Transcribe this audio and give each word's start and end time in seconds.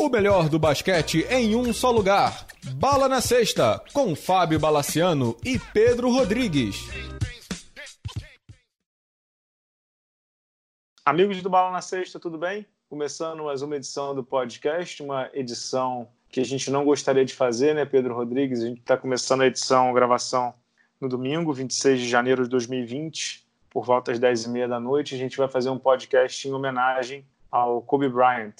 O 0.00 0.08
melhor 0.08 0.48
do 0.48 0.58
basquete 0.58 1.26
em 1.28 1.54
um 1.54 1.74
só 1.74 1.90
lugar. 1.90 2.46
Bala 2.76 3.06
na 3.06 3.20
Sexta, 3.20 3.84
com 3.92 4.16
Fábio 4.16 4.58
Balaciano 4.58 5.36
e 5.44 5.58
Pedro 5.58 6.10
Rodrigues. 6.10 6.76
Amigos 11.04 11.42
do 11.42 11.50
Bala 11.50 11.70
na 11.70 11.82
Sexta, 11.82 12.18
tudo 12.18 12.38
bem? 12.38 12.64
Começando 12.88 13.44
mais 13.44 13.60
uma 13.60 13.76
edição 13.76 14.14
do 14.14 14.24
podcast, 14.24 15.02
uma 15.02 15.28
edição 15.34 16.08
que 16.30 16.40
a 16.40 16.44
gente 16.46 16.70
não 16.70 16.86
gostaria 16.86 17.26
de 17.26 17.34
fazer, 17.34 17.74
né, 17.74 17.84
Pedro 17.84 18.14
Rodrigues? 18.14 18.62
A 18.62 18.68
gente 18.68 18.80
está 18.80 18.96
começando 18.96 19.42
a 19.42 19.48
edição, 19.48 19.90
a 19.90 19.92
gravação 19.92 20.54
no 20.98 21.10
domingo, 21.10 21.52
26 21.52 22.00
de 22.00 22.08
janeiro 22.08 22.44
de 22.44 22.48
2020, 22.48 23.46
por 23.68 23.84
volta 23.84 24.18
das 24.18 24.18
10h30 24.18 24.66
da 24.66 24.80
noite. 24.80 25.14
A 25.14 25.18
gente 25.18 25.36
vai 25.36 25.46
fazer 25.46 25.68
um 25.68 25.78
podcast 25.78 26.48
em 26.48 26.54
homenagem 26.54 27.22
ao 27.52 27.82
Kobe 27.82 28.08
Bryant, 28.08 28.54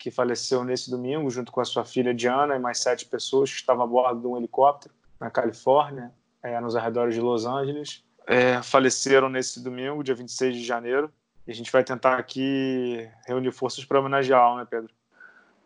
que 0.00 0.10
faleceu 0.10 0.64
nesse 0.64 0.90
domingo, 0.90 1.30
junto 1.30 1.52
com 1.52 1.60
a 1.60 1.64
sua 1.64 1.84
filha 1.84 2.14
Diana 2.14 2.56
e 2.56 2.58
mais 2.58 2.78
sete 2.80 3.04
pessoas 3.04 3.50
que 3.50 3.56
estavam 3.56 3.84
a 3.84 3.86
bordo 3.86 4.22
de 4.22 4.26
um 4.26 4.36
helicóptero 4.38 4.94
na 5.20 5.30
Califórnia, 5.30 6.10
é, 6.42 6.58
nos 6.58 6.74
arredores 6.74 7.14
de 7.14 7.20
Los 7.20 7.44
Angeles. 7.44 8.02
É, 8.26 8.62
faleceram 8.62 9.28
nesse 9.28 9.62
domingo, 9.62 10.02
dia 10.02 10.14
26 10.14 10.56
de 10.56 10.64
janeiro. 10.64 11.12
E 11.46 11.50
a 11.50 11.54
gente 11.54 11.70
vai 11.70 11.84
tentar 11.84 12.16
aqui 12.16 13.06
reunir 13.26 13.52
forças 13.52 13.84
para 13.84 14.00
homenageá-lo, 14.00 14.56
né, 14.56 14.66
Pedro? 14.68 14.90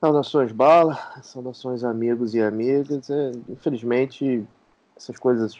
Saudações, 0.00 0.50
Bala, 0.50 0.98
saudações, 1.22 1.84
amigos 1.84 2.34
e 2.34 2.42
amigas. 2.42 3.08
É, 3.08 3.30
infelizmente, 3.48 4.44
essas 4.96 5.16
coisas 5.16 5.56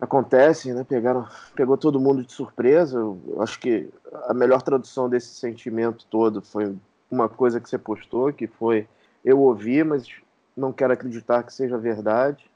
acontecem, 0.00 0.74
né? 0.74 0.82
Pegaram, 0.82 1.28
pegou 1.54 1.78
todo 1.78 2.00
mundo 2.00 2.24
de 2.24 2.32
surpresa. 2.32 2.98
Eu 2.98 3.40
acho 3.40 3.60
que 3.60 3.88
a 4.24 4.34
melhor 4.34 4.62
tradução 4.62 5.08
desse 5.08 5.28
sentimento 5.28 6.04
todo 6.10 6.42
foi 6.42 6.76
uma 7.10 7.28
coisa 7.28 7.60
que 7.60 7.68
você 7.68 7.78
postou, 7.78 8.32
que 8.32 8.46
foi 8.46 8.86
eu 9.24 9.40
ouvi, 9.40 9.82
mas 9.82 10.06
não 10.56 10.72
quero 10.72 10.92
acreditar 10.92 11.42
que 11.42 11.52
seja 11.52 11.76
verdade, 11.76 12.48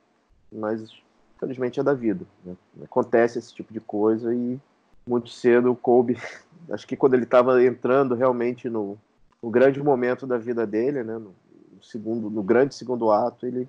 mas 0.53 0.93
infelizmente 1.37 1.81
é 1.81 1.83
da 1.83 1.95
vida. 1.95 2.25
Né? 2.45 2.55
Acontece 2.85 3.39
esse 3.39 3.53
tipo 3.53 3.73
de 3.73 3.81
coisa 3.81 4.35
e 4.35 4.59
muito 5.07 5.31
cedo 5.31 5.73
o 5.73 5.77
Kobe, 5.77 6.17
acho 6.71 6.87
que 6.87 6.97
quando 6.97 7.15
ele 7.15 7.25
estava 7.25 7.63
entrando 7.65 8.15
realmente 8.15 8.69
no, 8.69 8.97
no, 9.43 9.51
grande 9.51 9.83
momento 9.83 10.27
da 10.27 10.39
vida 10.39 10.67
dele, 10.67 11.03
né? 11.03 11.19
no, 11.19 11.35
segundo, 11.83 12.31
no 12.31 12.43
grande 12.43 12.75
segundo 12.75 13.11
ato, 13.11 13.47
ele, 13.47 13.69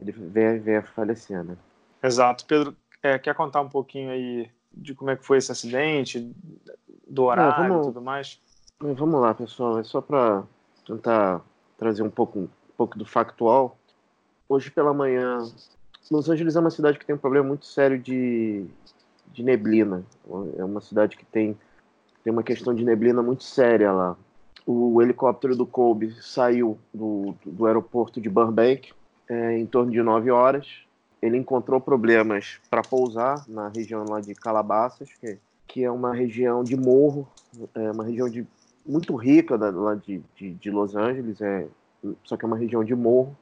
ele 0.00 0.12
vem, 0.12 0.58
vem 0.58 0.76
a 0.76 0.82
falecer. 0.82 1.44
Né? 1.44 1.56
Exato. 2.02 2.46
Pedro, 2.46 2.74
é, 3.02 3.18
quer 3.18 3.34
contar 3.34 3.60
um 3.60 3.68
pouquinho 3.68 4.10
aí 4.10 4.50
de 4.72 4.94
como 4.94 5.10
é 5.10 5.16
que 5.16 5.26
foi 5.26 5.38
esse 5.38 5.52
acidente, 5.52 6.34
do 7.06 7.24
horário 7.24 7.80
e 7.80 7.82
tudo 7.82 8.00
mais? 8.00 8.40
Vamos 8.84 9.20
lá, 9.20 9.32
pessoal. 9.32 9.78
É 9.78 9.84
só 9.84 10.00
para 10.00 10.42
tentar 10.84 11.40
trazer 11.78 12.02
um 12.02 12.10
pouco, 12.10 12.40
um 12.40 12.48
pouco 12.76 12.98
do 12.98 13.06
factual. 13.06 13.78
Hoje 14.48 14.72
pela 14.72 14.92
manhã, 14.92 15.38
Los 16.10 16.28
Angeles 16.28 16.56
é 16.56 16.60
uma 16.60 16.70
cidade 16.70 16.98
que 16.98 17.06
tem 17.06 17.14
um 17.14 17.18
problema 17.18 17.46
muito 17.46 17.64
sério 17.64 17.96
de, 17.96 18.66
de 19.32 19.44
neblina. 19.44 20.02
É 20.58 20.64
uma 20.64 20.80
cidade 20.80 21.16
que 21.16 21.24
tem, 21.24 21.56
tem 22.24 22.32
uma 22.32 22.42
questão 22.42 22.74
de 22.74 22.84
neblina 22.84 23.22
muito 23.22 23.44
séria 23.44 23.92
lá. 23.92 24.16
O 24.66 25.00
helicóptero 25.00 25.54
do 25.54 25.64
Kobe 25.64 26.16
saiu 26.20 26.76
do, 26.92 27.36
do 27.46 27.66
aeroporto 27.66 28.20
de 28.20 28.28
Burbank 28.28 28.92
é, 29.28 29.58
em 29.58 29.66
torno 29.66 29.92
de 29.92 30.02
9 30.02 30.32
horas. 30.32 30.66
Ele 31.20 31.36
encontrou 31.36 31.80
problemas 31.80 32.58
para 32.68 32.82
pousar 32.82 33.44
na 33.46 33.68
região 33.68 34.04
lá 34.08 34.20
de 34.20 34.34
Calabasas, 34.34 35.08
que, 35.20 35.38
que 35.68 35.84
é 35.84 35.90
uma 35.90 36.12
região 36.12 36.64
de 36.64 36.76
morro, 36.76 37.28
é 37.76 37.92
uma 37.92 38.02
região 38.02 38.28
de 38.28 38.44
muito 38.84 39.14
rica 39.14 39.56
da, 39.56 39.70
lá 39.70 39.94
de, 39.94 40.22
de, 40.34 40.54
de, 40.54 40.70
Los 40.70 40.94
Angeles, 40.94 41.40
é, 41.40 41.66
só 42.24 42.36
que 42.36 42.44
é 42.44 42.48
uma 42.48 42.56
região 42.56 42.84
de 42.84 42.94
morro. 42.94 43.36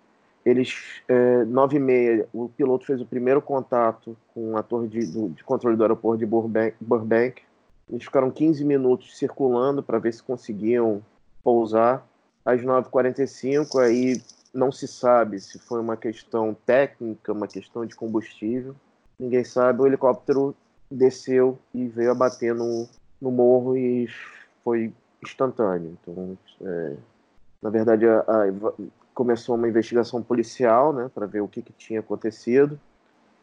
Eles, 0.45 1.03
é, 1.07 1.45
nove 1.45 1.77
e 1.77 1.81
meia, 1.81 2.29
o 2.33 2.49
piloto 2.49 2.87
fez 2.87 3.01
o 3.01 3.07
primeiro 3.07 3.43
contato 3.43 4.17
com 4.35 4.57
a 4.57 4.63
torre 4.63 4.89
de, 4.89 5.07
do, 5.07 5.29
de 5.31 5.45
controle 5.45 5.77
do 5.77 5.83
aeroporto 5.83 6.19
de 6.19 6.27
Burbank, 6.27 6.77
Burbank. 6.81 7.43
Eles 7.89 8.05
ficaram 8.05 8.31
15 8.31 8.65
minutos 8.65 9.17
circulando 9.19 9.83
para 9.83 9.99
ver 9.99 10.13
se 10.13 10.23
conseguiam 10.23 11.03
pousar. 11.43 12.07
Às 12.45 12.63
9h45, 12.63 13.81
aí 13.81 14.23
não 14.55 14.73
se 14.73 14.89
sabe 14.89 15.39
se 15.41 15.59
foi 15.59 15.81
uma 15.81 15.97
questão 15.97 16.57
técnica, 16.65 17.33
uma 17.33 17.47
questão 17.47 17.85
de 17.85 17.95
combustível. 17.95 18.75
Ninguém 19.19 19.45
sabe. 19.45 19.83
O 19.83 19.87
helicóptero 19.87 20.55
desceu 20.91 21.59
e 21.75 21.87
veio 21.87 22.13
abater 22.13 22.55
no 22.55 22.89
morro 23.21 23.77
e 23.77 24.09
foi 24.65 24.93
instantâneo. 25.23 25.97
Então, 26.01 26.39
é, 26.63 26.97
na 27.63 27.71
verdade, 27.71 28.07
a, 28.07 28.21
a, 28.21 28.73
começou 29.15 29.55
uma 29.55 29.69
investigação 29.69 30.23
policial, 30.23 30.93
né, 30.93 31.11
para 31.15 31.27
ver 31.27 31.41
o 31.41 31.49
que, 31.49 31.63
que 31.63 31.73
tinha 31.73 32.01
acontecido. 32.01 32.79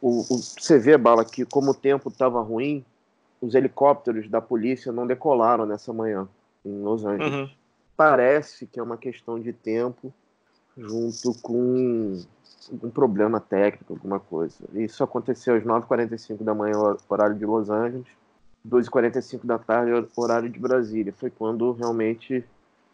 O, 0.01 0.21
o, 0.21 0.37
você 0.37 0.77
vê, 0.77 0.97
Bala, 0.97 1.23
que 1.25 1.45
como 1.45 1.71
o 1.71 1.75
tempo 1.75 2.09
estava 2.09 2.41
ruim, 2.41 2.85
os 3.41 3.53
helicópteros 3.53 4.29
da 4.29 4.41
polícia 4.41 4.91
não 4.91 5.05
decolaram 5.05 5.65
nessa 5.65 5.93
manhã 5.93 6.27
em 6.65 6.81
Los 6.81 7.05
Angeles. 7.05 7.33
Uhum. 7.33 7.49
Parece 7.95 8.65
que 8.65 8.79
é 8.79 8.83
uma 8.83 8.97
questão 8.97 9.39
de 9.39 9.53
tempo 9.53 10.13
junto 10.75 11.33
com 11.41 12.21
um 12.71 12.89
problema 12.89 13.39
técnico, 13.39 13.93
alguma 13.93 14.19
coisa. 14.19 14.55
Isso 14.73 15.03
aconteceu 15.03 15.55
às 15.55 15.63
9h45 15.63 16.43
da 16.43 16.53
manhã, 16.53 16.97
horário 17.09 17.35
de 17.35 17.45
Los 17.45 17.69
Angeles. 17.69 18.07
2h45 18.65 19.45
da 19.45 19.57
tarde, 19.57 19.91
horário 20.15 20.49
de 20.49 20.59
Brasília. 20.59 21.13
Foi 21.13 21.29
quando 21.29 21.71
realmente, 21.71 22.43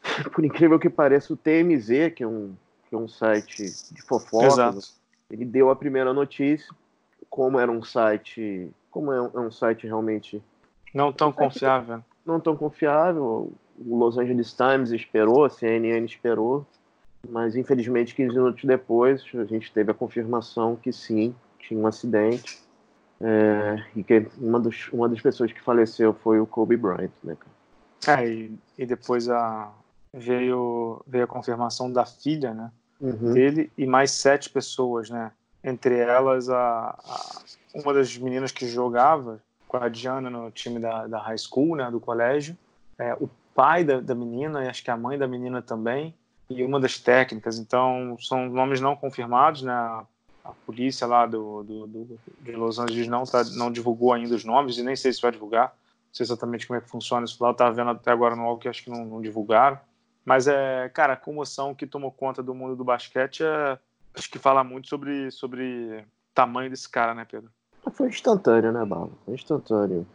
por 0.34 0.44
incrível 0.44 0.80
que 0.80 0.90
pareça, 0.90 1.34
o 1.34 1.38
TMZ, 1.38 2.14
que 2.16 2.24
é 2.24 2.28
um, 2.28 2.54
que 2.90 2.96
é 2.96 2.98
um 2.98 3.08
site 3.08 3.66
de 3.92 4.02
fofocas, 4.02 4.96
ele 5.30 5.46
deu 5.46 5.70
a 5.70 5.76
primeira 5.76 6.14
notícia. 6.14 6.74
Como 7.30 7.60
era 7.60 7.72
um 7.72 7.82
site. 7.82 8.70
Como 8.92 9.12
é 9.12 9.22
um, 9.22 9.30
é 9.34 9.40
um 9.40 9.52
site 9.52 9.88
realmente. 9.88 10.42
Não 10.94 11.12
tão 11.12 11.30
um 11.30 11.34
confiável. 11.34 12.04
Não 12.26 12.40
tão 12.40 12.56
confiável. 12.56 13.52
O 13.80 13.98
Los 13.98 14.18
Angeles 14.18 14.54
Times 14.54 14.92
esperou, 14.92 15.44
a 15.44 15.50
CNN 15.50 16.06
esperou. 16.06 16.66
Mas 17.28 17.56
infelizmente, 17.56 18.14
15 18.14 18.36
minutos 18.36 18.64
depois, 18.66 19.24
a 19.34 19.46
gente 19.46 19.72
teve 19.72 19.90
a 19.90 19.94
confirmação 19.94 20.76
que 20.76 20.92
sim, 20.92 21.34
tinha 21.58 21.80
um 21.80 21.88
acidente 21.88 22.62
é, 23.26 23.86
e 23.96 24.04
que 24.04 24.28
uma, 24.38 24.60
dos, 24.60 24.90
uma 24.92 25.08
das 25.08 25.22
pessoas 25.22 25.52
que 25.54 25.62
faleceu 25.62 26.14
foi 26.14 26.42
o 26.42 26.46
Kobe 26.46 26.76
Bryant, 26.76 27.12
né, 27.24 27.38
cara? 27.40 28.20
É, 28.20 28.28
e, 28.28 28.60
e 28.78 28.86
depois 28.86 29.30
a, 29.30 29.72
veio, 30.14 31.02
veio 31.08 31.24
a 31.24 31.28
confirmação 31.28 31.90
da 31.90 32.06
filha, 32.06 32.54
né? 32.54 32.70
Uhum. 33.00 33.34
Dele 33.34 33.72
e 33.78 33.86
mais 33.86 34.12
sete 34.12 34.50
pessoas, 34.50 35.10
né? 35.10 35.32
Entre 35.64 35.98
elas, 35.98 36.50
a, 36.50 36.90
a, 36.90 37.42
uma 37.74 37.94
das 37.94 38.18
meninas 38.18 38.52
que 38.52 38.68
jogava 38.68 39.42
com 39.70 39.78
a 39.78 39.88
Diana 39.88 40.30
no 40.30 40.52
time 40.52 40.78
da, 40.80 41.08
da 41.08 41.20
high 41.20 41.38
school, 41.38 41.78
né? 41.78 41.90
Do 41.90 42.02
colégio. 42.02 42.58
É, 43.00 43.14
o 43.14 43.30
pai 43.56 43.86
da, 43.86 44.02
da 44.02 44.14
menina 44.14 44.66
e 44.66 44.68
acho 44.68 44.84
que 44.84 44.92
a 44.92 44.98
mãe 44.98 45.18
da 45.18 45.28
menina 45.28 45.62
também. 45.62 46.14
E 46.50 46.62
uma 46.62 46.78
das 46.78 47.00
técnicas. 47.00 47.58
Então, 47.58 48.18
são 48.20 48.50
nomes 48.50 48.82
não 48.82 48.98
confirmados, 48.98 49.62
né? 49.62 50.06
A 50.44 50.52
polícia 50.52 51.08
lá 51.08 51.26
do, 51.26 51.64
do, 51.64 51.88
do, 51.88 52.20
de 52.42 52.52
Los 52.52 52.78
Angeles 52.78 53.08
não, 53.08 53.24
tá, 53.24 53.44
não 53.56 53.72
divulgou 53.72 54.12
ainda 54.12 54.36
os 54.36 54.44
nomes 54.44 54.78
e 54.78 54.84
nem 54.84 54.96
sei 54.96 55.14
se 55.14 55.22
vai 55.22 55.32
divulgar. 55.32 55.70
Não 55.70 56.14
sei 56.14 56.26
exatamente 56.26 56.68
como 56.68 56.78
é 56.78 56.82
que 56.82 56.90
funciona 56.90 57.26
isso 57.26 57.42
lá. 57.42 57.50
Eu 57.50 57.54
tava 57.54 57.74
vendo 57.74 57.92
até 57.92 58.12
agora 58.12 58.36
no 58.36 58.44
algo 58.44 58.60
que 58.60 58.68
acho 58.68 58.84
que 58.84 58.90
não, 58.90 59.06
não, 59.06 59.22
divulgaram. 59.22 59.80
Mas 60.26 60.48
é, 60.48 60.90
cara, 60.90 61.14
a 61.14 61.18
comoção 61.18 61.74
que 61.74 61.88
tomou 61.88 62.12
conta 62.12 62.44
do 62.44 62.54
mundo 62.54 62.76
do 62.76 62.84
basquete 62.84 63.44
é, 63.44 63.80
acho 64.14 64.30
que 64.30 64.38
fala 64.38 64.64
muito 64.64 64.90
sobre, 64.90 65.32
sobre 65.32 66.06
tamanho 66.34 66.70
desse 66.70 66.90
cara, 66.90 67.16
né, 67.16 67.26
Pedro? 67.30 67.50
Foi 67.92 68.08
instantâneo, 68.08 68.72
né, 68.72 68.86
Bala? 68.86 69.10
Foi 69.26 69.34
instantâneo. 69.34 70.06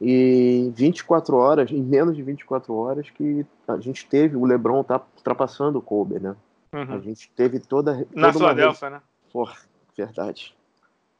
E 0.00 0.70
24 0.76 1.36
horas, 1.36 1.70
em 1.70 1.82
menos 1.82 2.14
de 2.14 2.22
24 2.22 2.74
horas, 2.74 3.10
que 3.10 3.44
a 3.66 3.78
gente 3.78 4.06
teve 4.06 4.36
o 4.36 4.44
LeBron 4.44 4.84
tá 4.84 5.02
ultrapassando 5.16 5.78
o 5.78 5.82
Kobe, 5.82 6.20
né? 6.20 6.36
Uhum. 6.72 6.94
A 6.94 6.98
gente 7.00 7.30
teve 7.34 7.58
toda. 7.58 7.94
toda 7.94 8.08
Na 8.14 8.32
Filadélfia, 8.32 8.90
né? 8.90 9.02
Porra, 9.32 9.56
verdade. 9.98 10.54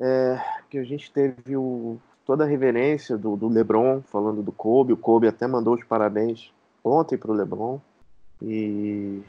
É, 0.00 0.40
que 0.70 0.78
a 0.78 0.84
gente 0.84 1.10
teve 1.10 1.56
o, 1.56 1.98
toda 2.24 2.44
a 2.44 2.46
reverência 2.46 3.16
do, 3.16 3.36
do 3.36 3.48
LeBron 3.48 4.02
falando 4.02 4.42
do 4.42 4.52
Kobe. 4.52 4.92
O 4.92 4.96
Kobe 4.96 5.26
até 5.26 5.46
mandou 5.46 5.74
os 5.74 5.84
parabéns 5.84 6.52
ontem 6.84 7.18
para 7.18 7.30
o 7.30 7.34
LeBron. 7.34 7.80
E 8.40 9.20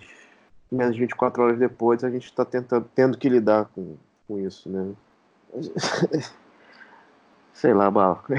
menos 0.71 0.93
de 0.93 1.01
24 1.01 1.41
horas 1.41 1.57
depois 1.57 2.03
a 2.03 2.09
gente 2.09 2.25
está 2.25 2.45
tendo 2.45 3.17
que 3.17 3.27
lidar 3.27 3.65
com, 3.73 3.95
com 4.27 4.39
isso, 4.39 4.69
né? 4.69 4.93
Sei 7.53 7.73
lá. 7.73 7.91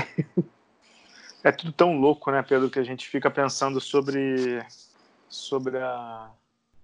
É 1.42 1.50
tudo 1.50 1.72
tão 1.72 1.98
louco, 1.98 2.30
né, 2.30 2.42
Pedro, 2.42 2.68
que 2.68 2.78
a 2.78 2.82
gente 2.82 3.08
fica 3.08 3.30
pensando 3.30 3.80
sobre 3.80 4.62
sobre 5.26 5.78
a 5.78 6.30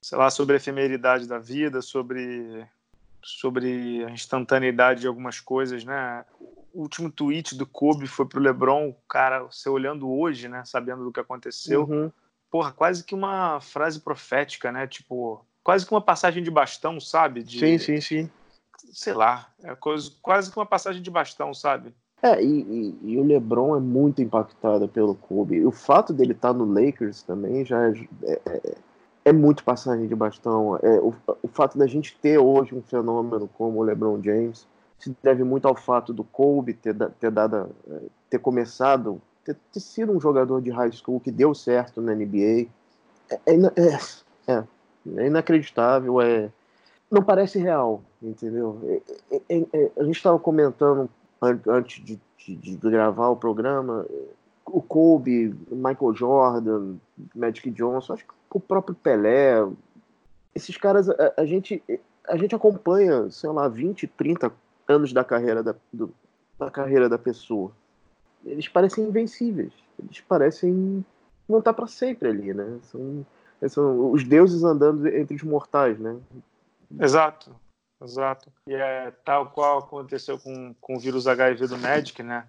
sei 0.01 0.17
lá, 0.17 0.31
sobre 0.31 0.55
a 0.55 0.57
efemeridade 0.57 1.27
da 1.27 1.39
vida, 1.39 1.83
sobre 1.83 2.67
sobre 3.27 4.05
a 4.05 4.11
instantaneidade 4.11 5.01
de 5.01 5.09
algumas 5.09 5.41
coisas, 5.41 5.85
né? 5.85 6.25
O 6.73 6.83
último 6.83 7.11
tweet 7.11 7.57
do 7.57 7.67
Kobe 7.67 8.07
foi 8.07 8.25
pro 8.25 8.41
LeBron, 8.41 8.95
cara, 9.09 9.43
você 9.43 9.69
olhando 9.69 10.09
hoje, 10.09 10.49
né, 10.49 10.63
sabendo 10.65 11.05
do 11.05 11.13
que 11.13 11.19
aconteceu. 11.19 11.85
Uhum. 11.85 12.13
porra, 12.51 12.71
quase 12.71 13.03
que 13.03 13.15
uma 13.15 13.61
frase 13.61 14.01
profética, 14.01 14.71
né? 14.71 14.87
Tipo, 14.87 15.45
quase 15.65 15.85
que 15.85 15.93
uma 15.93 16.01
passagem 16.01 16.43
de 16.43 16.51
bastão, 16.51 17.01
sabe? 17.01 17.43
De, 17.43 17.59
sim, 17.59 17.79
sim, 17.79 18.01
sim. 18.01 18.31
Sei 18.93 19.13
lá, 19.13 19.49
é 19.63 19.75
coisa, 19.75 20.13
quase 20.23 20.51
que 20.51 20.59
uma 20.59 20.67
passagem 20.67 21.03
de 21.03 21.11
bastão, 21.11 21.53
sabe? 21.53 21.93
É, 22.23 22.43
e, 22.43 22.61
e, 22.63 22.99
e, 23.03 23.19
o 23.19 23.25
LeBron 23.25 23.77
é 23.77 23.81
muito 23.81 24.23
impactado 24.23 24.89
pelo 24.89 25.15
Kobe. 25.15 25.67
O 25.67 25.71
fato 25.73 26.13
dele 26.13 26.33
estar 26.33 26.53
tá 26.53 26.59
no 26.59 26.65
Lakers 26.65 27.23
também 27.23 27.65
já 27.65 27.89
é, 27.89 28.41
é, 28.47 28.75
é, 29.27 29.31
é 29.31 29.33
muito 29.33 29.65
passagem 29.65 30.07
de 30.07 30.15
bastão. 30.15 30.79
É, 30.83 31.01
o, 31.01 31.13
o 31.43 31.49
fato 31.49 31.77
da 31.77 31.87
gente 31.87 32.17
ter 32.21 32.39
hoje 32.39 32.75
um 32.75 32.83
fenômeno 32.83 33.49
como 33.59 33.81
o 33.81 33.83
LeBron 33.83 34.23
James 34.23 34.67
se 34.99 35.15
deve 35.23 35.45
muito 35.45 35.69
ao 35.69 35.75
fato 35.75 36.13
do 36.13 36.25
Kobe 36.25 36.73
ter, 36.73 36.95
ter, 37.21 37.31
dado, 37.31 37.69
é, 37.89 37.99
ter 38.31 38.39
começado, 38.39 39.21
ter, 39.45 39.57
ter 39.73 39.81
sido 39.81 40.13
um 40.13 40.21
jogador 40.21 40.63
de 40.63 40.71
high 40.71 40.93
school 40.93 41.21
que 41.21 41.31
deu 41.31 41.55
certo 41.55 42.01
na 42.01 42.15
NBA. 42.15 42.69
É, 43.29 43.41
é, 43.47 43.57
é, 44.47 44.65
é 45.17 45.27
inacreditável, 45.27 46.21
é, 46.21 46.51
não 47.11 47.23
parece 47.23 47.59
real, 47.59 48.03
entendeu? 48.23 48.81
É, 49.31 49.37
é, 49.49 49.67
é 49.73 49.91
a 49.99 50.05
gente 50.05 50.17
estava 50.17 50.39
comentando 50.39 51.11
antes 51.69 52.05
de, 52.05 52.19
de, 52.39 52.57
de, 52.57 52.77
gravar 52.77 53.29
o 53.29 53.37
programa, 53.37 54.07
o 54.67 54.83
Kobe, 54.83 55.55
Michael 55.71 56.15
Jordan, 56.15 56.97
Magic 57.35 57.71
Johnson, 57.71 58.15
acho 58.15 58.25
que 58.25 58.35
o 58.53 58.61
próprio 58.61 58.95
Pelé, 58.95 59.67
esses 60.55 60.77
caras, 60.77 61.09
a, 61.09 61.35
a 61.37 61.47
gente, 61.47 61.83
a 62.27 62.37
gente 62.37 62.55
acompanha, 62.55 63.31
sei 63.31 63.51
lá, 63.51 63.69
20, 63.69 64.07
30 64.07 64.53
anos 64.89 65.13
da 65.13 65.25
carreira 65.25 65.63
da, 65.63 65.75
do, 65.93 66.13
da 66.59 66.71
carreira 66.71 67.09
da 67.09 67.19
pessoa. 67.19 67.71
Eles 68.45 68.69
parecem 68.69 69.05
invencíveis. 69.05 69.73
Eles 69.99 70.21
parecem 70.21 71.05
não 71.49 71.59
estar 71.59 71.73
tá 71.73 71.77
para 71.77 71.87
sempre 71.87 72.29
ali, 72.29 72.55
né? 72.55 72.79
São, 72.83 73.27
são 73.69 74.11
os 74.13 74.25
deuses 74.25 74.63
andando 74.63 75.07
entre 75.09 75.37
os 75.37 75.43
mortais, 75.43 75.99
né? 75.99 76.17
Exato, 77.01 77.55
exato. 78.03 78.51
E 78.67 78.75
é 78.75 79.11
tal 79.25 79.51
qual 79.51 79.79
aconteceu 79.79 80.39
com, 80.39 80.75
com 80.81 80.97
o 80.97 81.01
vírus 81.01 81.27
HIV 81.27 81.67
do 81.67 81.79
Magic, 81.79 82.23
né? 82.23 82.47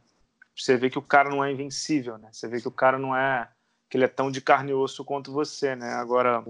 Você 0.58 0.76
vê 0.76 0.90
que 0.90 0.98
o 0.98 1.02
cara 1.02 1.30
não 1.30 1.44
é 1.44 1.52
invencível, 1.52 2.18
né? 2.18 2.30
Você 2.32 2.48
vê 2.48 2.60
que 2.60 2.68
o 2.68 2.72
cara 2.72 2.98
não 2.98 3.16
é 3.16 3.48
que 3.90 3.96
ele 3.96 4.06
é 4.06 4.08
tão 4.08 4.30
de 4.32 4.42
carne 4.42 4.72
e 4.72 4.74
osso 4.74 5.06
quanto 5.06 5.32
você, 5.32 5.76
né? 5.76 5.94
Agora 5.94 6.44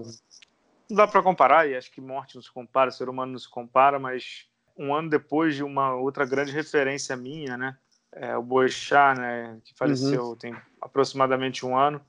não 0.88 0.96
dá 0.96 1.06
para 1.06 1.22
comparar 1.22 1.68
e 1.68 1.76
acho 1.76 1.90
que 1.90 2.00
morte 2.00 2.34
não 2.34 2.42
se 2.42 2.50
compara, 2.50 2.90
ser 2.90 3.08
humano 3.08 3.32
não 3.32 3.38
se 3.38 3.48
compara, 3.48 3.98
mas 3.98 4.46
um 4.76 4.94
ano 4.94 5.10
depois 5.10 5.54
de 5.54 5.62
uma 5.62 5.94
outra 5.94 6.24
grande 6.24 6.52
referência 6.52 7.16
minha, 7.16 7.56
né? 7.56 7.76
É, 8.10 8.36
o 8.36 8.42
Boechat, 8.42 9.18
né? 9.18 9.60
Que 9.64 9.74
faleceu 9.74 10.24
uhum. 10.24 10.36
tem 10.36 10.56
aproximadamente 10.80 11.64
um 11.66 11.76
ano. 11.76 12.00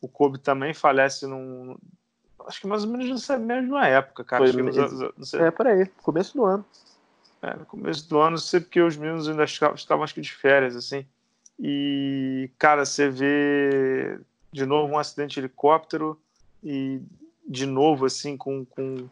O 0.00 0.08
Kobe 0.08 0.38
também 0.38 0.74
falece 0.74 1.26
num, 1.26 1.76
acho 2.46 2.60
que 2.60 2.66
mais 2.66 2.84
ou 2.84 2.90
menos 2.90 3.08
nessa 3.08 3.38
mesma 3.38 3.86
época, 3.86 4.24
cara. 4.24 4.50
Foi, 4.50 4.62
nos, 4.62 5.34
é, 5.34 5.50
peraí, 5.50 5.86
começo 6.02 6.36
do 6.36 6.44
ano. 6.44 6.64
É, 7.42 7.54
no 7.54 7.66
começo 7.66 8.08
do 8.08 8.18
ano, 8.18 8.38
sei 8.38 8.60
porque 8.60 8.80
os 8.80 8.96
meninos 8.96 9.28
ainda 9.28 9.44
estavam, 9.44 10.02
acho 10.02 10.14
que 10.14 10.20
de 10.20 10.32
férias, 10.32 10.74
assim. 10.74 11.06
E, 11.58 12.50
cara, 12.58 12.84
você 12.84 13.08
vê 13.08 14.18
de 14.52 14.64
novo 14.64 14.92
um 14.92 14.98
acidente 14.98 15.34
de 15.34 15.40
helicóptero 15.40 16.20
e 16.62 17.00
de 17.46 17.66
novo, 17.66 18.06
assim, 18.06 18.36
com, 18.36 18.64
com 18.64 19.08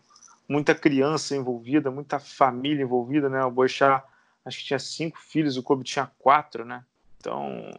muita 0.49 0.75
criança 0.75 1.35
envolvida, 1.35 1.91
muita 1.91 2.19
família 2.19 2.83
envolvida, 2.83 3.29
né? 3.29 3.45
O 3.45 3.51
Boixá, 3.51 4.05
acho 4.45 4.59
que 4.59 4.65
tinha 4.67 4.79
cinco 4.79 5.19
filhos, 5.19 5.57
o 5.57 5.63
Kobe 5.63 5.85
tinha 5.85 6.11
quatro, 6.19 6.65
né? 6.65 6.85
Então, 7.19 7.71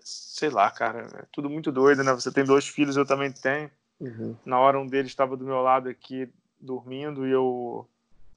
sei 0.00 0.50
lá, 0.50 0.70
cara, 0.70 1.08
é 1.18 1.24
tudo 1.32 1.50
muito 1.50 1.72
doido, 1.72 2.04
né? 2.04 2.12
Você 2.12 2.30
tem 2.30 2.44
dois 2.44 2.68
filhos, 2.68 2.96
eu 2.96 3.06
também 3.06 3.32
tenho. 3.32 3.70
Uhum. 4.00 4.36
Na 4.44 4.58
hora 4.58 4.78
um 4.78 4.86
deles 4.86 5.10
estava 5.10 5.36
do 5.36 5.44
meu 5.44 5.62
lado 5.62 5.88
aqui 5.88 6.28
dormindo 6.60 7.26
e 7.26 7.30
eu, 7.30 7.88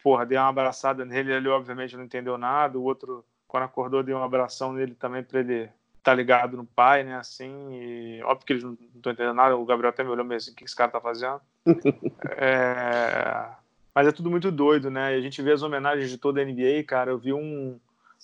porra, 0.02 0.26
dei 0.26 0.38
uma 0.38 0.48
abraçada 0.48 1.06
nele. 1.06 1.34
Ele 1.34 1.50
obviamente 1.50 1.96
não 1.96 2.04
entendeu 2.04 2.38
nada. 2.38 2.80
O 2.80 2.84
outro, 2.84 3.24
quando 3.48 3.64
acordou, 3.64 4.04
dei 4.04 4.14
uma 4.14 4.26
abração 4.26 4.74
nele 4.74 4.96
também 4.96 5.24
para 5.24 5.40
ele 5.40 5.64
estar 5.64 5.72
tá 6.04 6.14
ligado 6.14 6.58
no 6.58 6.66
pai, 6.66 7.04
né? 7.04 7.16
Assim, 7.16 7.52
e 7.72 8.22
óbvio 8.24 8.46
que 8.46 8.54
eles 8.54 8.64
não 8.64 8.74
estão 8.74 9.12
entendendo 9.12 9.36
nada. 9.36 9.56
O 9.56 9.66
Gabriel 9.66 9.90
até 9.90 10.04
me 10.04 10.10
olhou 10.10 10.26
meio 10.26 10.38
assim: 10.38 10.52
o 10.52 10.56
que 10.56 10.64
esse 10.64 10.76
cara 10.76 10.92
tá 10.92 11.00
fazendo? 11.00 11.40
é... 12.38 13.50
Mas 13.94 14.08
é 14.08 14.12
tudo 14.12 14.30
muito 14.30 14.52
doido, 14.52 14.92
né? 14.92 15.16
E 15.16 15.18
a 15.18 15.22
gente 15.22 15.42
vê 15.42 15.52
as 15.52 15.64
homenagens 15.64 16.10
de 16.10 16.18
toda 16.18 16.42
a 16.42 16.46
NBA, 16.46 16.84
cara. 16.86 17.12
Eu 17.12 17.18
vi 17.18 17.34
um, 17.34 17.80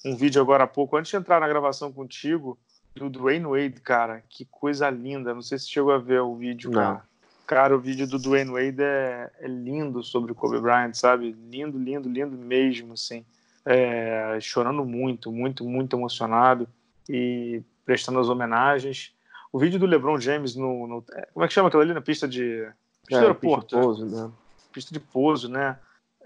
um 0.05 0.15
vídeo 0.15 0.41
agora 0.41 0.65
há 0.65 0.67
pouco, 0.67 0.95
antes 0.97 1.09
de 1.09 1.17
entrar 1.17 1.39
na 1.39 1.47
gravação 1.47 1.91
contigo, 1.91 2.59
do 2.95 3.09
Dwayne 3.09 3.45
Wade, 3.45 3.81
cara. 3.81 4.23
Que 4.29 4.45
coisa 4.45 4.89
linda. 4.89 5.33
Não 5.33 5.41
sei 5.41 5.57
se 5.57 5.67
chegou 5.67 5.91
a 5.91 5.97
ver 5.97 6.21
o 6.21 6.35
vídeo, 6.35 6.71
cara. 6.71 6.93
Não. 6.93 7.13
Cara, 7.45 7.75
o 7.75 7.79
vídeo 7.79 8.07
do 8.07 8.17
Dwayne 8.17 8.51
Wade 8.51 8.81
é, 8.81 9.31
é, 9.39 9.47
lindo 9.47 10.01
sobre 10.01 10.31
o 10.31 10.35
Kobe 10.35 10.59
Bryant, 10.61 10.93
sabe? 10.93 11.31
Lindo, 11.31 11.77
lindo, 11.77 12.07
lindo 12.07 12.37
mesmo, 12.37 12.93
assim. 12.93 13.25
É, 13.65 14.37
chorando 14.41 14.83
muito, 14.83 15.31
muito, 15.31 15.63
muito 15.63 15.95
emocionado 15.95 16.67
e 17.07 17.61
prestando 17.85 18.19
as 18.19 18.29
homenagens. 18.29 19.13
O 19.51 19.59
vídeo 19.59 19.79
do 19.79 19.85
LeBron 19.85 20.19
James 20.19 20.55
no, 20.55 20.87
no 20.87 21.05
é, 21.13 21.27
como 21.33 21.45
é 21.45 21.47
que 21.47 21.53
chama 21.53 21.67
aquilo 21.67 21.83
ali 21.83 21.93
na 21.93 22.01
pista 22.01 22.27
de 22.27 22.67
pista 23.01 23.15
é, 23.15 23.19
do 23.19 23.25
aeroporto, 23.25 23.65
pista 23.65 23.77
de 23.77 23.83
pouso, 23.83 24.05
né? 24.05 24.31
Pista 24.71 24.93
de 24.93 24.99
pouso, 24.99 25.49
né? 25.49 25.79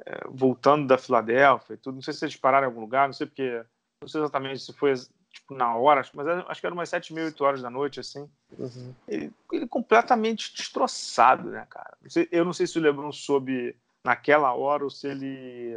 É, 0.06 0.22
voltando 0.30 0.88
da 0.88 0.98
Filadélfia 0.98 1.74
e 1.74 1.78
tudo. 1.78 1.96
Não 1.96 2.02
sei 2.02 2.14
se 2.14 2.24
eles 2.24 2.36
pararam 2.36 2.66
em 2.66 2.70
algum 2.70 2.82
lugar, 2.82 3.08
não 3.08 3.14
sei 3.14 3.28
porque, 3.28 3.64
não 4.02 4.08
sei 4.08 4.22
exatamente 4.22 4.64
se 4.64 4.74
foi 4.74 4.94
tipo, 5.32 5.54
na 5.54 5.76
hora, 5.76 6.04
mas 6.14 6.28
acho 6.28 6.62
que 6.62 6.68
era 6.68 6.74
umas 6.74 6.90
sete, 6.90 7.14
meia, 7.14 7.26
oito 7.26 7.44
horas 7.44 7.62
da 7.62 7.70
noite, 7.70 8.00
assim. 8.00 8.30
Uhum. 8.58 8.94
Ele, 9.08 9.32
ele, 9.52 9.68
completamente 9.68 10.56
destroçado, 10.56 11.50
né, 11.50 11.66
cara? 11.70 11.98
Eu 12.32 12.46
não 12.46 12.54
sei 12.54 12.66
se 12.66 12.78
o 12.78 12.82
LeBron 12.82 13.12
soube 13.12 13.76
naquela 14.06 14.54
hora 14.54 14.84
ou 14.84 14.90
se 14.90 15.08
ele 15.08 15.76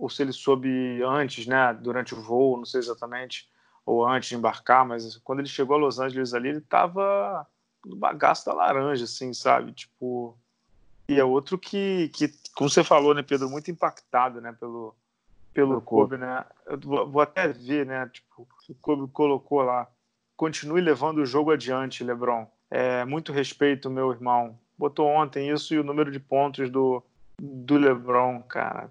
ou 0.00 0.08
se 0.08 0.22
ele 0.22 0.32
soube 0.32 1.02
antes, 1.02 1.46
né, 1.46 1.74
durante 1.74 2.14
o 2.14 2.22
voo, 2.22 2.56
não 2.56 2.64
sei 2.64 2.80
exatamente, 2.80 3.46
ou 3.84 4.06
antes 4.06 4.30
de 4.30 4.34
embarcar, 4.34 4.84
mas 4.84 5.18
quando 5.18 5.40
ele 5.40 5.48
chegou 5.48 5.76
a 5.76 5.78
Los 5.78 6.00
Angeles 6.00 6.32
ali, 6.32 6.48
ele 6.48 6.60
tava 6.62 7.46
no 7.84 7.96
bagaço 7.96 8.46
da 8.46 8.54
laranja, 8.54 9.04
assim, 9.04 9.34
sabe? 9.34 9.72
Tipo, 9.72 10.36
e 11.06 11.20
é 11.20 11.24
outro 11.24 11.58
que, 11.58 12.08
que, 12.14 12.32
como 12.54 12.70
você 12.70 12.82
falou, 12.82 13.12
né, 13.14 13.22
Pedro, 13.22 13.50
muito 13.50 13.70
impactado, 13.70 14.40
né, 14.40 14.56
pelo, 14.58 14.94
pelo 15.52 15.82
Kobe, 15.82 16.16
né? 16.16 16.46
Eu 16.66 16.78
vou 17.06 17.20
até 17.20 17.48
ver, 17.48 17.84
né? 17.84 18.08
Tipo, 18.08 18.48
o 18.68 18.74
Kobe 18.76 19.12
colocou 19.12 19.62
lá. 19.62 19.86
Continue 20.36 20.80
levando 20.80 21.18
o 21.18 21.26
jogo 21.26 21.50
adiante, 21.50 22.04
LeBron. 22.04 22.46
É, 22.70 23.04
muito 23.04 23.32
respeito, 23.32 23.90
meu 23.90 24.10
irmão. 24.10 24.58
Botou 24.78 25.06
ontem 25.06 25.50
isso 25.50 25.74
e 25.74 25.78
o 25.78 25.84
número 25.84 26.10
de 26.10 26.18
pontos 26.18 26.70
do, 26.70 27.02
do 27.38 27.76
LeBron, 27.76 28.40
cara. 28.42 28.90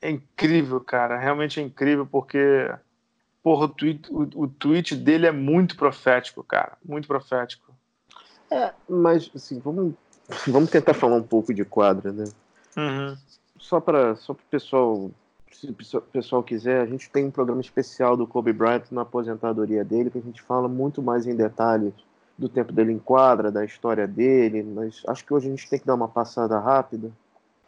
É 0.00 0.10
incrível, 0.10 0.80
cara. 0.80 1.18
Realmente 1.18 1.60
é 1.60 1.62
incrível 1.62 2.06
porque 2.06 2.70
porra, 3.42 3.66
o, 3.66 3.68
tweet, 3.68 4.10
o, 4.10 4.22
o 4.42 4.48
tweet 4.48 4.96
dele 4.96 5.26
é 5.26 5.32
muito 5.32 5.76
profético, 5.76 6.42
cara. 6.42 6.76
Muito 6.84 7.06
profético. 7.06 7.72
É, 8.50 8.72
mas 8.88 9.30
assim, 9.34 9.58
vamos, 9.60 9.94
vamos 10.46 10.70
tentar 10.70 10.94
falar 10.94 11.16
um 11.16 11.22
pouco 11.22 11.54
de 11.54 11.64
quadra, 11.64 12.12
né? 12.12 12.24
Uhum. 12.76 13.16
Só 13.58 13.80
para 13.80 14.16
só 14.16 14.32
o 14.32 14.36
pessoal 14.50 15.10
se 15.52 15.96
o 15.96 16.00
pessoal 16.00 16.42
quiser, 16.42 16.80
a 16.80 16.86
gente 16.86 17.10
tem 17.10 17.26
um 17.26 17.30
programa 17.30 17.60
especial 17.60 18.16
do 18.16 18.26
Kobe 18.26 18.52
Bryant 18.52 18.84
na 18.90 19.02
aposentadoria 19.02 19.84
dele, 19.84 20.10
que 20.10 20.16
a 20.16 20.22
gente 20.22 20.40
fala 20.40 20.68
muito 20.68 21.02
mais 21.02 21.26
em 21.26 21.34
detalhes 21.34 21.92
do 22.38 22.48
tempo 22.48 22.72
dele 22.72 22.92
em 22.92 22.98
quadra, 22.98 23.52
da 23.52 23.62
história 23.62 24.06
dele, 24.06 24.62
mas 24.62 25.02
acho 25.06 25.24
que 25.24 25.34
hoje 25.34 25.48
a 25.48 25.50
gente 25.50 25.68
tem 25.68 25.78
que 25.78 25.86
dar 25.86 25.94
uma 25.94 26.08
passada 26.08 26.58
rápida. 26.58 27.10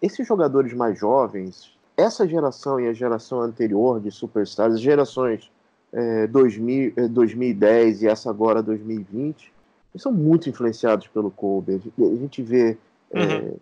Esses 0.00 0.26
jogadores 0.26 0.72
mais 0.72 0.98
jovens, 0.98 1.76
essa 1.96 2.26
geração 2.26 2.80
e 2.80 2.88
a 2.88 2.92
geração 2.92 3.40
anterior 3.40 4.00
de 4.00 4.10
superstars, 4.10 4.80
gerações 4.80 5.50
é, 5.92 6.26
2000, 6.26 7.08
2010 7.10 8.02
e 8.02 8.08
essa 8.08 8.30
agora 8.30 8.62
2020, 8.62 9.52
eles 9.92 10.02
são 10.02 10.12
muito 10.12 10.48
influenciados 10.48 11.06
pelo 11.08 11.30
Kobe. 11.30 11.80
A 11.98 12.16
gente 12.16 12.42
vê 12.42 12.78
é, 13.10 13.20
uhum. 13.20 13.30
é, 13.30 13.52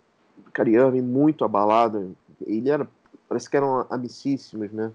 Cariani 0.53 1.01
muito 1.01 1.43
abalado. 1.43 2.15
Ele 2.45 2.69
era 2.69 2.87
parece 3.27 3.49
que 3.49 3.55
eram 3.55 3.85
amicíssimos, 3.89 4.71
né? 4.71 4.91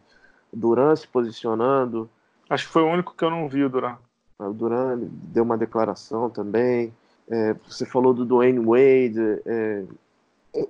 Duran 0.52 0.95
se 0.95 1.09
posicionando. 1.09 2.09
Acho 2.50 2.66
que 2.66 2.73
foi 2.73 2.83
o 2.83 2.90
único 2.90 3.14
que 3.16 3.25
eu 3.25 3.31
não 3.31 3.49
vi, 3.49 3.64
o 3.64 3.69
Duran. 3.69 3.97
O 4.38 4.52
Duran 4.52 4.99
deu 5.00 5.43
uma 5.43 5.57
declaração 5.57 6.28
também. 6.28 6.93
É, 7.28 7.55
você 7.66 7.87
falou 7.87 8.12
do 8.12 8.26
Dwayne 8.26 8.59
Wade. 8.59 9.43
É, 9.47 9.85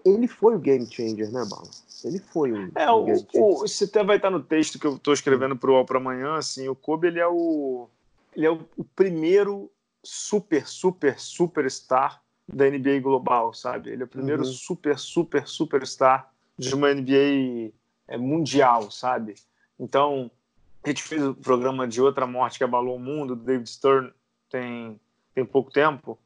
ele 0.05 0.29
foi 0.29 0.55
o 0.55 0.59
game 0.59 0.87
changer, 0.87 1.31
né, 1.31 1.45
Bala? 1.49 1.69
Ele 2.05 2.19
foi 2.19 2.53
o. 2.53 2.73
É, 2.75 2.91
o, 2.91 3.07
o, 3.35 3.65
isso 3.65 3.85
até 3.85 4.05
vai 4.05 4.17
estar 4.17 4.31
no 4.31 4.43
texto 4.43 4.79
que 4.79 4.87
eu 4.87 4.97
estou 4.97 5.15
escrevendo 5.15 5.57
para 5.57 5.71
o 5.71 5.75
All 5.75 5.85
para 5.85 5.99
amanhã. 5.99 6.35
Assim, 6.35 6.69
o 6.69 6.75
Kobe 6.75 7.09
ele 7.09 7.21
é 7.21 7.27
o, 7.27 7.89
ele 8.35 8.47
é 8.47 8.51
o, 8.51 8.61
o 8.77 8.85
primeiro 8.85 9.71
super, 10.03 10.67
super, 10.67 11.19
superstar 11.19 12.23
da 12.47 12.69
NBA 12.69 13.01
global, 13.01 13.53
sabe? 13.53 13.91
Ele 13.91 14.03
é 14.03 14.05
o 14.05 14.09
primeiro 14.09 14.43
uhum. 14.43 14.53
super, 14.53 14.99
super, 14.99 15.49
superstar 15.49 16.33
de 16.57 16.75
uma 16.75 16.93
NBA 16.95 17.73
é, 18.07 18.17
mundial, 18.17 18.91
sabe? 18.91 19.35
Então, 19.79 20.31
a 20.85 20.89
gente 20.89 21.03
fez 21.03 21.23
o 21.23 21.35
programa 21.35 21.89
de 21.89 22.01
outra 22.01 22.27
morte 22.27 22.59
que 22.59 22.65
abalou 22.65 22.97
o 22.97 23.01
mundo, 23.01 23.35
do 23.35 23.43
David 23.43 23.69
Stern, 23.69 24.13
tem, 24.49 25.01
tem 25.35 25.45
pouco 25.45 25.71
tempo. 25.71 26.19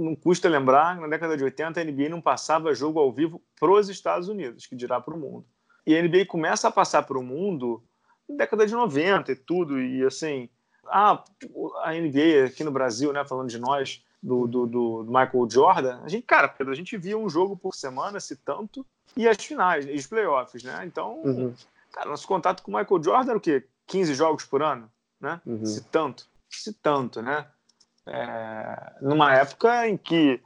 Não 0.00 0.16
custa 0.16 0.48
lembrar, 0.48 0.96
na 0.98 1.06
década 1.06 1.36
de 1.36 1.44
80 1.44 1.80
a 1.80 1.84
NBA 1.84 2.08
não 2.08 2.20
passava 2.20 2.74
jogo 2.74 2.98
ao 2.98 3.12
vivo 3.12 3.42
para 3.58 3.70
os 3.70 3.88
Estados 3.88 4.28
Unidos, 4.28 4.66
que 4.66 4.74
dirá 4.74 5.00
para 5.00 5.14
o 5.14 5.18
mundo. 5.18 5.46
E 5.86 5.96
a 5.96 6.02
NBA 6.02 6.26
começa 6.26 6.68
a 6.68 6.70
passar 6.70 7.02
para 7.02 7.18
o 7.18 7.22
mundo 7.22 7.82
na 8.28 8.36
década 8.36 8.66
de 8.66 8.72
90 8.72 9.32
e 9.32 9.36
tudo, 9.36 9.80
e 9.80 10.04
assim, 10.04 10.48
ah, 10.86 11.22
a 11.82 11.92
NBA 11.92 12.46
aqui 12.46 12.64
no 12.64 12.70
Brasil, 12.70 13.12
né, 13.12 13.24
falando 13.24 13.48
de 13.48 13.58
nós, 13.58 14.02
do, 14.22 14.46
do, 14.46 14.66
do, 14.66 15.04
Michael 15.06 15.48
Jordan, 15.50 16.00
a 16.02 16.08
gente, 16.08 16.24
cara, 16.26 16.48
Pedro, 16.48 16.72
a 16.72 16.76
gente 16.76 16.96
via 16.96 17.16
um 17.16 17.28
jogo 17.28 17.56
por 17.56 17.74
semana, 17.74 18.20
se 18.20 18.36
tanto, 18.36 18.86
e 19.16 19.26
as 19.26 19.42
finais, 19.42 19.86
e 19.86 19.94
os 19.94 20.06
playoffs, 20.06 20.62
né? 20.62 20.82
Então, 20.84 21.22
uhum. 21.24 21.54
cara, 21.90 22.10
nosso 22.10 22.28
contato 22.28 22.62
com 22.62 22.70
o 22.70 22.76
Michael 22.76 23.02
Jordan 23.02 23.30
era 23.30 23.38
o 23.38 23.40
quê? 23.40 23.66
15 23.86 24.14
jogos 24.14 24.44
por 24.44 24.62
ano, 24.62 24.90
né? 25.18 25.40
Uhum. 25.46 25.64
Se 25.64 25.82
tanto, 25.84 26.26
se 26.48 26.72
tanto, 26.74 27.22
né? 27.22 27.46
É, 28.06 28.92
numa 29.00 29.34
época 29.34 29.86
em 29.88 29.96
que, 29.96 30.40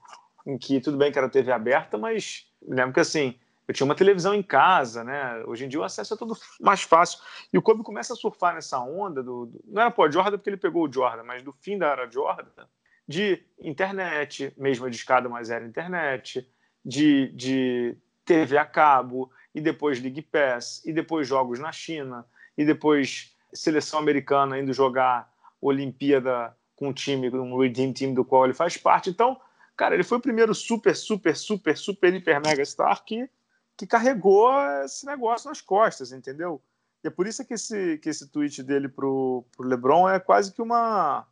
em 0.46 0.58
que 0.58 0.80
tudo 0.80 0.96
bem 0.96 1.12
que 1.12 1.18
era 1.18 1.28
TV 1.28 1.52
aberta, 1.52 1.96
mas 1.96 2.46
lembro 2.62 2.92
que 2.92 3.00
assim, 3.00 3.38
eu 3.66 3.72
tinha 3.72 3.86
uma 3.86 3.94
televisão 3.94 4.34
em 4.34 4.42
casa, 4.42 5.02
né? 5.02 5.42
Hoje 5.46 5.64
em 5.64 5.68
dia 5.68 5.80
o 5.80 5.84
acesso 5.84 6.14
é 6.14 6.16
tudo 6.16 6.36
mais 6.60 6.82
fácil. 6.82 7.18
E 7.52 7.56
o 7.56 7.62
Kobe 7.62 7.82
começa 7.82 8.12
a 8.12 8.16
surfar 8.16 8.54
nessa 8.54 8.78
onda 8.80 9.22
do, 9.22 9.46
do 9.46 9.64
não 9.66 9.82
era 9.82 9.90
pô 9.90 10.10
Jordan 10.10 10.36
porque 10.36 10.50
ele 10.50 10.56
pegou 10.56 10.86
o 10.86 10.92
Jordan, 10.92 11.22
mas 11.22 11.42
do 11.42 11.52
fim 11.52 11.78
da 11.78 11.86
era 11.86 12.10
Jordan, 12.10 12.66
de 13.08 13.42
internet, 13.58 14.52
mesmo 14.56 14.88
de 14.90 14.96
escada, 14.96 15.28
mas 15.28 15.50
era 15.50 15.66
internet, 15.66 16.46
de, 16.84 17.28
de 17.28 17.96
TV 18.24 18.58
a 18.58 18.66
cabo, 18.66 19.30
e 19.54 19.60
depois 19.60 20.00
League 20.00 20.22
Pass, 20.22 20.82
e 20.84 20.92
depois 20.92 21.26
jogos 21.26 21.58
na 21.58 21.72
China, 21.72 22.26
e 22.56 22.64
depois 22.64 23.34
seleção 23.52 23.98
americana 23.98 24.58
indo 24.58 24.72
jogar 24.72 25.32
Olimpíada 25.60 26.54
com 26.76 26.88
um 26.88 26.92
time, 26.92 27.30
um 27.30 27.58
Redeem 27.58 27.92
Team 27.92 28.14
do 28.14 28.24
qual 28.24 28.44
ele 28.44 28.54
faz 28.54 28.76
parte. 28.76 29.10
Então, 29.10 29.40
cara, 29.76 29.94
ele 29.94 30.04
foi 30.04 30.18
o 30.18 30.22
primeiro 30.22 30.54
super, 30.54 30.94
super, 30.94 31.36
super, 31.36 31.76
super, 31.76 32.14
hiper, 32.14 32.40
mega 32.40 32.64
star 32.64 33.04
que 33.04 33.28
que 33.76 33.86
carregou 33.86 34.50
esse 34.84 35.04
negócio 35.04 35.48
nas 35.48 35.60
costas, 35.60 36.12
entendeu? 36.12 36.60
E 37.02 37.08
é 37.08 37.10
por 37.10 37.26
isso 37.26 37.44
que 37.44 37.54
esse, 37.54 37.98
que 37.98 38.08
esse 38.08 38.28
tweet 38.28 38.62
dele 38.62 38.88
pro, 38.88 39.44
pro 39.56 39.68
LeBron 39.68 40.08
é 40.08 40.18
quase 40.18 40.52
que 40.52 40.62
uma. 40.62 41.26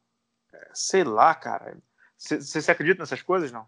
É, 0.53 0.71
sei 0.75 1.05
lá, 1.05 1.35
cara. 1.35 1.77
Você 2.19 2.71
acredita 2.71 3.01
nessas 3.01 3.23
coisas, 3.23 3.51
não? 3.51 3.67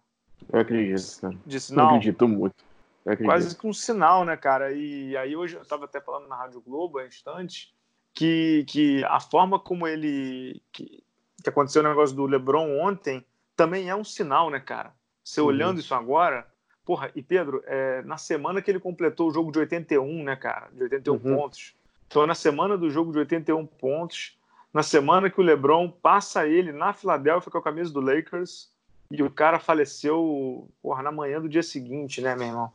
Eu 0.52 0.60
acredito, 0.60 1.20
cara. 1.20 1.36
Sinal? 1.58 1.84
Eu 1.86 1.96
acredito 1.96 2.28
muito. 2.28 2.64
Eu 3.04 3.12
acredito. 3.12 3.32
Quase 3.32 3.56
que 3.56 3.66
um 3.66 3.72
sinal, 3.72 4.24
né, 4.24 4.36
cara? 4.36 4.72
E 4.72 5.16
aí 5.16 5.34
hoje 5.34 5.56
eu 5.56 5.62
estava 5.62 5.86
até 5.86 6.00
falando 6.00 6.28
na 6.28 6.36
Rádio 6.36 6.60
Globo 6.60 6.98
há 6.98 7.06
instantes 7.06 7.72
que, 8.12 8.64
que 8.68 9.04
a 9.04 9.18
forma 9.18 9.58
como 9.58 9.86
ele. 9.86 10.62
Que, 10.72 11.02
que 11.44 11.50
aconteceu 11.50 11.82
o 11.82 11.88
negócio 11.88 12.16
do 12.16 12.26
LeBron 12.26 12.80
ontem 12.80 13.24
também 13.54 13.88
é 13.88 13.94
um 13.94 14.02
sinal, 14.02 14.50
né, 14.50 14.58
cara? 14.58 14.92
Você 15.22 15.40
uhum. 15.40 15.46
olhando 15.46 15.78
isso 15.78 15.94
agora, 15.94 16.46
Porra, 16.84 17.10
e 17.14 17.22
Pedro, 17.22 17.62
é, 17.66 18.02
na 18.02 18.18
semana 18.18 18.60
que 18.60 18.70
ele 18.70 18.78
completou 18.78 19.28
o 19.28 19.32
jogo 19.32 19.50
de 19.50 19.58
81, 19.58 20.22
né, 20.22 20.36
cara? 20.36 20.68
De 20.70 20.82
81 20.82 21.14
uhum. 21.14 21.36
pontos. 21.36 21.74
Então, 22.06 22.26
na 22.26 22.34
semana 22.34 22.76
do 22.76 22.90
jogo 22.90 23.10
de 23.10 23.18
81 23.18 23.64
pontos, 23.64 24.38
na 24.72 24.82
semana 24.82 25.30
que 25.30 25.40
o 25.40 25.42
LeBron 25.42 25.88
passa 25.88 26.46
ele 26.46 26.72
na 26.72 26.92
Filadélfia 26.92 27.50
com 27.50 27.58
a 27.58 27.62
camisa 27.62 27.90
do 27.90 28.00
Lakers 28.00 28.70
e 29.10 29.22
o 29.22 29.30
cara 29.30 29.58
faleceu 29.58 30.68
porra, 30.82 31.02
na 31.02 31.10
manhã 31.10 31.40
do 31.40 31.48
dia 31.48 31.62
seguinte, 31.62 32.20
né, 32.20 32.36
meu 32.36 32.48
irmão? 32.48 32.72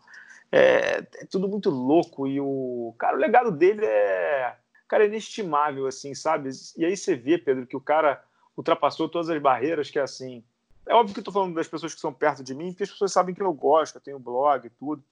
É, 0.51 1.05
é 1.15 1.25
tudo 1.29 1.47
muito 1.47 1.69
louco 1.69 2.25
e 2.25 2.41
o 2.41 2.95
cara, 2.97 3.15
o 3.15 3.19
legado 3.19 3.51
dele 3.51 3.85
é, 3.85 4.55
cara, 4.87 5.03
é 5.03 5.07
inestimável, 5.07 5.85
assim, 5.85 6.15
sabe? 6.15 6.49
E 6.75 6.83
aí 6.83 6.97
você 6.97 7.15
vê, 7.15 7.37
Pedro, 7.37 7.67
que 7.67 7.77
o 7.77 7.81
cara 7.81 8.23
ultrapassou 8.57 9.07
todas 9.07 9.29
as 9.29 9.41
barreiras 9.41 9.89
que 9.89 9.99
é 9.99 10.01
assim 10.01 10.43
é 10.89 10.95
óbvio 10.95 11.13
que 11.13 11.19
eu 11.19 11.23
tô 11.23 11.31
falando 11.31 11.53
das 11.53 11.67
pessoas 11.67 11.93
que 11.93 12.01
são 12.01 12.11
perto 12.11 12.43
de 12.43 12.55
mim, 12.55 12.71
porque 12.71 12.81
as 12.81 12.89
pessoas 12.89 13.13
sabem 13.13 13.35
que 13.35 13.41
eu 13.41 13.53
gosto, 13.53 13.95
eu 13.95 14.01
tenho 14.01 14.17
blog 14.17 14.65
e 14.65 14.71
tudo. 14.71 15.03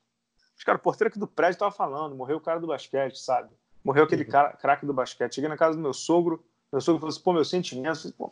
Mas, 0.56 0.64
cara, 0.64 0.76
o 0.76 0.82
porteiro 0.82 1.10
aqui 1.10 1.20
do 1.20 1.28
prédio 1.28 1.60
tava 1.60 1.72
falando, 1.72 2.16
morreu 2.16 2.38
o 2.38 2.42
cara 2.42 2.60
do 2.60 2.66
basquete, 2.66 3.20
sabe? 3.20 3.50
Morreu 3.84 4.06
aquele 4.06 4.24
uhum. 4.24 4.30
cara, 4.30 4.54
craque 4.54 4.88
do 4.88 4.94
basquete. 4.94 5.36
Cheguei 5.36 5.48
na 5.48 5.56
casa 5.56 5.76
do 5.76 5.82
meu 5.82 5.94
sogro, 5.94 6.44
meu 6.72 6.82
sogro 6.82 7.00
falou 7.00 7.12
assim, 7.12 7.22
pô, 7.22 7.32
meu 7.32 7.46
sentimento. 7.46 8.12
Pô, 8.18 8.32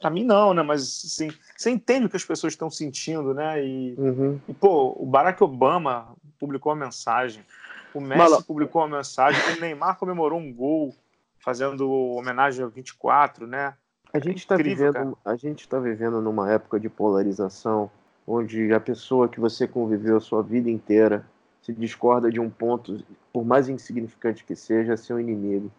pra 0.00 0.08
mim 0.08 0.22
não, 0.22 0.54
né? 0.54 0.62
Mas, 0.62 0.82
assim, 1.04 1.32
você 1.56 1.68
entende 1.68 2.06
o 2.06 2.08
que 2.08 2.16
as 2.16 2.24
pessoas 2.24 2.52
estão 2.52 2.70
sentindo, 2.70 3.34
né? 3.34 3.60
E, 3.66 3.96
uhum. 3.98 4.40
e, 4.46 4.54
pô, 4.54 4.94
o 4.96 5.04
Barack 5.04 5.42
Obama 5.42 6.14
publicou 6.38 6.72
uma 6.72 6.84
mensagem, 6.84 7.44
o 7.92 8.00
Messi 8.00 8.18
Mala... 8.18 8.40
publicou 8.40 8.82
uma 8.82 8.98
mensagem, 8.98 9.56
o 9.56 9.60
Neymar 9.60 9.98
comemorou 9.98 10.38
um 10.38 10.54
gol 10.54 10.94
fazendo 11.40 11.90
homenagem 11.90 12.62
ao 12.62 12.70
24, 12.70 13.48
né? 13.48 13.74
A 14.12 14.18
gente 14.18 14.38
está 14.38 14.56
vivendo, 14.56 15.18
a 15.24 15.36
gente 15.36 15.60
está 15.60 15.78
vivendo 15.78 16.20
numa 16.22 16.50
época 16.50 16.80
de 16.80 16.88
polarização, 16.88 17.90
onde 18.26 18.72
a 18.72 18.80
pessoa 18.80 19.28
que 19.28 19.38
você 19.38 19.68
conviveu 19.68 20.16
a 20.16 20.20
sua 20.20 20.42
vida 20.42 20.70
inteira 20.70 21.24
se 21.62 21.72
discorda 21.72 22.30
de 22.30 22.40
um 22.40 22.48
ponto, 22.48 23.04
por 23.32 23.44
mais 23.44 23.68
insignificante 23.68 24.44
que 24.44 24.56
seja, 24.56 24.94
é 24.94 24.96
seu 24.96 25.20
inimigo. 25.20 25.70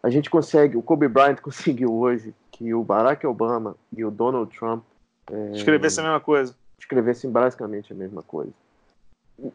A 0.00 0.10
gente 0.10 0.30
consegue, 0.30 0.76
o 0.76 0.82
Kobe 0.82 1.08
Bryant 1.08 1.38
conseguiu 1.42 1.92
hoje 1.92 2.32
que 2.52 2.72
o 2.72 2.84
Barack 2.84 3.26
Obama 3.26 3.76
e 3.96 4.04
o 4.04 4.10
Donald 4.10 4.56
Trump 4.56 4.84
é, 5.30 5.52
escrevessem 5.52 6.04
a 6.04 6.06
mesma 6.06 6.20
coisa. 6.20 6.54
Escrevessem 6.78 7.30
basicamente 7.30 7.92
a 7.92 7.96
mesma 7.96 8.22
coisa. 8.22 8.52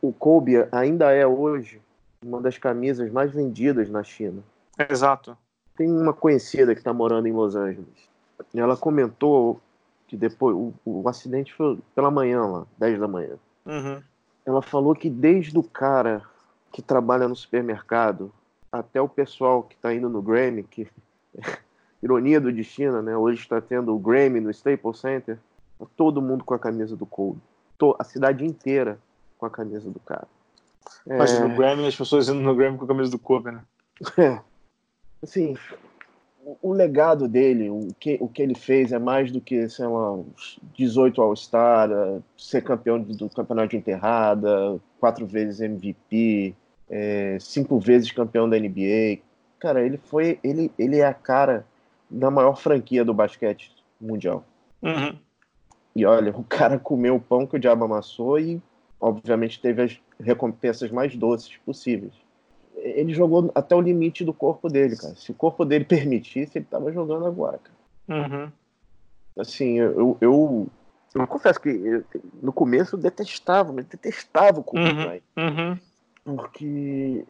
O 0.02 0.12
Kobe 0.12 0.68
ainda 0.72 1.12
é 1.14 1.26
hoje 1.26 1.82
uma 2.22 2.42
das 2.42 2.58
camisas 2.58 3.10
mais 3.12 3.32
vendidas 3.32 3.90
na 3.90 4.04
China. 4.04 4.42
Exato. 4.90 5.38
Tem 5.78 5.90
uma 5.90 6.14
conhecida 6.14 6.74
que 6.74 6.82
está 6.82 6.92
morando 6.92 7.28
em 7.28 7.32
Los 7.32 7.56
Angeles 7.56 8.08
ela 8.54 8.78
comentou 8.78 9.60
que 10.08 10.16
depois 10.16 10.56
o, 10.56 10.74
o 10.86 11.10
acidente 11.10 11.54
foi 11.54 11.78
pela 11.94 12.10
manhã 12.10 12.42
lá, 12.46 12.68
10 12.78 13.00
da 13.00 13.08
manhã. 13.08 13.36
Uhum. 13.66 14.02
Ela 14.46 14.62
falou 14.62 14.96
que 14.96 15.10
desde 15.10 15.58
o 15.58 15.64
cara 15.64 16.24
que 16.72 16.82
trabalha 16.82 17.28
no 17.28 17.36
supermercado 17.36 18.32
até 18.72 19.02
o 19.02 19.10
pessoal 19.10 19.64
que 19.64 19.76
está 19.76 19.94
indo 19.94 20.10
no 20.10 20.22
Grammy, 20.22 20.64
que 20.64 20.88
ironia 22.02 22.40
do 22.40 22.52
destino, 22.52 23.02
né? 23.02 23.18
Hoje 23.18 23.42
está 23.42 23.60
tendo 23.60 23.94
o 23.94 24.00
Grammy 24.00 24.40
no 24.40 24.50
Staples 24.52 25.00
Center, 25.00 25.38
tá 25.78 25.86
todo 25.98 26.22
mundo 26.22 26.44
com 26.44 26.54
a 26.54 26.60
camisa 26.60 26.96
do 26.96 27.06
Kobe, 27.06 27.42
a 28.00 28.04
cidade 28.04 28.46
inteira 28.46 29.00
com 29.38 29.46
a 29.46 29.50
camisa 29.50 29.90
do 29.90 30.00
cara. 30.00 30.28
Mas 31.06 31.34
é... 31.34 31.40
no 31.46 31.56
Grammy 31.56 31.88
as 31.88 31.96
pessoas 31.96 32.30
indo 32.30 32.40
no 32.40 32.56
Grammy 32.56 32.78
com 32.78 32.86
a 32.86 32.88
camisa 32.88 33.12
do 33.12 33.20
Kobe, 33.20 33.52
né? 33.52 33.62
É. 34.18 34.40
Assim, 35.24 35.58
o 36.62 36.72
legado 36.72 37.28
dele, 37.28 37.70
o 37.70 37.90
que, 38.00 38.18
o 38.22 38.28
que 38.28 38.42
ele 38.42 38.56
fez 38.56 38.94
é 38.94 39.00
mais 39.00 39.32
do 39.32 39.42
que, 39.42 39.68
sei 39.68 39.86
lá, 39.86 40.18
18 40.76 41.22
All-Star, 41.22 41.90
ser 42.38 42.64
campeão 42.64 43.02
do 43.02 43.30
campeonato 43.30 43.70
de 43.70 43.78
enterrada, 43.78 44.80
quatro 45.00 45.26
vezes 45.26 45.60
MVP, 45.60 46.56
é, 46.90 47.38
cinco 47.40 47.80
vezes 47.80 48.12
campeão 48.12 48.50
da 48.50 48.58
NBA. 48.58 49.20
Cara, 49.60 49.86
ele 49.86 49.98
foi. 49.98 50.40
Ele, 50.44 50.72
ele 50.80 51.00
é 51.00 51.06
a 51.06 51.14
cara 51.14 51.66
da 52.10 52.32
maior 52.32 52.56
franquia 52.56 53.04
do 53.04 53.14
basquete 53.14 53.72
mundial. 54.00 54.46
Uhum. 54.82 55.18
E 55.94 56.06
olha, 56.06 56.32
o 56.32 56.44
cara 56.44 56.80
comeu 56.80 57.16
o 57.16 57.22
pão 57.22 57.46
que 57.46 57.58
o 57.58 57.60
diabo 57.60 57.84
amassou 57.84 58.40
e, 58.40 58.62
obviamente, 59.02 59.60
teve 59.60 59.82
as 59.82 60.00
recompensas 60.20 60.92
mais 60.92 61.16
doces 61.16 61.58
possíveis 61.66 62.14
ele 62.96 63.14
jogou 63.14 63.52
até 63.54 63.76
o 63.76 63.82
limite 63.82 64.24
do 64.24 64.34
corpo 64.34 64.70
dele, 64.70 64.96
cara. 64.96 65.16
Se 65.16 65.32
o 65.32 65.36
corpo 65.36 65.66
dele 65.66 65.84
permitisse, 65.86 66.58
ele 66.58 66.66
tava 66.66 66.92
jogando 66.92 67.26
agora, 67.26 67.60
cara. 67.60 67.78
Uhum. 68.10 68.52
Assim, 69.38 69.78
eu, 69.78 70.18
eu, 70.20 70.68
eu 71.14 71.28
confesso 71.28 71.60
que 71.60 71.70
eu, 71.70 72.04
no 72.42 72.52
começo 72.52 72.96
eu 72.96 73.00
detestava, 73.00 73.72
mas 73.72 73.86
detestava 73.86 74.60
o 74.60 74.64
Kobe 74.64 74.82
uhum. 74.82 75.20
Uhum. 75.38 75.78
Porque 76.24 77.26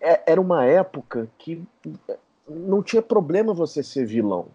é, 0.00 0.32
era 0.32 0.40
uma 0.40 0.64
época 0.64 1.28
que 1.38 1.62
não 2.48 2.82
tinha 2.82 3.02
problema 3.02 3.54
você 3.54 3.82
ser 3.82 4.06
vilão. 4.06 4.48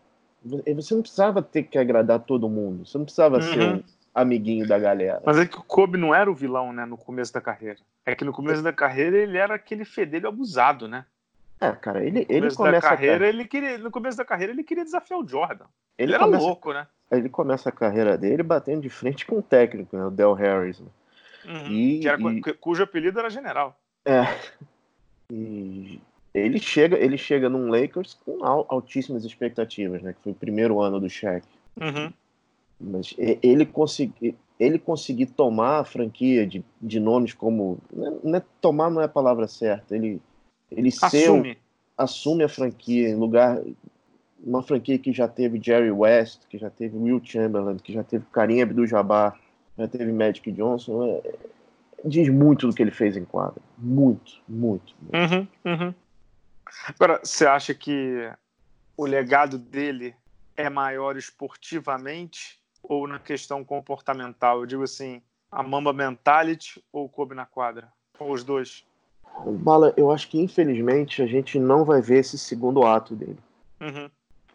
Você 0.75 0.93
não 0.93 1.01
precisava 1.01 1.41
ter 1.41 1.63
que 1.63 1.77
agradar 1.77 2.19
todo 2.19 2.49
mundo. 2.49 2.85
Você 2.85 2.97
não 2.97 3.05
precisava 3.05 3.41
ser 3.41 3.59
uhum. 3.59 3.75
um 3.75 3.83
amiguinho 4.13 4.67
da 4.67 4.77
galera. 4.77 5.21
Mas 5.25 5.39
é 5.39 5.45
que 5.45 5.57
o 5.57 5.63
Kobe 5.63 5.97
não 5.97 6.13
era 6.13 6.29
o 6.29 6.35
vilão, 6.35 6.71
né, 6.71 6.85
no 6.85 6.97
começo 6.97 7.33
da 7.33 7.41
carreira. 7.41 7.79
É 8.05 8.13
que 8.13 8.23
no 8.23 8.31
começo 8.31 8.61
da 8.61 8.71
carreira 8.71 9.17
ele 9.17 9.37
era 9.37 9.55
aquele 9.55 9.85
fedelho 9.85 10.27
abusado, 10.27 10.87
né? 10.87 11.05
É, 11.59 11.71
cara, 11.71 12.03
ele, 12.03 12.25
ele 12.29 12.53
começa 12.53 12.89
carreira, 12.89 13.25
a... 13.25 13.29
ele 13.29 13.45
queria, 13.45 13.77
no 13.77 13.89
começo 13.89 14.17
da 14.17 14.25
carreira 14.25 14.51
ele 14.51 14.63
queria 14.63 14.83
desafiar 14.83 15.19
o 15.19 15.27
Jordan. 15.27 15.65
Ele, 15.97 16.09
ele 16.11 16.15
era 16.15 16.25
começa, 16.25 16.43
louco, 16.43 16.73
né? 16.73 16.87
Ele 17.11 17.29
começa 17.29 17.69
a 17.69 17.71
carreira 17.71 18.17
dele 18.17 18.43
batendo 18.43 18.81
de 18.81 18.89
frente 18.89 19.25
com 19.25 19.39
o 19.39 19.41
técnico, 19.41 19.95
né, 19.95 20.05
o 20.05 20.11
Del 20.11 20.33
Harris. 20.33 20.79
Né? 20.79 20.87
Uhum, 21.45 21.67
e, 21.67 22.07
era, 22.07 22.21
e... 22.21 22.41
Cujo 22.55 22.83
apelido 22.83 23.19
era 23.19 23.29
General. 23.29 23.77
É. 24.05 24.23
E 25.31 26.01
ele 26.33 26.59
chega, 26.59 26.97
ele 26.97 27.17
chega 27.17 27.49
num 27.49 27.69
Lakers 27.69 28.15
com 28.25 28.43
altíssimas 28.43 29.23
expectativas, 29.23 30.01
né? 30.01 30.13
Que 30.13 30.21
foi 30.21 30.31
o 30.31 30.35
primeiro 30.35 30.81
ano 30.81 30.99
do 30.99 31.09
Shaq. 31.09 31.45
Uhum. 31.79 32.11
Mas 32.79 33.13
ele 33.17 33.65
conseguir 33.65 34.35
ele 34.59 34.77
conseguir 34.77 35.25
tomar 35.27 35.79
a 35.79 35.83
franquia 35.83 36.45
de, 36.45 36.63
de 36.81 36.99
nomes 36.99 37.33
como 37.33 37.79
não 37.91 38.35
é, 38.35 38.43
tomar 38.61 38.89
não 38.89 39.01
é 39.01 39.05
a 39.05 39.09
palavra 39.09 39.47
certa 39.47 39.95
ele 39.95 40.21
ele 40.71 40.89
assume. 40.89 41.53
Ser, 41.53 41.57
assume 41.97 42.43
a 42.43 42.49
franquia 42.49 43.09
em 43.09 43.15
lugar 43.15 43.61
uma 44.43 44.61
franquia 44.61 44.99
que 44.99 45.13
já 45.13 45.27
teve 45.27 45.59
Jerry 45.61 45.91
West, 45.91 46.41
que 46.49 46.57
já 46.57 46.69
teve 46.69 46.97
Will 46.97 47.21
Chamberlain, 47.23 47.77
que 47.77 47.93
já 47.93 48.03
teve 48.03 48.25
Karim 48.31 48.61
Abdul-Jabbar, 48.61 49.39
já 49.77 49.87
teve 49.87 50.11
Magic 50.11 50.51
Johnson, 50.51 51.05
é, 51.05 51.35
diz 52.03 52.27
muito 52.27 52.67
do 52.67 52.75
que 52.75 52.81
ele 52.81 52.91
fez 52.91 53.15
em 53.15 53.23
quadra. 53.23 53.61
Muito, 53.77 54.41
muito. 54.47 54.93
muito. 55.01 55.33
Uhum, 55.33 55.47
uhum. 55.63 55.93
Agora, 56.87 57.21
você 57.23 57.45
acha 57.45 57.73
que 57.73 58.29
o 58.97 59.05
legado 59.05 59.57
dele 59.57 60.13
é 60.57 60.69
maior 60.69 61.15
esportivamente 61.15 62.59
ou 62.83 63.07
na 63.07 63.17
questão 63.17 63.63
comportamental? 63.63 64.59
Eu 64.59 64.65
digo 64.65 64.83
assim, 64.83 65.21
a 65.51 65.63
Mamba 65.63 65.93
Mentality 65.93 66.83
ou 66.91 67.05
o 67.05 67.09
Kobe 67.09 67.33
na 67.33 67.45
quadra? 67.45 67.91
Ou 68.19 68.31
os 68.31 68.43
dois? 68.43 68.85
Bala, 69.45 69.93
eu 69.97 70.11
acho 70.11 70.29
que 70.29 70.39
infelizmente 70.39 71.21
a 71.21 71.25
gente 71.25 71.57
não 71.57 71.83
vai 71.83 72.01
ver 72.01 72.19
esse 72.19 72.37
segundo 72.37 72.83
ato 72.83 73.15
dele. 73.15 73.39
Uhum. 73.81 74.09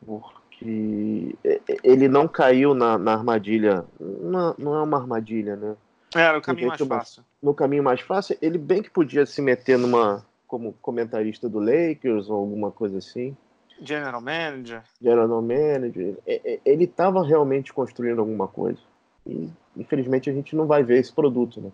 Porque 0.07 1.37
ele 1.83 2.09
não 2.09 2.29
caiu 2.29 2.75
na, 2.75 2.97
na 2.97 3.15
armadilha. 3.15 3.85
Não, 3.99 4.55
não, 4.57 4.75
é 4.75 4.83
uma 4.83 4.99
armadilha, 4.99 5.57
né? 5.57 5.77
É, 6.15 6.33
no 6.33 6.41
caminho 6.41 6.69
mais 6.69 6.81
fácil. 6.81 7.25
No 7.43 7.55
caminho 7.55 7.83
mais 7.83 8.01
fácil, 8.01 8.39
ele 8.41 8.57
bem 8.57 8.83
que 8.83 8.91
podia 8.91 9.27
se 9.27 9.43
meter 9.43 9.79
numa. 9.79 10.25
como 10.47 10.73
comentarista 10.81 11.49
do 11.49 11.59
Lakers 11.59 12.31
ou 12.31 12.37
alguma 12.37 12.71
coisa 12.71 12.99
assim. 12.99 13.37
General 13.81 14.21
Manager. 14.21 14.83
General 15.01 15.43
Manager. 15.43 16.19
Ele 16.65 16.85
estava 16.85 17.25
realmente 17.25 17.73
construindo 17.73 18.19
alguma 18.19 18.49
coisa. 18.49 18.81
E 19.27 19.51
infelizmente 19.77 20.29
a 20.31 20.33
gente 20.33 20.57
não 20.57 20.67
vai 20.67 20.83
ver 20.83 20.99
esse 20.99 21.13
produto, 21.13 21.61
né? 21.61 21.73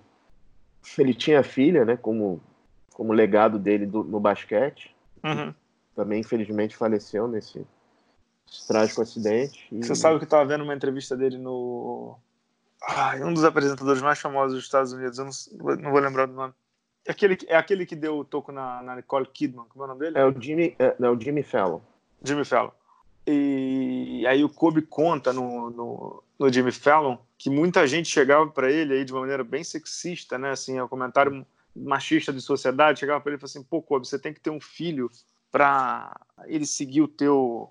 Ele 0.98 1.14
tinha 1.14 1.42
filha, 1.42 1.84
né? 1.84 1.96
Como, 1.96 2.40
como 2.92 3.12
legado 3.12 3.58
dele 3.58 3.86
do, 3.86 4.04
no 4.04 4.20
basquete. 4.20 4.94
Uhum. 5.22 5.54
Também 5.94 6.20
infelizmente 6.20 6.76
faleceu 6.76 7.26
nesse 7.26 7.66
trágico 8.66 9.02
acidente. 9.02 9.66
E... 9.72 9.82
Você 9.82 9.94
sabe 9.94 10.18
que 10.18 10.24
eu 10.24 10.26
estava 10.26 10.44
vendo 10.44 10.64
uma 10.64 10.74
entrevista 10.74 11.16
dele 11.16 11.38
no. 11.38 12.18
Ah, 12.82 13.14
um 13.22 13.32
dos 13.32 13.44
apresentadores 13.44 14.02
mais 14.02 14.18
famosos 14.18 14.54
dos 14.54 14.64
Estados 14.64 14.92
Unidos, 14.92 15.18
eu 15.18 15.24
não, 15.24 15.76
não 15.76 15.90
vou 15.90 16.00
lembrar 16.00 16.26
do 16.26 16.34
nome. 16.34 16.52
É 17.06 17.12
aquele, 17.12 17.38
é 17.46 17.56
aquele 17.56 17.86
que 17.86 17.96
deu 17.96 18.18
o 18.18 18.24
toco 18.24 18.52
na, 18.52 18.82
na 18.82 18.96
Nicole 18.96 19.26
Kidman, 19.26 19.66
como 19.68 19.84
é 19.84 19.86
o 19.86 19.88
nome 19.88 20.00
dele? 20.00 20.18
É 20.18 20.24
o 20.24 20.40
Jimmy, 20.40 20.74
é, 20.78 20.94
é 20.98 21.10
o 21.10 21.18
Jimmy 21.18 21.42
Fallon. 21.42 21.80
Jimmy 22.24 22.44
Fallon. 22.44 22.70
E 23.26 24.24
aí 24.26 24.44
o 24.44 24.48
Kobe 24.48 24.82
conta 24.82 25.32
no, 25.32 25.70
no, 25.70 26.24
no 26.38 26.52
Jimmy 26.52 26.72
Fallon 26.72 27.16
que 27.38 27.48
muita 27.48 27.86
gente 27.86 28.08
chegava 28.08 28.46
para 28.50 28.70
ele 28.70 28.94
aí 28.94 29.04
de 29.04 29.12
uma 29.12 29.20
maneira 29.20 29.44
bem 29.44 29.64
sexista, 29.64 30.38
né? 30.38 30.50
Assim, 30.50 30.78
é 30.78 30.84
um 30.84 30.88
comentário 30.88 31.46
machista 31.74 32.32
de 32.32 32.40
sociedade, 32.40 33.00
chegava 33.00 33.20
para 33.20 33.30
ele 33.30 33.36
e 33.36 33.40
falava 33.40 33.58
assim: 33.58 33.62
"Pô, 33.62 33.82
Kobe, 33.82 34.06
você 34.06 34.18
tem 34.18 34.32
que 34.32 34.40
ter 34.40 34.50
um 34.50 34.60
filho 34.60 35.10
para 35.50 36.14
ele 36.46 36.66
seguir 36.66 37.02
o 37.02 37.08
teu 37.08 37.70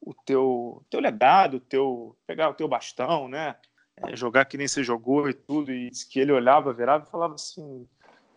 o 0.00 0.14
teu 0.26 0.82
teu 0.90 1.00
legado, 1.00 1.56
o 1.56 1.60
teu 1.60 2.16
pegar 2.26 2.50
o 2.50 2.54
teu 2.54 2.68
bastão, 2.68 3.28
né? 3.28 3.56
É, 3.96 4.16
jogar 4.16 4.44
que 4.46 4.58
nem 4.58 4.68
você 4.68 4.82
jogou 4.82 5.28
e 5.28 5.34
tudo". 5.34 5.70
E 5.70 5.90
que 6.10 6.18
ele 6.18 6.32
olhava, 6.32 6.72
virava 6.72 7.04
e 7.06 7.10
falava 7.10 7.34
assim: 7.34 7.86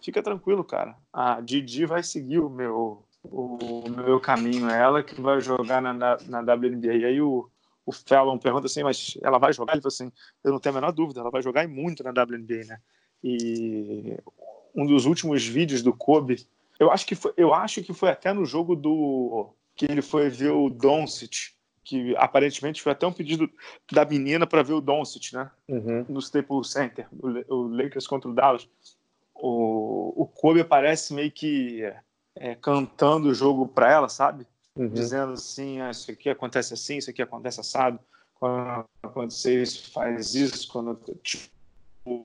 "Fica 0.03 0.21
tranquilo, 0.21 0.63
cara. 0.63 0.97
A 1.13 1.39
Didi 1.41 1.85
vai 1.85 2.03
seguir 2.03 2.39
o 2.39 2.49
meu 2.49 3.06
o 3.31 3.89
meu 3.89 4.19
caminho. 4.19 4.69
É 4.69 4.79
ela 4.79 5.03
que 5.03 5.19
vai 5.19 5.39
jogar 5.41 5.81
na, 5.81 5.93
na, 5.93 6.17
na 6.27 6.53
WNBA". 6.53 6.93
E 6.93 7.05
aí 7.05 7.21
o 7.21 7.49
o 7.87 7.91
Fallon 7.93 8.37
pergunta 8.37 8.65
assim, 8.65 8.83
mas 8.83 9.17
ela 9.23 9.37
vai 9.37 9.53
jogar? 9.53 9.71
Ele 9.71 9.81
falou 9.81 9.93
assim, 9.93 10.11
eu 10.43 10.51
não 10.51 10.59
tenho 10.59 10.75
a 10.75 10.81
menor 10.81 10.91
dúvida, 10.91 11.21
ela 11.21 11.31
vai 11.31 11.41
jogar 11.41 11.63
e 11.63 11.67
muito 11.67 12.03
na 12.03 12.09
WNBA, 12.09 12.65
né? 12.65 12.81
E 13.23 14.17
um 14.75 14.85
dos 14.85 15.05
últimos 15.05 15.47
vídeos 15.47 15.81
do 15.81 15.93
Kobe, 15.93 16.45
eu 16.77 16.91
acho 16.91 17.05
que 17.07 17.15
foi, 17.15 17.31
eu 17.37 17.53
acho 17.53 17.81
que 17.81 17.93
foi 17.93 18.09
até 18.09 18.33
no 18.33 18.45
jogo 18.45 18.75
do 18.75 19.53
que 19.73 19.85
ele 19.85 20.01
foi 20.01 20.29
ver 20.29 20.51
o 20.51 20.69
Doncic, 20.69 21.53
que 21.81 22.13
aparentemente 22.17 22.81
foi 22.81 22.91
até 22.91 23.07
um 23.07 23.13
pedido 23.13 23.49
da 23.89 24.03
menina 24.03 24.45
para 24.45 24.63
ver 24.63 24.73
o 24.73 24.81
Doncic, 24.81 25.31
né? 25.31 25.49
Uhum. 25.69 26.05
No 26.09 26.19
Staples 26.19 26.69
Center, 26.69 27.07
o, 27.17 27.55
o 27.55 27.67
Lakers 27.69 28.05
contra 28.05 28.29
o 28.29 28.33
Dallas. 28.33 28.67
O, 29.33 30.23
o 30.23 30.25
Kobe 30.25 30.59
aparece 30.59 31.13
meio 31.13 31.31
que 31.31 31.83
é, 32.39 32.55
cantando 32.55 33.29
o 33.29 33.33
jogo 33.33 33.67
para 33.67 33.91
ela, 33.91 34.09
sabe? 34.09 34.45
uhum. 34.77 34.89
dizendo 34.89 35.33
assim, 35.33 35.81
ah, 35.81 35.89
isso 35.89 36.11
aqui 36.11 36.29
acontece 36.29 36.73
assim, 36.73 36.97
isso 36.97 37.09
aqui 37.09 37.21
acontece 37.21 37.59
assado, 37.59 37.99
quando 38.35 38.85
acontecer 39.01 39.61
isso, 39.61 39.91
faz 39.91 40.35
isso, 40.35 40.67
quando 40.67 40.99
tipo, 41.23 41.51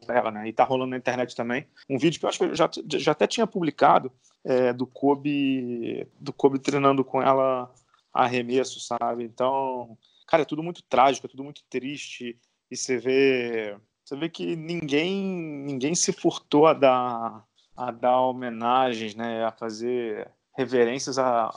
ela, 0.08 0.30
né? 0.30 0.48
E 0.48 0.52
tá 0.52 0.62
rolando 0.62 0.90
na 0.90 0.96
internet 0.96 1.34
também 1.34 1.66
um 1.88 1.98
vídeo 1.98 2.20
que 2.20 2.26
eu 2.26 2.28
acho 2.28 2.38
que 2.38 2.44
eu 2.44 2.54
já, 2.54 2.70
já 2.86 3.12
até 3.12 3.26
tinha 3.26 3.46
publicado 3.46 4.12
é, 4.44 4.72
do 4.72 4.86
Kobe 4.86 6.06
do 6.20 6.32
Kobe 6.32 6.58
treinando 6.58 7.04
com 7.04 7.22
ela 7.22 7.72
arremesso, 8.12 8.78
sabe? 8.78 9.24
Então, 9.24 9.96
cara, 10.26 10.42
é 10.42 10.46
tudo 10.46 10.62
muito 10.62 10.82
trágico, 10.82 11.26
é 11.26 11.30
tudo 11.30 11.42
muito 11.42 11.62
triste 11.68 12.38
e 12.70 12.76
você 12.76 12.98
vê 12.98 13.76
você 14.04 14.16
vê 14.16 14.28
que 14.28 14.54
ninguém 14.54 15.16
ninguém 15.64 15.94
se 15.94 16.12
furtou 16.12 16.66
a 16.66 16.74
dar 16.74 17.44
a 17.86 17.90
dar 17.90 18.20
homenagens, 18.20 19.14
né, 19.14 19.44
a 19.44 19.50
fazer 19.50 20.30
reverências 20.56 21.18
a, 21.18 21.50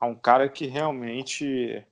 a 0.00 0.06
um 0.06 0.14
cara 0.14 0.48
que 0.48 0.66
realmente. 0.66 1.84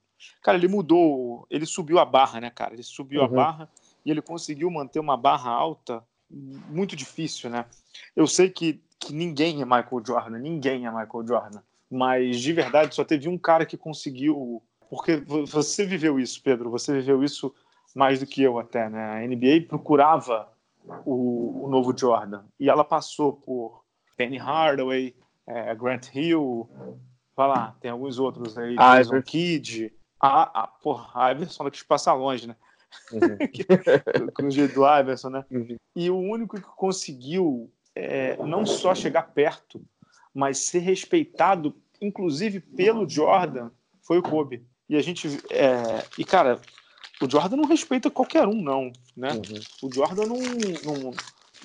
Cara, 0.43 0.59
ele 0.59 0.69
mudou, 0.69 1.47
ele 1.49 1.64
subiu 1.64 1.99
a 1.99 2.05
barra, 2.05 2.40
né, 2.40 2.51
cara? 2.51 2.75
Ele 2.75 2.83
subiu 2.83 3.21
uhum. 3.21 3.27
a 3.27 3.29
barra 3.29 3.69
e 4.05 4.11
ele 4.11 4.21
conseguiu 4.21 4.71
manter 4.71 5.01
uma 5.01 5.16
barra 5.16 5.51
alta 5.51 6.05
muito 6.31 6.95
difícil, 6.95 7.49
né? 7.49 7.64
Eu 8.14 8.27
sei 8.27 8.51
que, 8.51 8.83
que 8.99 9.14
ninguém 9.14 9.62
é 9.62 9.64
Michael 9.64 10.03
Jordan, 10.07 10.38
ninguém 10.38 10.87
é 10.87 10.90
Michael 10.90 11.27
Jordan, 11.27 11.62
mas 11.90 12.38
de 12.38 12.53
verdade 12.53 12.95
só 12.95 13.05
teve 13.05 13.29
um 13.29 13.38
cara 13.38 13.64
que 13.64 13.77
conseguiu. 13.77 14.62
Porque 14.90 15.16
você 15.16 15.87
viveu 15.87 16.19
isso, 16.19 16.43
Pedro, 16.43 16.69
você 16.69 16.93
viveu 16.93 17.23
isso 17.23 17.55
mais 17.95 18.21
do 18.21 18.27
que 18.27 18.43
eu 18.43 18.59
até, 18.59 18.88
né? 18.90 19.05
A 19.05 19.27
NBA 19.27 19.66
procurava 19.69 20.49
o, 21.05 21.64
o 21.64 21.68
novo 21.68 21.96
Jordan 21.96 22.44
e 22.59 22.68
ela 22.68 22.85
passou 22.85 23.33
por 23.33 23.85
Penny 24.16 24.37
Hardaway, 24.37 25.14
é, 25.46 25.74
Grant 25.74 26.14
Hill, 26.14 26.68
vai 27.37 27.48
lá, 27.48 27.76
tem 27.81 27.90
alguns 27.90 28.18
outros 28.18 28.57
aí, 28.59 28.76
ah, 28.79 28.98
Jason 28.98 29.22
Kid, 29.22 29.92
a, 30.20 30.62
a, 30.62 30.66
porra, 30.66 31.11
a 31.14 31.33
Iverson 31.33 31.64
daqui 31.64 31.85
passar 31.85 32.14
longe, 32.14 32.46
né? 32.46 32.57
Uhum. 33.12 34.26
com 34.35 34.46
o 34.46 34.50
jeito 34.50 34.74
do 34.74 34.98
Iverson, 34.98 35.31
né? 35.31 35.44
Uhum. 35.50 35.76
E 35.96 36.11
o 36.11 36.18
único 36.18 36.57
que 36.57 36.62
conseguiu 36.76 37.72
é, 37.94 38.37
não 38.44 38.66
só 38.66 38.94
chegar 38.94 39.33
perto, 39.33 39.83
mas 40.35 40.59
ser 40.59 40.81
respeitado, 40.81 41.74
inclusive 42.00 42.61
pelo 42.61 43.09
Jordan, 43.09 43.70
foi 44.03 44.18
o 44.18 44.22
Kobe. 44.22 44.66
E 44.88 44.96
a 44.96 45.03
gente, 45.03 45.29
é, 45.50 46.05
e 46.18 46.24
cara, 46.24 46.61
o 47.20 47.28
Jordan 47.28 47.56
não 47.56 47.68
respeita 47.68 48.11
qualquer 48.11 48.46
um, 48.46 48.61
não, 48.61 48.92
né? 49.16 49.33
Uhum. 49.33 49.88
O 49.88 49.94
Jordan 49.94 50.26
não, 50.26 50.38
não, 50.38 51.11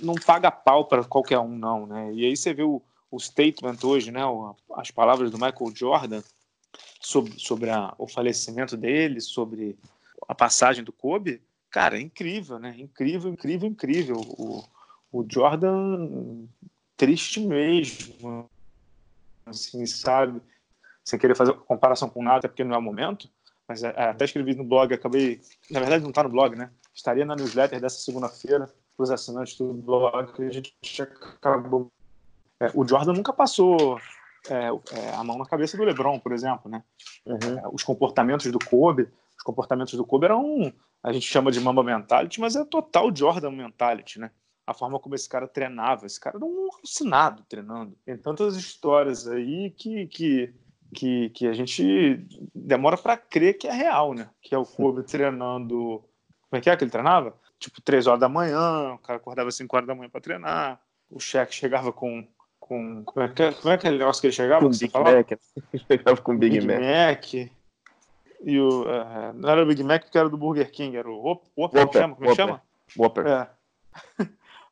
não 0.01 0.15
paga 0.15 0.51
pau 0.51 0.85
para 0.85 1.03
qualquer 1.03 1.39
um, 1.39 1.57
não, 1.57 1.85
né? 1.85 2.13
E 2.13 2.25
aí 2.25 2.35
você 2.35 2.53
vê 2.53 2.63
o, 2.63 2.81
o 3.09 3.19
statement 3.19 3.77
hoje, 3.83 4.11
né, 4.11 4.21
as 4.75 4.91
palavras 4.91 5.31
do 5.31 5.37
Michael 5.37 5.73
Jordan 5.73 6.21
sobre, 6.99 7.39
sobre 7.39 7.69
a, 7.69 7.93
o 7.97 8.07
falecimento 8.07 8.75
dele, 8.75 9.21
sobre 9.21 9.77
a 10.27 10.35
passagem 10.35 10.83
do 10.83 10.91
Kobe, 10.91 11.41
cara, 11.69 11.97
é 11.97 12.01
incrível, 12.01 12.59
né? 12.59 12.75
Incrível, 12.77 13.31
incrível, 13.31 13.69
incrível. 13.69 14.15
O, 14.37 14.63
o 15.11 15.25
Jordan 15.29 16.47
triste 16.97 17.39
mesmo, 17.39 18.49
assim, 19.45 19.85
sabe? 19.85 20.41
Sem 21.03 21.19
querer 21.19 21.35
fazer 21.35 21.53
comparação 21.53 22.09
com 22.09 22.23
nada, 22.23 22.49
porque 22.49 22.63
não 22.63 22.75
é 22.75 22.77
o 22.77 22.81
momento, 22.81 23.29
mas 23.67 23.84
é, 23.84 23.93
é 23.95 24.10
até 24.10 24.25
escrevi 24.25 24.56
no 24.56 24.63
blog, 24.63 24.93
acabei, 24.93 25.41
na 25.69 25.80
verdade 25.80 26.04
não 26.04 26.10
está 26.10 26.23
no 26.23 26.30
blog, 26.30 26.56
né? 26.56 26.69
Estaria 26.93 27.25
na 27.25 27.36
newsletter 27.36 27.80
dessa 27.80 27.99
segunda-feira 27.99 28.69
para 28.95 29.04
os 29.04 29.12
assinantes 29.12 29.58
do 29.58 29.73
blog, 29.73 30.32
que 30.34 30.43
a 30.43 30.51
gente 30.51 30.73
acabou 31.01 31.91
é, 32.60 32.71
o 32.73 32.88
Jordan 32.88 33.13
nunca 33.13 33.34
passou 33.34 33.99
é, 34.49 34.69
é, 34.97 35.15
a 35.15 35.23
mão 35.23 35.38
na 35.38 35.45
cabeça 35.45 35.75
do 35.78 35.84
LeBron, 35.84 36.19
por 36.19 36.32
exemplo, 36.32 36.69
né? 36.69 36.84
Uhum. 37.25 37.60
É, 37.60 37.67
os 37.71 37.84
comportamentos 37.84 38.49
do 38.51 38.60
Kobe, 38.60 39.10
os 39.38 39.43
comportamentos 39.43 39.93
do 39.93 40.06
Kobe 40.06 40.25
eram, 40.25 40.73
a 41.04 41.12
gente 41.12 41.28
chama 41.28 41.51
de 41.51 41.60
Mamba 41.60 41.84
Mentality, 41.84 42.39
mas 42.39 42.56
é 42.56 42.63
total 42.63 43.13
Jordan 43.15 43.51
Mentality, 43.51 44.19
né? 44.19 44.32
A 44.65 44.73
forma 44.73 44.99
como 44.99 45.13
esse 45.13 45.30
cara 45.30 45.47
treinava, 45.47 46.06
esse 46.06 46.19
cara 46.19 46.38
era 46.38 46.45
um 46.45 46.69
alucinado 46.73 47.43
treinando. 47.47 47.95
Tem 48.04 48.17
tantas 48.17 48.56
histórias 48.56 49.28
aí 49.28 49.69
que, 49.71 50.08
que, 50.08 50.54
que, 50.95 51.29
que 51.29 51.47
a 51.47 51.53
gente 51.53 52.25
demora 52.53 52.97
para 52.97 53.17
crer 53.17 53.58
que 53.58 53.67
é 53.67 53.71
real, 53.73 54.13
né? 54.13 54.29
Que 54.41 54.55
é 54.55 54.58
o 54.58 54.65
Kobe 54.65 55.03
treinando. 55.03 56.03
Como 56.49 56.60
é 56.60 56.62
que 56.62 56.69
é 56.69 56.75
que 56.75 56.84
ele 56.84 56.91
treinava? 56.91 57.36
Tipo, 57.60 57.81
três 57.81 58.08
horas 58.08 58.19
da 58.19 58.29
manhã, 58.29 58.93
o 58.93 58.97
cara 58.99 59.17
acordava 59.17 59.51
cinco 59.51 59.75
horas 59.75 59.88
da 59.88 59.95
manhã 59.95 60.10
para 60.10 60.21
treinar. 60.21 60.79
O 61.10 61.19
chefe 61.19 61.53
chegava 61.53 61.91
com 61.91 62.25
com. 62.67 63.03
Como 63.03 63.25
é, 63.25 63.29
que, 63.29 63.43
é, 63.43 63.51
como 63.51 63.71
é 63.71 63.75
aquele 63.75 63.97
negócio 63.97 64.21
que 64.21 64.27
ele 64.27 64.34
chegava? 64.34 64.62
Com 64.62 64.71
Big 64.71 64.91
Mac. 64.93 65.31
Ele 65.71 65.84
chegava 65.88 66.21
com 66.21 66.38
Big, 66.38 66.60
Big 66.60 66.67
Mac. 66.67 66.79
Mac. 66.79 67.34
E 68.43 68.60
o. 68.60 68.84
Uh, 68.84 69.34
não 69.36 69.49
era 69.49 69.63
o 69.63 69.65
Big 69.65 69.84
Mac 69.84 70.03
porque 70.03 70.17
era 70.17 70.29
do 70.29 70.38
Burger 70.38 70.71
King, 70.71 70.97
era 70.97 71.10
o 71.10 71.17
Whopper, 71.17 71.51
Whopper, 71.58 72.01
chama? 72.01 72.15
Como 72.15 72.29
é 72.29 72.36
chama? 72.36 72.62
Whopper. 72.97 73.27
É. 73.27 73.49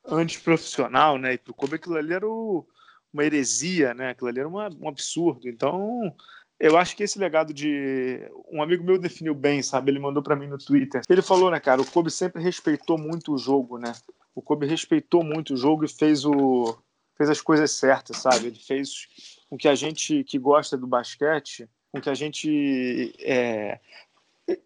Antiprofissional, 0.06 1.18
né? 1.18 1.34
E 1.34 1.38
pro 1.38 1.54
Kobe 1.54 1.76
aquilo 1.76 1.96
ali 1.96 2.14
era 2.14 2.28
o, 2.28 2.66
uma 3.13 3.23
heresia, 3.23 3.93
né? 3.93 4.10
Aquilo 4.10 4.30
ali 4.30 4.39
era 4.39 4.47
uma, 4.47 4.69
um 4.82 4.88
absurdo. 4.88 5.47
Então, 5.47 6.13
eu 6.60 6.78
acho 6.78 6.95
que 6.95 7.04
esse 7.04 7.19
legado 7.19 7.54
de. 7.54 8.19
Um 8.52 8.62
amigo 8.62 8.84
meu 8.84 8.97
definiu 8.97 9.36
bem, 9.36 9.62
sabe? 9.62 9.91
Ele 9.91 9.99
mandou 9.99 10.23
para 10.23 10.36
mim 10.36 10.47
no 10.47 10.58
Twitter. 10.58 11.02
Ele 11.08 11.21
falou, 11.21 11.52
né, 11.52 11.60
cara? 11.60 11.82
O 11.82 11.86
Kobe 11.86 12.10
sempre 12.10 12.41
respeitou 12.41 12.97
muito 12.97 13.34
o 13.34 13.38
jogo, 13.38 13.78
né? 13.78 13.93
O 14.34 14.41
Kobe 14.41 14.65
respeitou 14.65 15.23
muito 15.23 15.54
o 15.54 15.58
jogo 15.58 15.86
e 15.86 15.88
fez, 15.88 16.26
o... 16.26 16.76
fez 17.15 17.30
as 17.30 17.41
coisas 17.41 17.71
certas, 17.71 18.17
sabe? 18.17 18.47
Ele 18.47 18.60
fez 18.60 19.08
com 19.49 19.58
que 19.58 19.67
a 19.67 19.76
gente 19.76 20.23
que 20.23 20.39
gosta 20.39 20.76
do 20.76 20.88
basquete, 20.88 21.69
com 21.91 22.02
que 22.02 22.10
a 22.10 22.15
gente. 22.15 23.13
É... 23.19 23.80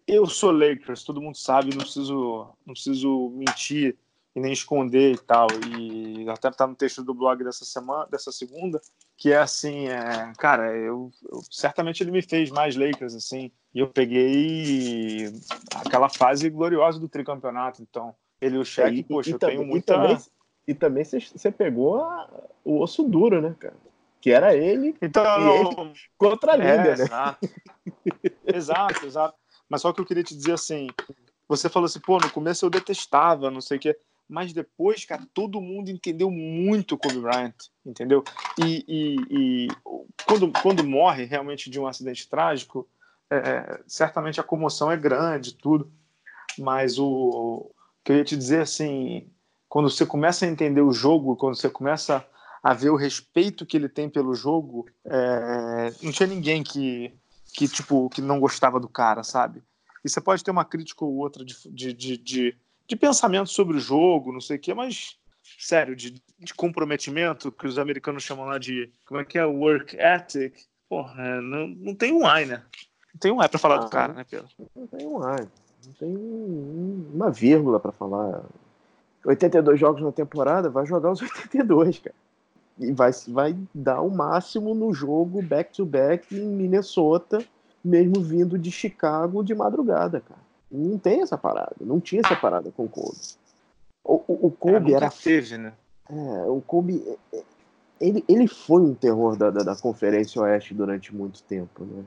Eu 0.06 0.26
sou 0.26 0.50
Lakers, 0.50 1.04
todo 1.04 1.20
mundo 1.20 1.36
sabe, 1.36 1.70
não 1.70 1.84
preciso, 1.84 2.48
não 2.66 2.74
preciso 2.74 3.30
mentir 3.30 3.96
e 4.38 4.40
nem 4.40 4.52
esconder 4.52 5.14
e 5.14 5.18
tal. 5.18 5.48
E 5.68 6.28
até 6.30 6.50
tá 6.50 6.66
no 6.66 6.74
texto 6.74 7.02
do 7.02 7.12
blog 7.12 7.42
dessa 7.44 7.64
semana, 7.64 8.06
dessa 8.06 8.32
segunda, 8.32 8.80
que 9.16 9.32
é 9.32 9.38
assim, 9.38 9.88
é, 9.88 10.32
cara, 10.38 10.74
eu, 10.74 11.10
eu, 11.30 11.40
certamente 11.50 12.02
ele 12.02 12.12
me 12.12 12.22
fez 12.22 12.50
mais 12.50 12.76
Lakers 12.76 13.14
assim. 13.14 13.50
E 13.74 13.80
eu 13.80 13.88
peguei 13.88 15.32
aquela 15.74 16.08
fase 16.08 16.48
gloriosa 16.48 16.98
do 16.98 17.08
tricampeonato, 17.08 17.82
então 17.82 18.14
ele 18.40 18.56
e 18.56 18.58
o 18.58 18.64
Shaq, 18.64 19.02
poxa, 19.04 19.30
e, 19.30 19.32
eu 19.32 19.38
tenho 19.38 19.66
muita 19.66 20.18
e 20.66 20.74
também 20.74 21.02
você 21.02 21.50
pegou 21.50 22.02
a, 22.02 22.28
o 22.62 22.80
osso 22.80 23.02
duro, 23.02 23.40
né, 23.40 23.54
cara? 23.58 23.76
Que 24.20 24.30
era 24.30 24.54
ele, 24.54 24.94
então, 25.00 25.54
ele 25.54 25.94
contra 26.16 26.52
a 26.52 26.56
liga, 26.56 26.70
é, 26.70 26.96
né? 26.96 27.04
Exato. 27.04 27.48
exato, 28.44 29.06
exato. 29.06 29.38
Mas 29.68 29.80
só 29.80 29.92
que 29.92 30.00
eu 30.00 30.04
queria 30.04 30.22
te 30.22 30.36
dizer 30.36 30.52
assim, 30.52 30.88
você 31.48 31.68
falou 31.70 31.86
assim, 31.86 32.00
pô, 32.00 32.18
no 32.18 32.30
começo 32.30 32.66
eu 32.66 32.70
detestava, 32.70 33.50
não 33.50 33.60
sei 33.60 33.78
o 33.78 33.80
quê 33.80 33.96
mas 34.28 34.52
depois, 34.52 35.04
cara, 35.04 35.26
todo 35.32 35.60
mundo 35.60 35.90
entendeu 35.90 36.30
muito 36.30 36.94
o 36.94 36.98
Kobe 36.98 37.20
Bryant, 37.20 37.54
entendeu? 37.84 38.22
E, 38.62 38.84
e, 38.86 39.16
e 39.30 39.68
quando, 40.26 40.52
quando 40.60 40.84
morre 40.84 41.24
realmente 41.24 41.70
de 41.70 41.80
um 41.80 41.86
acidente 41.86 42.28
trágico, 42.28 42.86
é, 43.30 43.36
é 43.36 43.80
certamente 43.86 44.38
a 44.40 44.44
comoção 44.44 44.92
é 44.92 44.96
grande, 44.96 45.54
tudo, 45.54 45.90
mas 46.58 46.98
o, 46.98 47.70
que 48.04 48.12
eu 48.12 48.16
ia 48.16 48.24
te 48.24 48.36
dizer 48.36 48.62
assim, 48.62 49.30
quando 49.68 49.90
você 49.90 50.04
começa 50.04 50.44
a 50.44 50.48
entender 50.48 50.82
o 50.82 50.92
jogo, 50.92 51.36
quando 51.36 51.56
você 51.56 51.70
começa 51.70 52.26
a 52.62 52.74
ver 52.74 52.90
o 52.90 52.96
respeito 52.96 53.64
que 53.64 53.76
ele 53.76 53.88
tem 53.88 54.10
pelo 54.10 54.34
jogo, 54.34 54.86
é, 55.04 55.92
não 56.02 56.12
tinha 56.12 56.26
ninguém 56.26 56.62
que, 56.62 57.14
que 57.54 57.68
tipo 57.68 58.10
que 58.10 58.20
não 58.20 58.40
gostava 58.40 58.78
do 58.80 58.88
cara, 58.88 59.22
sabe? 59.22 59.62
E 60.04 60.08
você 60.08 60.20
pode 60.20 60.44
ter 60.44 60.50
uma 60.50 60.64
crítica 60.64 61.04
ou 61.04 61.16
outra 61.16 61.44
de, 61.44 61.54
de, 61.92 62.16
de 62.16 62.56
de 62.88 62.96
pensamento 62.96 63.50
sobre 63.50 63.76
o 63.76 63.80
jogo, 63.80 64.32
não 64.32 64.40
sei 64.40 64.56
o 64.56 64.60
quê, 64.60 64.72
mas 64.72 65.18
sério, 65.58 65.94
de, 65.94 66.20
de, 66.38 66.54
comprometimento, 66.54 67.52
que 67.52 67.66
os 67.66 67.78
americanos 67.78 68.22
chamam 68.22 68.46
lá 68.46 68.58
de 68.58 68.90
como 69.04 69.20
é 69.20 69.24
que 69.24 69.38
é 69.38 69.44
work 69.44 69.96
ethic, 69.96 70.64
porra, 70.88 71.22
é, 71.22 71.40
não, 71.40 71.68
não 71.68 71.94
tem 71.94 72.12
um 72.12 72.26
ai, 72.26 72.46
né? 72.46 72.62
Não 73.14 73.20
tem 73.20 73.32
um 73.32 73.40
ai 73.40 73.48
para 73.48 73.58
falar 73.58 73.76
ah, 73.76 73.78
do 73.78 73.90
cara, 73.90 74.12
né, 74.14 74.24
Pedro? 74.28 74.48
Não 74.74 74.86
tem 74.86 75.06
um 75.06 75.22
ai, 75.22 75.48
não 75.86 75.92
tem 75.92 76.16
uma 77.14 77.30
vírgula 77.30 77.78
para 77.78 77.92
falar. 77.92 78.42
82 79.24 79.78
jogos 79.78 80.02
na 80.02 80.12
temporada, 80.12 80.70
vai 80.70 80.86
jogar 80.86 81.10
os 81.10 81.20
82, 81.22 81.98
cara. 81.98 82.16
E 82.78 82.92
vai, 82.92 83.10
vai 83.28 83.56
dar 83.74 84.00
o 84.00 84.10
máximo 84.10 84.74
no 84.74 84.94
jogo 84.94 85.42
back-to-back 85.42 86.34
-back 86.34 86.40
em 86.40 86.46
Minnesota, 86.46 87.44
mesmo 87.84 88.20
vindo 88.22 88.56
de 88.56 88.70
Chicago 88.70 89.42
de 89.42 89.54
madrugada, 89.54 90.20
cara. 90.20 90.47
Não 90.70 90.98
tem 90.98 91.22
essa 91.22 91.38
parada. 91.38 91.74
Não 91.80 92.00
tinha 92.00 92.20
essa 92.24 92.36
parada 92.36 92.70
com 92.70 92.84
o 92.84 92.88
Kobe. 92.88 93.18
O, 94.04 94.14
o, 94.26 94.46
o 94.46 94.50
Kobe 94.50 94.92
é, 94.92 94.96
era. 94.96 95.10
Teve, 95.10 95.58
né? 95.58 95.72
É, 96.10 96.14
o 96.46 96.60
Kobe. 96.60 97.02
É, 97.32 97.36
é, 97.36 97.42
ele, 98.00 98.24
ele 98.28 98.46
foi 98.46 98.82
um 98.82 98.94
terror 98.94 99.36
da, 99.36 99.50
da, 99.50 99.62
da 99.62 99.76
Conferência 99.76 100.40
Oeste 100.42 100.72
durante 100.72 101.14
muito 101.14 101.42
tempo, 101.42 101.84
né? 101.84 102.04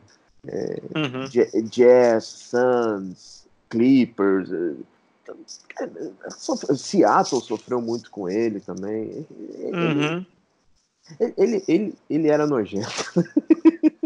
É, 0.48 0.82
uhum. 0.96 1.64
Jazz, 1.70 2.26
Suns, 2.26 3.48
Clippers. 3.70 4.50
Seattle 6.76 7.42
sofreu 7.42 7.82
muito 7.82 8.10
com 8.10 8.28
ele 8.28 8.60
também. 8.60 9.26
Uhum. 9.30 10.26
Ele, 11.20 11.34
ele, 11.38 11.64
ele, 11.68 11.96
ele, 12.10 12.28
era 12.30 12.48
nojento. 12.48 12.88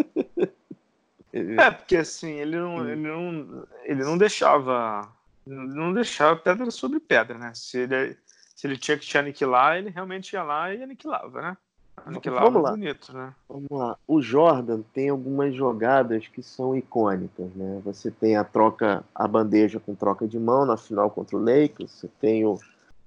É, 1.35 1.71
porque 1.71 1.97
assim, 1.97 2.31
ele 2.31 2.57
não, 2.57 2.89
ele 2.89 3.07
não, 3.07 3.67
ele 3.83 4.03
não 4.03 4.17
deixava. 4.17 5.07
Não 5.45 5.93
deixava 5.93 6.35
pedra 6.35 6.71
sobre 6.71 6.99
pedra, 6.99 7.37
né? 7.37 7.51
Se 7.53 7.79
ele, 7.79 8.17
se 8.55 8.65
ele 8.65 8.77
tinha 8.77 8.97
que 8.97 9.05
te 9.05 9.17
aniquilar, 9.17 9.77
ele 9.77 9.89
realmente 9.89 10.33
ia 10.33 10.41
lá 10.41 10.73
e 10.73 10.81
aniquilava, 10.81 11.41
né? 11.41 11.57
Aniquilava 12.03 12.45
Vamos 12.45 12.63
lá. 12.63 12.71
bonito, 12.71 13.13
né? 13.13 13.33
Vamos 13.47 13.69
lá. 13.69 13.97
O 14.07 14.21
Jordan 14.21 14.81
tem 14.93 15.09
algumas 15.09 15.53
jogadas 15.53 16.27
que 16.27 16.41
são 16.41 16.75
icônicas, 16.75 17.53
né? 17.53 17.81
Você 17.85 18.09
tem 18.09 18.37
a 18.37 18.43
troca, 18.43 19.03
a 19.13 19.27
bandeja 19.27 19.79
com 19.79 19.93
troca 19.93 20.27
de 20.27 20.39
mão 20.39 20.65
na 20.65 20.77
final 20.77 21.11
contra 21.11 21.37
o 21.37 21.39
Lakers, 21.39 21.91
você 21.91 22.09
tem 22.19 22.45
o 22.45 22.57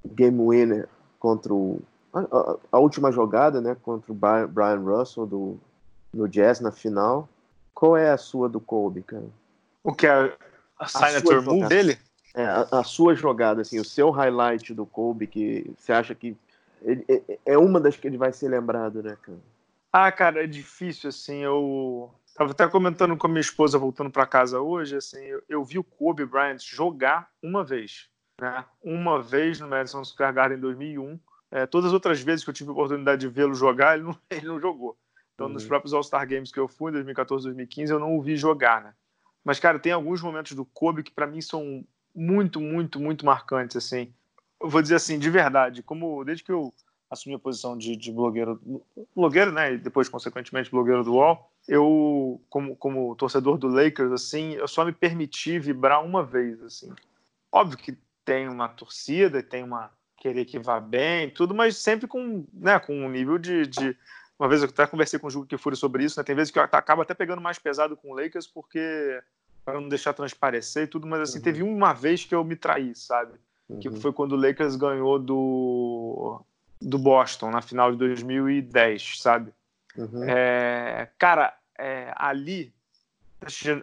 game 0.05 0.39
winner 0.39 0.89
contra 1.19 1.53
o 1.53 1.83
a, 2.13 2.21
a, 2.21 2.57
a 2.73 2.79
última 2.79 3.13
jogada, 3.13 3.61
né, 3.61 3.77
contra 3.83 4.13
o 4.13 4.15
Brian 4.15 4.81
Russell 4.81 5.27
do 5.27 5.61
no 6.13 6.27
Jazz 6.29 6.61
na 6.61 6.73
final. 6.73 7.29
Qual 7.79 7.97
é 7.97 8.11
a 8.11 8.19
sua 8.19 8.49
do 8.49 8.59
Kobe, 8.59 9.05
cara? 9.05 9.31
O 9.85 9.95
que 9.95 10.05
é 10.05 10.37
a 10.81 10.89
signature 10.89 11.41
move 11.41 11.69
dele? 11.69 11.97
É, 12.35 12.45
a, 12.45 12.67
a, 12.73 12.83
sua 12.83 13.15
jogada, 13.15 13.63
assim, 13.63 13.79
o 13.79 13.85
seu 13.85 14.11
highlight 14.11 14.75
do 14.75 14.85
Kobe, 14.85 15.29
que 15.29 15.71
você 15.79 15.93
acha 15.93 16.13
que 16.13 16.37
ele, 16.83 17.05
é, 17.09 17.39
é 17.47 17.57
uma 17.57 17.79
das 17.79 17.97
que 17.97 18.09
ele 18.09 18.19
vai 18.19 18.33
ser 18.33 18.49
lembrado, 18.49 19.01
né, 19.01 19.17
cara? 19.23 19.39
Ah, 19.93 20.11
cara, 20.11 20.43
é 20.43 20.47
difícil, 20.49 21.09
assim, 21.09 21.45
eu 21.45 22.11
tava 22.35 22.51
até 22.51 22.67
comentando 22.67 23.17
com 23.17 23.29
a 23.29 23.31
minha 23.31 23.41
esposa 23.41 23.79
voltando 23.79 24.11
para 24.11 24.27
casa 24.27 24.61
hoje, 24.61 24.97
assim, 24.97 25.23
eu, 25.23 25.41
eu, 25.49 25.65
vi 25.65 25.79
o 25.79 25.85
Kobe 25.85 26.27
Bryant 26.27 26.59
jogar 26.59 27.31
uma 27.41 27.63
vez, 27.63 28.09
né? 28.41 28.65
Uma 28.83 29.23
vez 29.23 29.61
no 29.61 29.69
Madison 29.69 30.05
Square 30.05 30.35
Garden 30.35 30.59
em 30.59 30.61
2001. 30.61 31.17
É, 31.53 31.65
todas 31.65 31.87
as 31.87 31.93
outras 31.93 32.21
vezes 32.21 32.43
que 32.43 32.51
eu 32.51 32.55
tive 32.55 32.71
a 32.71 32.73
oportunidade 32.73 33.21
de 33.21 33.29
vê-lo 33.29 33.55
jogar, 33.55 33.97
ele 33.97 34.03
não, 34.03 34.19
ele 34.29 34.49
não 34.49 34.59
jogou. 34.59 34.97
Então, 35.39 35.47
uhum. 35.47 35.53
nos 35.53 35.65
próprios 35.65 35.95
All-Star 35.95 36.29
Games 36.29 36.51
que 36.51 36.59
eu 36.59 36.67
fui, 36.67 36.91
em 36.91 36.95
2014, 36.95 37.45
2015, 37.45 37.93
eu 37.93 38.01
não 38.01 38.19
o 38.19 38.21
vi 38.21 38.37
jogar, 38.37 38.83
né? 38.83 38.93
Mas, 39.45 39.61
cara, 39.61 39.79
tem 39.79 39.93
alguns 39.93 40.21
momentos 40.21 40.51
do 40.57 40.65
Kobe 40.65 41.05
que, 41.05 41.13
para 41.13 41.29
mim, 41.29 41.41
são 41.41 41.85
muito, 42.13 42.61
muito, 42.61 42.99
muito 42.99 43.25
marcantes, 43.25 43.77
assim. 43.77 44.13
Eu 44.61 44.69
vou 44.69 44.83
dizer 44.83 44.97
assim, 44.97 45.17
de 45.17 45.31
verdade, 45.31 45.81
como 45.81 46.25
desde 46.25 46.43
que 46.43 46.51
eu 46.51 46.75
assumi 47.09 47.37
a 47.37 47.39
posição 47.39 47.79
de, 47.79 47.95
de 47.95 48.11
blogueiro, 48.11 48.61
blogueiro, 49.15 49.53
né, 49.53 49.75
e 49.75 49.79
depois, 49.79 50.09
consequentemente, 50.09 50.73
blogueiro 50.73 51.05
do 51.05 51.15
UOL, 51.15 51.49
eu, 51.69 52.43
como, 52.51 52.75
como 52.75 53.15
torcedor 53.15 53.59
do 53.59 53.69
Lakers, 53.69 54.11
assim, 54.11 54.55
eu 54.55 54.67
só 54.67 54.85
me 54.85 54.93
permiti 54.93 55.57
vibrar 55.61 56.05
uma 56.05 56.25
vez, 56.25 56.61
assim. 56.65 56.93
Óbvio 57.53 57.79
que 57.79 57.97
tem 58.25 58.49
uma 58.49 58.69
torcida, 58.69 59.41
tem 59.41 59.63
uma 59.63 59.89
querer 60.17 60.45
que 60.47 60.59
vá 60.59 60.81
bem, 60.81 61.31
tudo, 61.31 61.55
mas 61.55 61.77
sempre 61.77 62.09
com, 62.09 62.45
né, 62.53 62.81
com 62.81 62.93
um 62.93 63.09
nível 63.09 63.39
de, 63.39 63.69
de 63.69 63.97
uma 64.39 64.49
vez 64.49 64.63
eu 64.63 64.69
até 64.69 64.87
conversei 64.87 65.19
com 65.19 65.27
o 65.27 65.31
Jugo 65.31 65.47
Kifuri 65.47 65.77
sobre 65.77 66.05
isso, 66.05 66.19
né? 66.19 66.25
Tem 66.25 66.35
vezes 66.35 66.51
que 66.51 66.59
eu 66.59 66.63
acaba 66.63 67.03
até 67.03 67.15
pegando 67.15 67.43
mais 67.43 67.59
pesado 67.59 67.97
com 67.97 68.13
o 68.13 68.15
Lakers 68.15 68.47
porque 68.47 69.21
para 69.65 69.81
não 69.81 69.89
deixar 69.89 70.15
transparecer 70.15 70.85
e 70.85 70.87
tudo, 70.87 71.07
mas 71.07 71.21
assim, 71.21 71.39
uhum. 71.39 71.45
teve 71.45 71.63
uma 71.63 71.93
vez 71.93 72.25
que 72.25 72.35
eu 72.35 72.43
me 72.45 72.57
traí, 72.57 72.95
sabe? 72.95 73.39
Uhum. 73.69 73.81
Que 73.81 73.91
foi 73.91 74.13
quando 74.13 74.33
o 74.33 74.41
Lakers 74.41 74.77
ganhou 74.77 75.19
do 75.19 76.41
do 76.81 76.97
Boston 76.97 77.51
na 77.51 77.61
final 77.61 77.91
de 77.91 77.99
2010, 77.99 79.21
sabe? 79.21 79.53
Uhum. 79.97 80.23
É, 80.29 81.11
cara, 81.19 81.57
é, 81.77 82.13
ali 82.17 82.73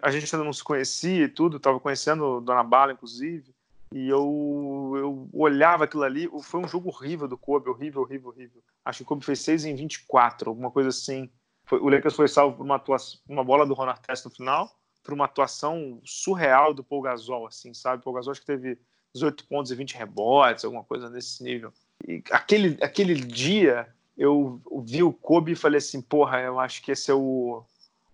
a 0.02 0.12
gente 0.12 0.36
ainda 0.36 0.46
não 0.46 0.54
se 0.54 0.64
conhecia 0.64 1.26
e 1.26 1.30
tudo, 1.30 1.60
tava 1.60 1.80
conhecendo 1.80 2.42
Dona 2.42 2.64
Bala, 2.64 2.94
inclusive, 2.94 3.54
e 3.92 4.10
eu, 4.10 4.94
eu 4.96 5.30
olhava 5.34 5.84
aquilo 5.84 6.04
ali, 6.04 6.30
foi 6.44 6.60
um 6.60 6.68
jogo 6.68 6.90
horrível 6.90 7.28
do 7.28 7.38
Kobe, 7.38 7.70
horrível, 7.70 8.02
horrível, 8.02 8.30
horrível. 8.30 8.64
Acho 8.84 9.00
que 9.00 9.04
o 9.04 9.06
Kobe 9.06 9.26
fez 9.26 9.40
6 9.42 9.66
em 9.66 9.76
24, 9.76 10.50
alguma 10.50 10.72
coisa 10.72 10.90
assim. 10.90 11.30
Foi, 11.66 11.80
o 11.80 11.90
Lakers 11.90 12.16
foi 12.16 12.28
salvo 12.28 12.58
por 12.58 12.64
uma, 12.64 12.76
atuação, 12.76 13.20
uma 13.28 13.44
bola 13.44 13.66
do 13.66 13.74
Ron 13.74 13.90
Artest 13.90 14.26
no 14.26 14.32
final, 14.32 14.70
por 15.04 15.14
uma 15.14 15.26
atuação 15.26 16.00
surreal 16.04 16.74
do 16.74 16.84
Paul 16.84 17.02
Gasol, 17.02 17.48
assim, 17.48 17.74
sabe? 17.74 18.04
Paul 18.04 18.16
Gasol 18.16 18.32
acho 18.32 18.42
que 18.42 18.48
teve 18.48 18.78
18 19.14 19.48
pontos 19.48 19.72
e 19.72 19.76
20 19.76 19.96
rebotes, 19.96 20.66
alguma 20.66 20.84
coisa 20.84 21.10
nesse 21.10 21.44
nível. 21.44 21.72
E 22.08 22.22
aquele, 22.32 22.78
aquele 22.84 23.16
dia 23.16 23.88
eu 24.18 24.62
vi 24.84 25.04
o 25.04 25.14
Kobe 25.14 25.54
e 25.54 25.56
falei 25.56 25.78
assim, 25.78 26.02
porra, 26.02 26.42
eu 26.42 26.60
acho 26.60 26.82
que 26.82 26.92
esse 26.92 27.12
é 27.12 27.14
o, 27.14 27.64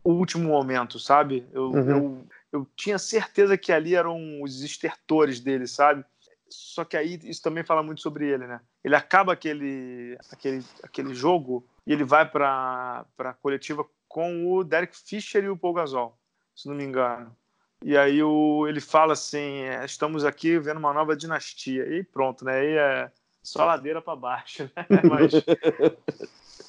o 0.04 0.12
último 0.12 0.50
momento, 0.50 1.00
sabe? 1.00 1.48
Eu, 1.52 1.72
uhum. 1.72 1.90
eu, 1.90 2.28
eu 2.52 2.68
tinha 2.76 2.98
certeza 2.98 3.58
que 3.58 3.72
ali 3.72 3.96
eram 3.96 4.42
os 4.42 4.62
estertores 4.62 5.40
dele, 5.40 5.68
sabe? 5.68 6.04
Só 6.50 6.84
que 6.84 6.98
aí 6.98 7.20
isso 7.24 7.42
também 7.42 7.64
fala 7.64 7.82
muito 7.82 8.02
sobre 8.02 8.28
ele, 8.28 8.46
né? 8.46 8.60
Ele 8.84 8.96
acaba 8.96 9.32
aquele, 9.34 10.18
aquele, 10.32 10.64
aquele 10.84 11.16
jogo 11.16 11.66
e 11.88 11.94
ele 11.94 12.04
vai 12.04 12.30
para 12.30 13.06
a 13.18 13.34
coletiva 13.34 13.86
com 14.08 14.52
o 14.52 14.64
Derek 14.64 14.96
Fisher 14.96 15.44
e 15.44 15.50
o 15.50 15.58
Paul 15.58 15.74
Gasol, 15.74 16.20
se 16.54 16.68
não 16.68 16.76
me 16.76 16.84
engano. 16.84 17.36
E 17.84 17.98
aí 17.98 18.22
o, 18.22 18.68
ele 18.68 18.82
fala 18.82 19.14
assim: 19.14 19.62
é, 19.62 19.84
estamos 19.86 20.26
aqui 20.26 20.60
vendo 20.60 20.78
uma 20.78 20.94
nova 20.94 21.16
dinastia. 21.16 21.88
E 21.88 22.04
pronto, 22.04 22.46
né? 22.46 22.60
Aí 22.60 22.78
é 22.78 23.12
só 23.42 23.66
ladeira 23.66 24.02
para 24.02 24.16
baixo, 24.16 24.70
né? 24.76 24.86
Mas 25.10 25.32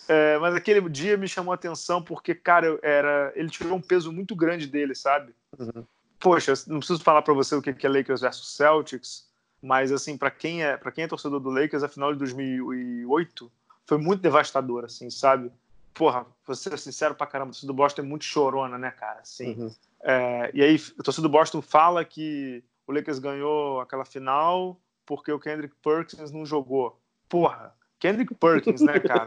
É, 0.08 0.38
mas 0.38 0.54
aquele 0.54 0.80
dia 0.88 1.16
me 1.16 1.28
chamou 1.28 1.52
a 1.52 1.54
atenção 1.54 2.02
porque, 2.02 2.34
cara, 2.34 2.78
era, 2.82 3.32
ele 3.34 3.48
tirou 3.48 3.76
um 3.76 3.80
peso 3.80 4.12
muito 4.12 4.34
grande 4.34 4.66
dele, 4.66 4.94
sabe? 4.94 5.34
Uhum. 5.58 5.84
Poxa, 6.18 6.54
não 6.66 6.78
preciso 6.78 7.02
falar 7.02 7.22
para 7.22 7.34
você 7.34 7.54
o 7.54 7.62
que 7.62 7.86
é 7.86 7.88
Lakers 7.88 8.20
versus 8.20 8.54
Celtics, 8.54 9.28
mas 9.60 9.90
assim, 9.90 10.16
para 10.16 10.30
quem 10.30 10.62
é, 10.62 10.76
para 10.76 10.92
quem 10.92 11.04
é 11.04 11.08
torcedor 11.08 11.40
do 11.40 11.50
Lakers, 11.50 11.82
a 11.82 11.88
final 11.88 12.12
de 12.12 12.18
2008 12.18 13.50
foi 13.86 13.98
muito 13.98 14.20
devastador, 14.20 14.84
assim, 14.84 15.10
sabe? 15.10 15.50
Porra, 15.92 16.24
vou 16.46 16.56
ser 16.56 16.78
sincero 16.78 17.14
pra 17.14 17.26
caramba, 17.26 17.50
a 17.50 17.52
torcida 17.52 17.66
do 17.66 17.76
Boston 17.76 18.02
é 18.02 18.04
muito 18.04 18.24
chorona, 18.24 18.78
né, 18.78 18.90
cara? 18.90 19.20
Assim, 19.20 19.54
uhum. 19.54 19.74
é, 20.02 20.50
e 20.54 20.62
aí, 20.62 20.80
a 20.98 21.02
torcida 21.02 21.26
do 21.26 21.32
Boston 21.32 21.60
fala 21.60 22.04
que 22.04 22.62
o 22.86 22.92
Lakers 22.92 23.18
ganhou 23.18 23.80
aquela 23.80 24.04
final 24.04 24.80
porque 25.04 25.32
o 25.32 25.38
Kendrick 25.38 25.74
Perkins 25.82 26.30
não 26.30 26.46
jogou. 26.46 26.98
Porra, 27.28 27.74
Kendrick 28.02 28.34
Perkins, 28.34 28.80
né, 28.80 28.98
cara? 28.98 29.26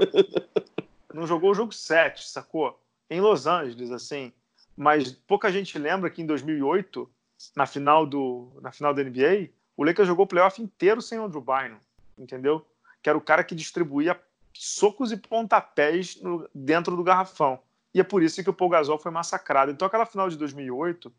não 1.14 1.26
jogou 1.26 1.52
o 1.52 1.54
jogo 1.54 1.72
7, 1.72 2.28
sacou? 2.28 2.78
Em 3.10 3.22
Los 3.22 3.48
Angeles, 3.48 3.90
assim. 3.90 4.34
Mas 4.76 5.14
pouca 5.14 5.50
gente 5.50 5.80
lembra 5.80 6.10
que 6.10 6.22
em 6.22 6.26
2008, 6.26 7.10
na 7.56 7.66
final 7.66 8.06
do 8.06 8.52
na 8.62 8.74
final 8.74 8.94
da 8.94 9.02
NBA, 9.02 9.50
o 9.78 9.86
Lakers 9.86 10.10
jogou 10.10 10.26
o 10.26 10.28
playoff 10.28 10.62
inteiro 10.62 11.02
sem 11.02 11.18
Andrew 11.18 11.42
Bynum, 11.42 11.78
entendeu? 12.18 12.66
Que 13.02 13.08
era 13.08 13.18
o 13.18 13.22
cara 13.22 13.46
que 13.46 13.56
distribuía 13.56 14.20
socos 14.54 15.14
e 15.14 15.18
pontapés 15.18 16.22
no, 16.22 16.50
dentro 16.54 16.98
do 16.98 17.04
garrafão. 17.04 17.60
E 17.94 18.02
é 18.02 18.04
por 18.04 18.22
isso 18.22 18.44
que 18.44 18.50
o 18.50 18.54
Paul 18.54 18.72
Gasol 18.72 19.00
foi 19.00 19.12
massacrado. 19.12 19.72
Então 19.72 19.88
aquela 19.88 20.06
final 20.06 20.28
de 20.28 20.38
2008, 20.38 21.10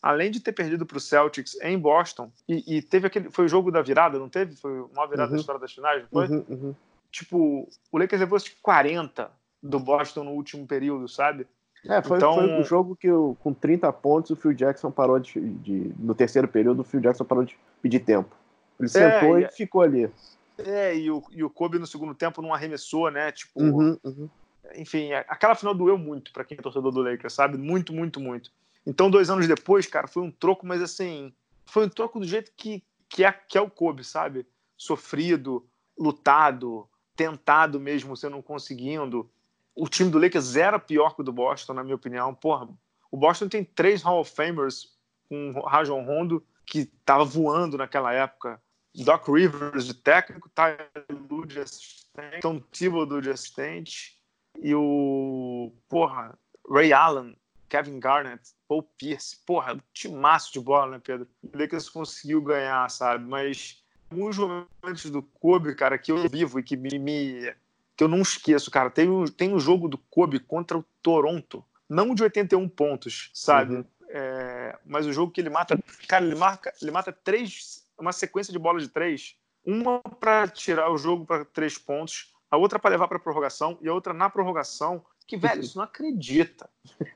além 0.00 0.30
de 0.30 0.40
ter 0.40 0.52
perdido 0.52 0.86
para 0.86 0.96
o 0.96 1.00
Celtics 1.00 1.58
em 1.60 1.78
Boston, 1.78 2.32
e, 2.48 2.78
e, 2.78 2.80
teve 2.80 3.06
aquele. 3.06 3.30
Foi 3.30 3.44
o 3.44 3.48
jogo 3.48 3.70
da 3.70 3.82
virada, 3.82 4.18
não 4.18 4.30
teve? 4.30 4.56
Foi 4.56 4.80
uma 4.80 5.06
virada 5.06 5.28
uhum. 5.28 5.36
da 5.36 5.40
história 5.40 5.60
das 5.60 5.74
finais, 5.74 6.02
não 6.04 6.08
foi? 6.08 6.28
Uhum, 6.28 6.44
uhum. 6.48 6.74
Tipo, 7.12 7.68
o 7.92 7.98
Lakers 7.98 8.20
levou 8.20 8.40
tipo 8.40 8.56
40 8.62 9.30
do 9.62 9.78
Boston 9.78 10.24
no 10.24 10.30
último 10.30 10.66
período, 10.66 11.06
sabe? 11.06 11.46
É, 11.86 12.00
foi, 12.00 12.16
então... 12.16 12.34
foi 12.34 12.60
o 12.60 12.64
jogo 12.64 12.96
que 12.96 13.08
com 13.40 13.52
30 13.52 13.92
pontos 13.92 14.30
o 14.30 14.36
Phil 14.36 14.54
Jackson 14.54 14.90
parou 14.90 15.18
de, 15.18 15.38
de, 15.38 15.92
No 15.98 16.14
terceiro 16.14 16.48
período, 16.48 16.80
o 16.80 16.84
Phil 16.84 17.00
Jackson 17.00 17.24
parou 17.24 17.44
de 17.44 17.56
pedir 17.82 18.00
tempo. 18.00 18.34
Ele 18.80 18.86
é, 18.86 18.88
sentou 18.88 19.38
e, 19.38 19.44
e 19.44 19.48
ficou 19.50 19.82
ali. 19.82 20.10
É, 20.58 20.96
e 20.96 21.10
o, 21.10 21.22
e 21.30 21.44
o 21.44 21.50
Kobe 21.50 21.78
no 21.78 21.86
segundo 21.86 22.14
tempo 22.14 22.40
não 22.40 22.54
arremessou, 22.54 23.10
né? 23.10 23.30
Tipo. 23.30 23.60
Uhum, 23.60 23.98
uhum. 24.02 24.28
Enfim, 24.76 25.12
aquela 25.12 25.54
final 25.54 25.74
doeu 25.74 25.98
muito 25.98 26.32
para 26.32 26.44
quem 26.44 26.56
é 26.56 26.62
torcedor 26.62 26.92
do 26.92 27.02
Lakers, 27.02 27.34
sabe? 27.34 27.58
Muito, 27.58 27.92
muito, 27.92 28.20
muito. 28.20 28.50
Então, 28.86 29.10
dois 29.10 29.28
anos 29.28 29.46
depois, 29.46 29.86
cara, 29.86 30.06
foi 30.06 30.22
um 30.22 30.30
troco, 30.30 30.66
mas 30.66 30.80
assim. 30.80 31.32
Foi 31.66 31.86
um 31.86 31.88
troco 31.88 32.18
do 32.18 32.26
jeito 32.26 32.52
que, 32.56 32.82
que, 33.08 33.24
é, 33.24 33.32
que 33.32 33.58
é 33.58 33.60
o 33.60 33.70
Kobe, 33.70 34.02
sabe? 34.02 34.46
Sofrido, 34.76 35.64
lutado, 35.98 36.88
tentado 37.22 37.78
mesmo, 37.78 38.16
você 38.16 38.28
não 38.28 38.42
conseguindo 38.42 39.30
o 39.74 39.88
time 39.88 40.10
do 40.10 40.18
Lakers 40.18 40.56
era 40.56 40.78
pior 40.78 41.14
que 41.14 41.22
o 41.22 41.24
do 41.24 41.32
Boston, 41.32 41.74
na 41.74 41.82
minha 41.82 41.96
opinião. 41.96 42.34
Porra, 42.34 42.68
o 43.10 43.16
Boston 43.16 43.48
tem 43.48 43.64
três 43.64 44.02
Hall 44.02 44.20
of 44.20 44.30
Famers 44.30 44.96
com 45.28 45.52
Rajon 45.60 46.04
Rondo, 46.04 46.44
que 46.66 46.80
estava 46.80 47.24
voando 47.24 47.78
naquela 47.78 48.12
época. 48.12 48.60
Doc 48.94 49.26
Rivers 49.28 49.86
de 49.86 49.94
técnico, 49.94 50.50
Tyler 50.50 50.90
Lue 51.30 51.46
de 51.46 51.60
assistente, 51.60 52.40
Tom 52.42 52.60
Thibodeau 52.60 53.22
de 53.22 53.30
assistente 53.30 54.18
e 54.60 54.74
o, 54.74 55.72
porra, 55.88 56.38
Ray 56.70 56.92
Allen, 56.92 57.34
Kevin 57.70 57.98
Garnett, 57.98 58.50
Paul 58.68 58.82
Pierce. 58.98 59.38
Porra, 59.46 59.82
um 60.06 60.20
massa 60.20 60.52
de 60.52 60.60
bola, 60.60 60.92
né, 60.92 61.00
Pedro? 61.02 61.26
O 61.42 61.56
Lakers 61.56 61.88
conseguiu 61.88 62.42
ganhar, 62.42 62.90
sabe? 62.90 63.24
Mas 63.26 63.81
alguns 64.12 64.36
momentos 64.38 65.10
do 65.10 65.22
Kobe, 65.22 65.74
cara, 65.74 65.96
que 65.96 66.12
eu 66.12 66.28
vivo 66.28 66.60
e 66.60 66.62
que 66.62 66.76
me, 66.76 66.98
me 66.98 67.54
que 67.96 68.04
eu 68.04 68.08
não 68.08 68.20
esqueço, 68.20 68.70
cara. 68.70 68.90
Tem 68.90 69.08
um, 69.08 69.24
tem 69.24 69.52
um 69.52 69.58
jogo 69.58 69.88
do 69.88 69.96
Kobe 69.96 70.38
contra 70.38 70.78
o 70.78 70.84
Toronto, 71.02 71.64
não 71.88 72.14
de 72.14 72.22
81 72.22 72.68
pontos, 72.68 73.30
sabe? 73.32 73.76
Uhum. 73.76 73.84
É, 74.08 74.78
mas 74.84 75.06
o 75.06 75.12
jogo 75.12 75.32
que 75.32 75.40
ele 75.40 75.48
mata, 75.48 75.78
cara, 76.06 76.24
ele 76.24 76.34
marca, 76.34 76.72
ele 76.82 76.90
mata 76.90 77.10
três, 77.12 77.86
uma 77.98 78.12
sequência 78.12 78.52
de 78.52 78.58
bolas 78.58 78.82
de 78.82 78.90
três, 78.90 79.36
uma 79.64 80.00
para 80.00 80.46
tirar 80.48 80.90
o 80.90 80.98
jogo 80.98 81.24
para 81.24 81.44
três 81.46 81.78
pontos, 81.78 82.34
a 82.50 82.56
outra 82.58 82.78
para 82.78 82.90
levar 82.90 83.08
para 83.08 83.18
prorrogação 83.18 83.78
e 83.80 83.88
a 83.88 83.94
outra 83.94 84.12
na 84.12 84.28
prorrogação. 84.28 85.02
Que 85.26 85.36
velho, 85.36 85.60
isso 85.64 85.78
não 85.78 85.84
acredita. 85.84 86.68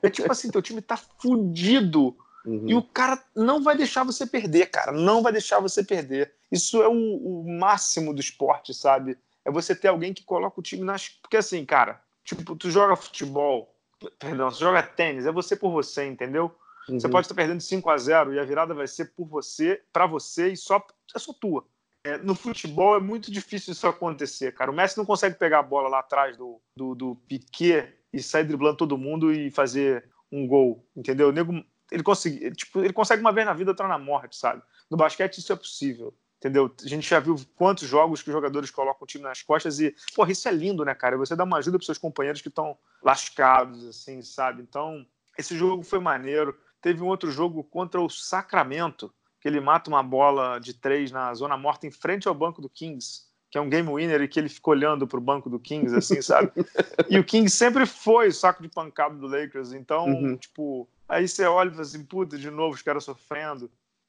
É 0.03 0.09
tipo 0.09 0.33
assim, 0.33 0.51
teu 0.51 0.63
time 0.63 0.81
tá 0.81 0.97
fudido. 0.97 2.17
Uhum. 2.47 2.69
E 2.69 2.75
o 2.75 2.83
cara 2.83 3.21
não 3.35 3.61
vai 3.61 3.77
deixar 3.77 4.05
você 4.05 4.25
perder, 4.25 4.71
cara. 4.71 4.93
Não 4.93 5.21
vai 5.21 5.33
deixar 5.33 5.59
você 5.59 5.85
perder. 5.85 6.33
Isso 6.51 6.83
é 6.83 6.89
o, 6.89 6.93
o 6.93 7.59
máximo 7.59 8.15
do 8.15 8.21
esporte, 8.21 8.73
sabe? 8.73 9.19
é 9.47 9.51
você 9.51 9.75
ter 9.75 9.89
alguém 9.89 10.13
que 10.13 10.25
coloca 10.25 10.59
o 10.59 10.63
time 10.63 10.83
nas. 10.83 11.09
Porque 11.09 11.37
assim, 11.37 11.65
cara, 11.65 12.03
tipo, 12.25 12.57
tu 12.57 12.69
joga 12.69 12.97
futebol, 12.97 13.73
perdão, 14.19 14.51
você 14.51 14.59
joga 14.59 14.83
tênis, 14.83 15.25
é 15.25 15.31
você 15.31 15.55
por 15.55 15.71
você, 15.71 16.05
entendeu? 16.05 16.55
Uhum. 16.89 16.99
Você 16.99 17.09
pode 17.09 17.27
estar 17.27 17.35
perdendo 17.35 17.61
5 17.61 17.89
a 17.89 17.97
0 17.97 18.35
e 18.35 18.41
a 18.41 18.45
virada 18.45 18.75
vai 18.75 18.89
ser 18.89 19.13
por 19.15 19.27
você, 19.27 19.81
para 19.93 20.07
você 20.07 20.49
e 20.49 20.57
só 20.57 20.85
é 21.15 21.19
só 21.19 21.33
tua. 21.33 21.65
É, 22.03 22.19
no 22.19 22.35
futebol 22.35 22.97
é 22.97 23.01
muito 23.01 23.31
difícil 23.31 23.73
isso 23.73 23.87
acontecer, 23.87 24.53
cara. 24.53 24.71
O 24.71 24.75
Messi 24.75 24.99
não 24.99 25.07
consegue 25.07 25.37
pegar 25.37 25.61
a 25.61 25.63
bola 25.63 25.89
lá 25.89 26.01
atrás 26.01 26.37
do, 26.37 26.61
do, 26.77 26.95
do 26.95 27.17
Piquet 27.29 27.93
e 28.13 28.23
sair 28.23 28.45
driblando 28.45 28.77
todo 28.77 28.99
mundo 28.99 29.33
e 29.33 29.51
fazer 29.51 30.09
um 30.31 30.47
gol, 30.47 30.85
entendeu? 30.97 31.29
O 31.29 31.33
nego, 31.33 31.53
ele, 31.91 32.03
consegue, 32.03 32.51
tipo, 32.53 32.81
ele 32.81 32.93
consegue 32.93 33.21
uma 33.21 33.33
vez 33.33 33.47
na 33.47 33.53
vida, 33.53 33.73
outra 33.73 33.89
na 33.89 33.99
morte, 33.99 34.37
sabe? 34.37 34.63
No 34.89 34.97
basquete 34.97 35.39
isso 35.39 35.53
é 35.53 35.57
possível 35.57 36.15
entendeu? 36.47 36.73
A 36.85 36.89
gente 36.89 37.09
já 37.09 37.19
viu 37.19 37.37
quantos 37.57 37.89
jogos 37.89 38.23
que 38.23 38.29
os 38.29 38.33
jogadores 38.33 38.71
colocam 38.71 39.03
o 39.03 39.07
time 39.07 39.25
nas 39.25 39.43
costas 39.43 39.81
e, 39.81 39.95
porra, 40.15 40.31
isso 40.31 40.49
é 40.49 40.53
lindo, 40.53 40.85
né, 40.85 40.95
cara? 40.95 41.17
Você 41.17 41.35
dá 41.35 41.45
uma 41.45 41.59
ajuda 41.59 41.77
para 41.77 41.85
seus 41.85 41.99
companheiros 41.99 42.41
que 42.41 42.49
estão 42.49 42.79
lascados, 43.03 43.85
assim, 43.87 44.23
sabe? 44.23 44.63
Então, 44.63 45.05
esse 45.37 45.57
jogo 45.57 45.83
foi 45.83 45.99
maneiro. 45.99 46.57
Teve 46.81 47.03
um 47.03 47.07
outro 47.07 47.31
jogo 47.31 47.65
contra 47.65 48.01
o 48.01 48.09
Sacramento, 48.09 49.13
que 49.41 49.49
ele 49.49 49.61
mata 49.61 49.91
uma 49.91 50.03
bola 50.03 50.59
de 50.59 50.73
três 50.73 51.11
na 51.11 51.35
zona 51.35 51.57
morta 51.57 51.87
em 51.87 51.91
frente 51.91 52.29
ao 52.29 52.35
banco 52.35 52.63
do 52.63 52.69
Kings, 52.69 53.23
que 53.51 53.59
é 53.59 53.61
um 53.61 53.69
game 53.69 53.89
winner 53.93 54.23
e 54.23 54.29
que 54.29 54.39
ele 54.39 54.49
fica 54.49 54.71
olhando 54.71 55.07
para 55.07 55.19
o 55.19 55.23
banco 55.23 55.51
do 55.51 55.59
Kings, 55.59 55.95
assim, 55.97 56.23
sabe? 56.23 56.53
e 57.11 57.19
o 57.19 57.25
Kings 57.25 57.57
sempre 57.57 57.87
foi 57.87 58.29
o 58.29 58.33
saco 58.33 58.63
de 58.63 58.69
pancada 58.69 59.17
do 59.17 59.27
Lakers, 59.27 59.73
então, 59.73 60.07
uhum. 60.07 60.37
tipo, 60.37 60.89
aí 61.09 61.27
você 61.27 61.45
olha 61.45 61.69
e 61.69 61.73
fala 61.73 61.83
assim, 61.83 62.05
puta, 62.05 62.39
de 62.39 62.51
novo 62.51 62.75
os 62.75 62.83
caras 62.83 63.05
sofrendo. 63.05 63.69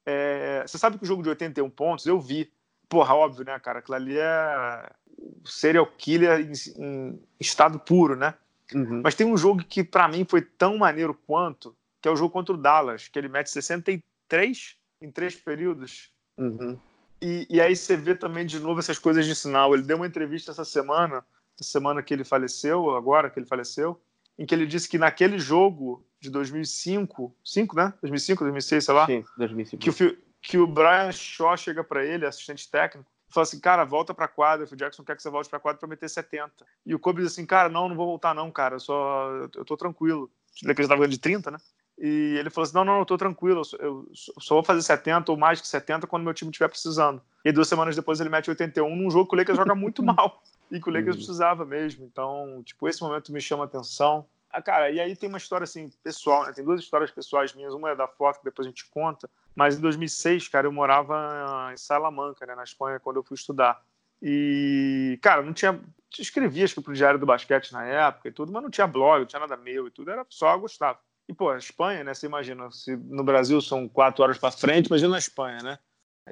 É, 0.10 0.64
você 0.66 0.78
sabe 0.78 0.98
que 0.98 1.04
o 1.04 1.08
jogo 1.08 1.22
de 1.22 1.28
81 1.28 1.70
pontos 1.70 2.06
eu 2.06 2.18
vi. 2.18 2.50
Porra, 2.88 3.14
óbvio, 3.14 3.44
né, 3.44 3.60
cara? 3.60 3.80
Aquilo 3.80 3.96
ali 3.96 4.18
é 4.18 4.90
serial 5.44 5.86
killer 5.86 6.40
em, 6.40 6.54
em 6.78 7.20
estado 7.38 7.78
puro, 7.78 8.16
né? 8.16 8.34
Uhum. 8.74 9.02
Mas 9.04 9.16
tem 9.16 9.28
um 9.28 9.36
jogo 9.36 9.66
que 9.66 9.84
para 9.84 10.08
mim 10.08 10.26
foi 10.26 10.42
tão 10.42 10.78
maneiro 10.78 11.14
quanto, 11.14 11.76
que 12.02 12.08
é 12.08 12.12
o 12.12 12.16
jogo 12.16 12.32
contra 12.32 12.56
o 12.56 12.58
Dallas, 12.58 13.10
que 13.10 13.20
ele 13.20 13.28
mete 13.28 13.50
63 13.50 14.78
em 15.02 15.12
três 15.12 15.36
períodos. 15.36 16.14
Uhum. 16.38 16.80
E, 17.22 17.46
e, 17.50 17.60
aí 17.60 17.76
você 17.76 17.98
vê 17.98 18.16
também 18.16 18.46
de 18.46 18.60
novo 18.60 18.80
essas 18.80 18.98
coisas 18.98 19.26
de 19.26 19.36
sinal. 19.36 19.74
Ele 19.74 19.84
deu 19.84 19.98
uma 19.98 20.08
entrevista 20.08 20.52
essa 20.52 20.64
semana, 20.64 21.26
essa 21.60 21.70
semana 21.70 22.02
que 22.02 22.14
ele 22.14 22.24
faleceu, 22.24 22.96
agora 22.96 23.30
que 23.30 23.40
ele 23.40 23.48
faleceu, 23.48 24.00
em 24.38 24.46
que 24.46 24.54
ele 24.54 24.66
disse 24.66 24.88
que 24.88 24.98
naquele 24.98 25.40
jogo 25.40 26.06
de 26.20 26.30
2005, 26.30 27.36
5, 27.44 27.76
né? 27.76 27.94
2005, 28.02 28.44
2006, 28.44 28.86
sei 28.86 28.94
lá. 28.94 29.06
Sim, 29.06 29.24
2005. 29.38 29.82
Que 29.82 29.90
o, 29.90 30.18
que 30.42 30.58
o 30.58 30.68
Brian 30.68 31.12
Shaw 31.12 31.58
chega 31.58 31.84
para 31.84 32.06
ele, 32.06 32.26
assistente 32.26 32.70
técnico, 32.70 33.10
e 33.30 33.34
fala 33.34 33.44
assim, 33.44 33.60
cara, 33.60 33.84
volta 33.84 34.14
pra 34.14 34.28
quadra, 34.28 34.68
o 34.72 34.76
Jackson 34.76 35.04
quer 35.04 35.16
que 35.16 35.22
você 35.22 35.30
volte 35.30 35.50
pra 35.50 35.60
quadra 35.60 35.80
pra 35.80 35.90
meter 35.90 36.10
70. 36.10 36.52
E 36.86 36.96
o 36.96 37.00
Kobe 37.00 37.22
diz 37.22 37.34
assim, 37.34 37.46
cara, 37.46 37.68
não, 37.68 37.90
não 37.90 37.96
vou 37.96 38.08
voltar 38.08 38.34
não, 38.34 38.50
cara, 38.52 38.76
eu 38.76 38.80
só, 38.80 39.30
eu 39.56 39.66
tô 39.66 39.76
tranquilo. 39.76 40.32
Ele 40.64 40.72
acreditava 40.72 41.00
ganhando 41.00 41.12
de 41.12 41.20
30, 41.20 41.52
né? 41.52 41.58
E 42.00 42.36
ele 42.38 42.50
falou 42.50 42.66
assim, 42.66 42.76
não, 42.76 42.86
não, 42.86 43.00
eu 43.00 43.06
tô 43.06 43.18
tranquilo, 43.18 43.64
eu 43.80 44.08
só 44.14 44.56
vou 44.56 44.64
fazer 44.64 44.84
70 44.84 45.32
ou 45.32 45.38
mais 45.38 45.60
que 45.60 45.68
70 45.68 46.06
quando 46.06 46.24
meu 46.24 46.34
time 46.34 46.52
estiver 46.52 46.70
precisando. 46.70 47.22
E 47.44 47.52
duas 47.52 47.68
semanas 47.68 47.96
depois 47.96 48.20
ele 48.20 48.30
mete 48.30 48.50
81 48.50 48.96
num 48.96 49.10
jogo 49.10 49.28
que 49.28 49.36
o 49.36 49.38
Lakers 49.38 49.58
joga 49.58 49.74
muito 49.74 50.02
mal. 50.04 50.44
E 50.72 50.80
que 50.82 50.90
o 50.90 50.92
Lakers 50.92 51.16
uhum. 51.16 51.18
precisava 51.18 51.66
mesmo. 51.66 52.06
Então, 52.06 52.62
tipo, 52.64 52.88
esse 52.88 53.02
momento 53.02 53.32
me 53.32 53.42
chama 53.42 53.66
atenção. 53.66 54.26
Ah, 54.50 54.62
cara, 54.62 54.90
e 54.90 55.00
aí 55.00 55.16
tem 55.16 55.30
uma 55.30 55.38
história 55.38 55.64
assim, 55.64 55.90
pessoal, 56.04 56.46
né? 56.46 56.54
Tem 56.54 56.64
duas 56.64 56.82
histórias 56.82 57.12
pessoais 57.12 57.54
minhas. 57.54 57.74
Uma 57.74 57.92
é 57.92 57.96
da 57.96 58.08
foto, 58.08 58.40
que 58.40 58.46
depois 58.46 58.66
a 58.66 58.70
gente 58.70 58.86
conta. 58.90 59.30
Mas 59.56 59.78
em 59.78 59.82
2006, 59.82 60.48
cara, 60.48 60.68
eu 60.68 60.72
morava 60.72 61.70
em 61.74 61.78
Salamanca, 61.78 62.46
né, 62.46 62.56
na 62.56 62.64
Espanha, 62.64 63.00
quando 63.00 63.18
eu 63.18 63.24
fui 63.24 63.36
estudar. 63.36 63.84
E, 64.22 65.20
cara, 65.22 65.42
não 65.42 65.54
tinha. 65.54 65.80
Escrevia, 66.18 66.64
acho 66.64 66.76
que 66.76 66.82
pro 66.82 66.94
Diário 66.94 67.20
do 67.20 67.26
Basquete 67.26 67.74
na 67.74 67.86
época 67.86 68.30
e 68.30 68.32
tudo, 68.32 68.52
mas 68.52 68.64
não 68.64 68.70
tinha 68.70 68.88
blog, 68.88 69.20
não 69.20 69.26
tinha 69.26 69.42
nada 69.42 69.58
meu 69.58 69.88
e 69.88 69.92
tudo, 69.92 70.10
era 70.10 70.26
só 70.30 70.58
Gustavo. 70.58 71.00
E, 71.28 71.34
pô, 71.34 71.50
a 71.50 71.58
Espanha, 71.58 72.04
né? 72.04 72.14
Você 72.14 72.26
imagina, 72.26 72.72
se 72.72 72.96
no 72.96 73.24
Brasil 73.24 73.62
são 73.62 73.88
quatro 73.88 74.24
horas 74.24 74.38
para 74.38 74.52
frente, 74.52 74.88
imagina 74.88 75.10
na 75.10 75.18
Espanha, 75.18 75.58
né? 75.62 75.80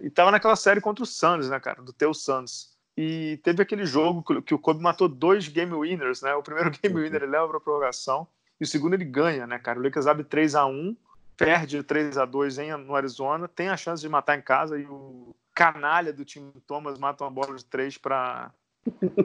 E 0.02 0.10
tava 0.10 0.32
naquela 0.32 0.56
série 0.56 0.82
contra 0.82 1.04
o 1.04 1.08
Santos, 1.08 1.50
né, 1.50 1.60
cara? 1.60 1.82
Do 1.82 1.94
teu 1.94 2.14
Santos. 2.14 2.75
E 2.98 3.40
teve 3.44 3.62
aquele 3.62 3.86
jogo 3.86 4.42
que 4.42 4.54
o 4.54 4.60
Kobe 4.60 4.82
matou 4.82 5.10
dois 5.10 5.48
game 5.48 5.74
winners, 5.74 6.22
né? 6.22 6.34
O 6.36 6.44
primeiro 6.44 6.72
game 6.82 6.96
winner 6.96 7.24
ele 7.24 7.32
leva 7.32 7.48
para 7.48 7.60
prorrogação 7.60 8.28
e 8.60 8.64
o 8.64 8.68
segundo 8.68 8.94
ele 8.94 9.06
ganha, 9.06 9.46
né, 9.46 9.60
cara? 9.60 9.80
O 9.80 9.84
Lakers 9.84 10.08
abre 10.08 10.24
3 10.24 10.56
a 10.56 10.66
1 10.66 10.96
perde 11.36 11.84
3 11.84 12.18
a 12.18 12.26
2 12.26 12.60
em, 12.60 12.78
no 12.78 12.96
Arizona, 12.96 13.48
tem 13.48 13.70
a 13.70 13.78
chance 13.78 14.02
de 14.02 14.10
matar 14.10 14.38
em 14.38 14.42
casa 14.42 14.80
e 14.80 14.86
o 14.86 15.36
canalha 15.54 16.12
do 16.12 16.26
time 16.26 16.52
Thomas 16.68 16.98
mata 16.98 17.24
uma 17.24 17.32
bola 17.32 17.56
de 17.56 17.66
três 17.66 17.98
para 17.98 18.52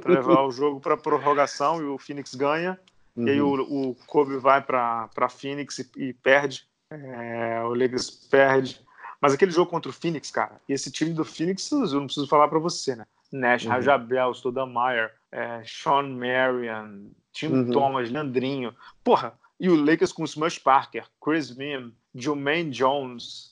para 0.01 0.15
levar 0.15 0.43
o 0.43 0.51
jogo 0.51 0.81
para 0.81 0.97
prorrogação 0.97 1.81
e 1.81 1.85
o 1.85 1.99
Phoenix 1.99 2.35
ganha. 2.35 2.79
Uhum. 3.15 3.27
E 3.27 3.31
aí 3.31 3.41
o, 3.41 3.91
o 3.91 3.95
Kobe 4.07 4.37
vai 4.39 4.63
para 4.63 5.29
Phoenix 5.29 5.79
e, 5.79 5.91
e 5.97 6.13
perde. 6.13 6.65
É, 6.91 7.61
o 7.63 7.75
Lakers 7.75 8.11
perde. 8.11 8.81
Mas 9.21 9.35
aquele 9.35 9.51
jogo 9.51 9.71
contra 9.71 9.91
o 9.91 9.93
Phoenix, 9.93 10.31
cara, 10.31 10.59
e 10.67 10.73
esse 10.73 10.91
time 10.91 11.13
do 11.13 11.25
Phoenix, 11.25 11.71
eu 11.71 11.87
não 11.87 12.07
preciso 12.07 12.27
falar 12.27 12.49
para 12.49 12.59
você, 12.59 12.97
né? 12.97 13.07
Nash, 13.33 13.65
uhum. 13.65 13.71
Rajabel, 13.71 14.35
Stoudemire, 14.35 15.11
é, 15.31 15.63
Sean 15.65 16.09
Marion, 16.09 17.11
Tim 17.33 17.49
uhum. 17.49 17.71
Thomas, 17.71 18.11
Leandrinho. 18.11 18.75
Porra, 19.05 19.39
e 19.59 19.69
o 19.69 19.77
Lakers 19.77 20.13
com 20.13 20.23
o 20.23 20.27
Smush 20.27 20.59
Parker, 20.59 21.07
Chris 21.23 21.55
Mim, 21.55 21.95
Jermaine 22.15 22.71
Jones. 22.71 23.51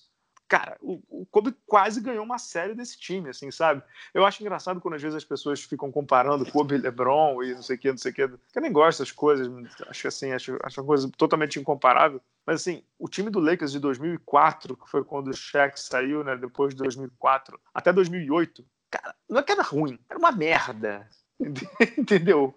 Cara, 0.49 0.79
o, 0.81 1.03
o 1.11 1.27
Kobe 1.27 1.55
quase 1.67 2.01
ganhou 2.01 2.25
uma 2.25 2.38
série 2.38 2.75
desse 2.75 2.99
time, 2.99 3.29
assim, 3.29 3.51
sabe? 3.51 3.83
Eu 4.14 4.25
acho 4.25 4.43
engraçado 4.43 4.81
quando 4.81 4.95
às 4.95 5.03
vezes 5.03 5.14
as 5.14 5.25
pessoas 5.25 5.62
ficam 5.62 5.93
comparando 5.93 6.51
Kobe 6.51 6.75
e 6.75 6.79
LeBron 6.79 7.43
e 7.43 7.55
não 7.55 7.62
sei 7.62 7.77
o 7.77 7.79
que, 7.79 7.91
não 7.91 7.99
sei 7.99 8.12
o 8.12 8.14
que. 8.14 8.23
Eu 8.23 8.62
nem 8.62 8.73
gosto 8.73 9.01
dessas 9.01 9.12
coisas, 9.12 9.47
acho 9.87 10.09
assim, 10.09 10.33
acho, 10.33 10.59
acho 10.62 10.81
uma 10.81 10.87
coisa 10.87 11.11
totalmente 11.19 11.61
incomparável. 11.61 12.19
Mas 12.47 12.62
assim, 12.62 12.83
o 12.99 13.07
time 13.07 13.29
do 13.29 13.41
Lakers 13.41 13.73
de 13.73 13.79
2004, 13.79 14.75
que 14.75 14.88
foi 14.88 15.05
quando 15.05 15.29
o 15.29 15.35
Shaq 15.35 15.79
saiu, 15.79 16.25
né, 16.25 16.35
depois 16.35 16.75
de 16.75 16.83
2004, 16.83 17.61
até 17.75 17.93
2008, 17.93 18.64
cara, 18.90 19.14
não 19.29 19.38
é 19.38 19.42
que 19.42 19.53
era 19.53 19.62
ruim, 19.62 19.98
era 20.09 20.18
uma 20.18 20.33
merda. 20.33 21.09
Entendeu? 21.98 22.55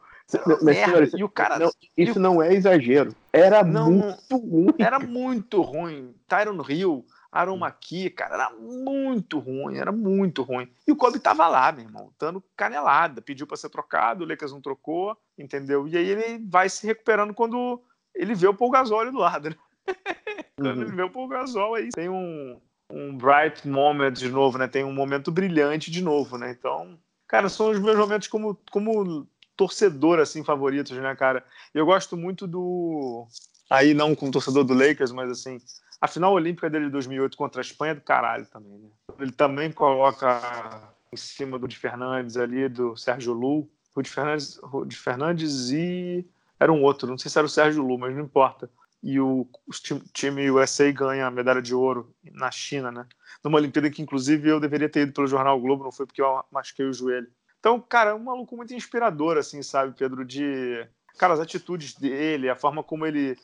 Mas, 0.62 0.78
merda. 0.78 1.18
e 1.18 1.24
o 1.24 1.30
cara. 1.30 1.60
Não, 1.60 1.72
isso 1.98 2.18
o... 2.18 2.22
não 2.22 2.42
é 2.42 2.54
exagero. 2.54 3.14
Era 3.34 3.64
não, 3.64 3.92
muito 3.92 4.38
ruim. 4.38 4.74
Era 4.80 5.00
muito 5.00 5.62
ruim. 5.62 6.16
Tyron 6.28 6.64
Hill, 6.68 7.06
Aaron 7.32 7.58
McKee, 7.58 8.10
cara, 8.10 8.36
era 8.36 8.50
muito 8.52 9.40
ruim, 9.40 9.78
era 9.78 9.92
muito 9.92 10.44
ruim. 10.44 10.70
E 10.86 10.92
o 10.92 10.96
Kobe 10.96 11.18
tava 11.18 11.48
lá, 11.48 11.72
meu 11.72 11.86
irmão, 11.86 12.14
dando 12.20 12.44
canelada, 12.58 13.22
pediu 13.22 13.48
para 13.48 13.56
ser 13.56 13.70
trocado, 13.70 14.24
o 14.24 14.28
Lakers 14.28 14.52
não 14.52 14.62
trocou, 14.62 15.18
entendeu? 15.38 15.88
E 15.88 15.96
aí 15.96 16.10
ele 16.10 16.46
vai 16.50 16.68
se 16.68 16.86
recuperando 16.86 17.34
quando 17.34 17.82
ele 18.14 18.36
vê 18.36 18.48
o 18.48 18.54
Paul 18.54 18.72
Gasol 18.72 19.10
do 19.12 19.18
lado, 19.18 19.50
né? 19.50 19.56
quando 20.58 20.76
uhum. 20.76 20.82
ele 20.82 20.92
vê 20.92 21.04
o 21.04 21.10
Paul 21.10 21.30
Gasol 21.30 21.76
aí, 21.76 21.90
tem 21.90 22.10
um, 22.10 22.60
um 22.92 23.18
bright 23.18 23.68
moment 23.68 24.14
de 24.14 24.30
novo, 24.30 24.58
né? 24.58 24.68
Tem 24.68 24.84
um 24.84 24.94
momento 24.94 25.32
brilhante 25.32 25.90
de 25.90 26.02
novo, 26.02 26.38
né? 26.38 26.52
Então, 26.52 26.98
cara, 27.28 27.50
são 27.50 27.72
os 27.72 27.80
meus 27.80 27.98
momentos 27.98 28.28
como, 28.28 28.58
como 28.72 29.28
torcedor, 29.56 30.20
assim, 30.20 30.44
favoritos, 30.44 30.98
né, 30.98 31.16
cara? 31.16 31.46
Eu 31.74 31.86
gosto 31.86 32.18
muito 32.18 32.48
do... 32.48 33.28
Aí 33.70 33.94
não 33.94 34.14
como 34.16 34.32
torcedor 34.32 34.64
do 34.64 34.74
Lakers, 34.74 35.12
mas 35.12 35.32
assim, 35.32 35.58
a 36.02 36.08
final 36.08 36.34
olímpica 36.34 36.70
dele 36.70 36.86
de 36.86 36.92
2008 36.92 37.38
contra 37.38 37.62
a 37.62 37.64
Espanha 37.64 37.92
é 37.92 37.96
do 37.96 38.02
caralho 38.02 38.46
também, 38.48 38.78
né? 38.80 38.90
Ele 39.20 39.32
também 39.32 39.72
coloca 39.72 40.92
em 41.14 41.18
cima 41.18 41.60
do 41.60 41.68
de 41.68 41.78
Fernandes 41.78 42.38
ali, 42.38 42.68
do 42.68 42.98
Sérgio 42.98 43.34
Lu. 43.34 43.70
De 44.02 44.10
Fernandes, 44.10 44.60
Fernandes 44.94 45.70
e 45.70 46.26
era 46.60 46.72
um 46.72 46.82
outro, 46.84 47.10
não 47.10 47.18
sei 47.18 47.30
se 47.30 47.38
era 47.38 47.46
o 47.46 47.50
Sérgio 47.50 47.84
Lu, 47.84 47.98
mas 47.98 48.16
não 48.16 48.24
importa. 48.24 48.70
E 49.04 49.20
o, 49.20 49.48
o 49.68 49.72
time 50.14 50.52
USA 50.52 50.92
ganha 50.92 51.26
a 51.26 51.32
medalha 51.32 51.62
de 51.62 51.74
ouro 51.74 52.14
na 52.34 52.52
China, 52.52 52.92
né? 52.92 53.08
Numa 53.44 53.58
Olimpíada 53.58 53.90
que, 53.90 54.02
inclusive, 54.02 54.48
eu 54.48 54.60
deveria 54.60 54.90
ter 54.90 55.02
ido 55.02 55.14
pelo 55.14 55.28
Jornal 55.28 55.60
Globo, 55.60 55.84
não 55.84 55.92
foi 55.92 56.06
porque 56.06 56.22
eu 56.22 56.44
machuquei 56.52 56.86
o 56.86 56.94
joelho. 56.94 57.28
Então, 57.60 57.80
cara, 57.80 58.12
é 58.12 58.14
um 58.14 58.24
maluco 58.24 58.56
muito 58.56 58.74
inspirador, 58.74 59.38
assim, 59.38 59.64
sabe, 59.64 59.96
Pedro? 59.98 60.24
De. 60.24 60.88
Cara, 61.18 61.34
as 61.34 61.40
atitudes 61.40 61.94
dele, 61.94 62.50
a 62.50 62.56
forma 62.56 62.84
como 62.84 63.06
ele 63.06 63.38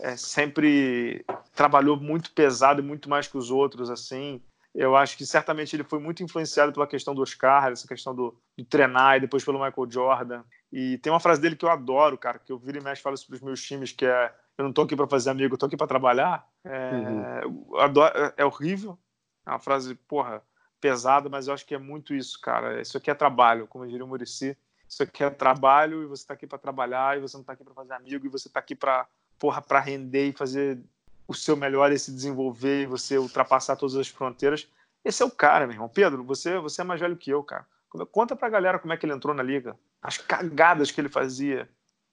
é, 0.00 0.16
sempre 0.16 1.24
trabalhou 1.54 1.96
muito 1.96 2.32
pesado 2.32 2.80
e 2.80 2.84
muito 2.84 3.08
mais 3.08 3.26
que 3.26 3.36
os 3.36 3.50
outros, 3.50 3.90
assim. 3.90 4.42
Eu 4.74 4.94
acho 4.94 5.16
que 5.16 5.26
certamente 5.26 5.74
ele 5.74 5.82
foi 5.84 5.98
muito 5.98 6.22
influenciado 6.22 6.72
pela 6.72 6.86
questão 6.86 7.14
do 7.14 7.22
Oscar, 7.22 7.72
essa 7.72 7.88
questão 7.88 8.14
do, 8.14 8.38
do 8.56 8.64
treinar 8.64 9.16
e 9.16 9.20
depois 9.20 9.44
pelo 9.44 9.58
Michael 9.58 9.90
Jordan. 9.90 10.42
E 10.70 10.98
tem 10.98 11.12
uma 11.12 11.20
frase 11.20 11.40
dele 11.40 11.56
que 11.56 11.64
eu 11.64 11.70
adoro, 11.70 12.16
cara, 12.16 12.38
que 12.38 12.52
eu 12.52 12.58
viro 12.58 12.78
e 12.78 12.82
mexe 12.82 13.02
falo 13.02 13.14
isso 13.14 13.26
pros 13.26 13.40
meus 13.40 13.62
times, 13.62 13.92
que 13.92 14.06
é 14.06 14.32
eu 14.58 14.64
não 14.64 14.72
tô 14.72 14.82
aqui 14.82 14.96
para 14.96 15.06
fazer 15.06 15.30
amigo, 15.30 15.54
eu 15.54 15.58
tô 15.58 15.66
aqui 15.66 15.76
para 15.76 15.86
trabalhar. 15.86 16.46
É, 16.64 17.42
uhum. 17.46 17.78
adoro, 17.78 18.18
é, 18.18 18.34
é 18.38 18.44
horrível, 18.44 18.98
é 19.46 19.50
uma 19.50 19.60
frase, 19.60 19.94
porra, 19.94 20.42
pesada, 20.80 21.28
mas 21.28 21.46
eu 21.46 21.54
acho 21.54 21.64
que 21.64 21.74
é 21.74 21.78
muito 21.78 22.12
isso, 22.12 22.40
cara. 22.40 22.80
Isso 22.80 22.96
aqui 22.96 23.10
é 23.10 23.14
trabalho, 23.14 23.68
como 23.68 23.86
diria 23.86 24.04
o 24.04 24.08
Murici. 24.08 24.56
Isso 24.88 25.02
aqui 25.02 25.22
é 25.22 25.30
trabalho 25.30 26.02
e 26.02 26.06
você 26.06 26.22
está 26.22 26.34
aqui 26.34 26.46
para 26.46 26.58
trabalhar 26.58 27.16
e 27.16 27.20
você 27.20 27.36
não 27.36 27.42
está 27.42 27.52
aqui 27.52 27.62
para 27.62 27.74
fazer 27.74 27.92
amigo 27.92 28.26
e 28.26 28.28
você 28.28 28.48
está 28.48 28.58
aqui 28.58 28.74
para 28.74 29.06
porra, 29.38 29.62
para 29.62 29.78
render 29.78 30.28
e 30.28 30.32
fazer 30.32 30.80
o 31.26 31.34
seu 31.34 31.56
melhor 31.56 31.92
e 31.92 31.98
se 31.98 32.10
desenvolver 32.10 32.82
e 32.82 32.86
você 32.86 33.18
ultrapassar 33.18 33.76
todas 33.76 33.94
as 33.94 34.08
fronteiras. 34.08 34.66
Esse 35.04 35.22
é 35.22 35.26
o 35.26 35.30
cara, 35.30 35.66
meu 35.66 35.74
irmão. 35.74 35.88
Pedro, 35.88 36.24
você, 36.24 36.58
você 36.58 36.80
é 36.80 36.84
mais 36.84 37.00
velho 37.00 37.16
que 37.16 37.30
eu, 37.30 37.42
cara. 37.44 37.66
Conta 38.10 38.34
pra 38.34 38.48
galera 38.48 38.78
como 38.78 38.92
é 38.92 38.96
que 38.96 39.06
ele 39.06 39.12
entrou 39.12 39.34
na 39.34 39.42
liga. 39.42 39.78
As 40.02 40.18
cagadas 40.18 40.90
que 40.90 41.00
ele 41.00 41.08
fazia. 41.08 41.68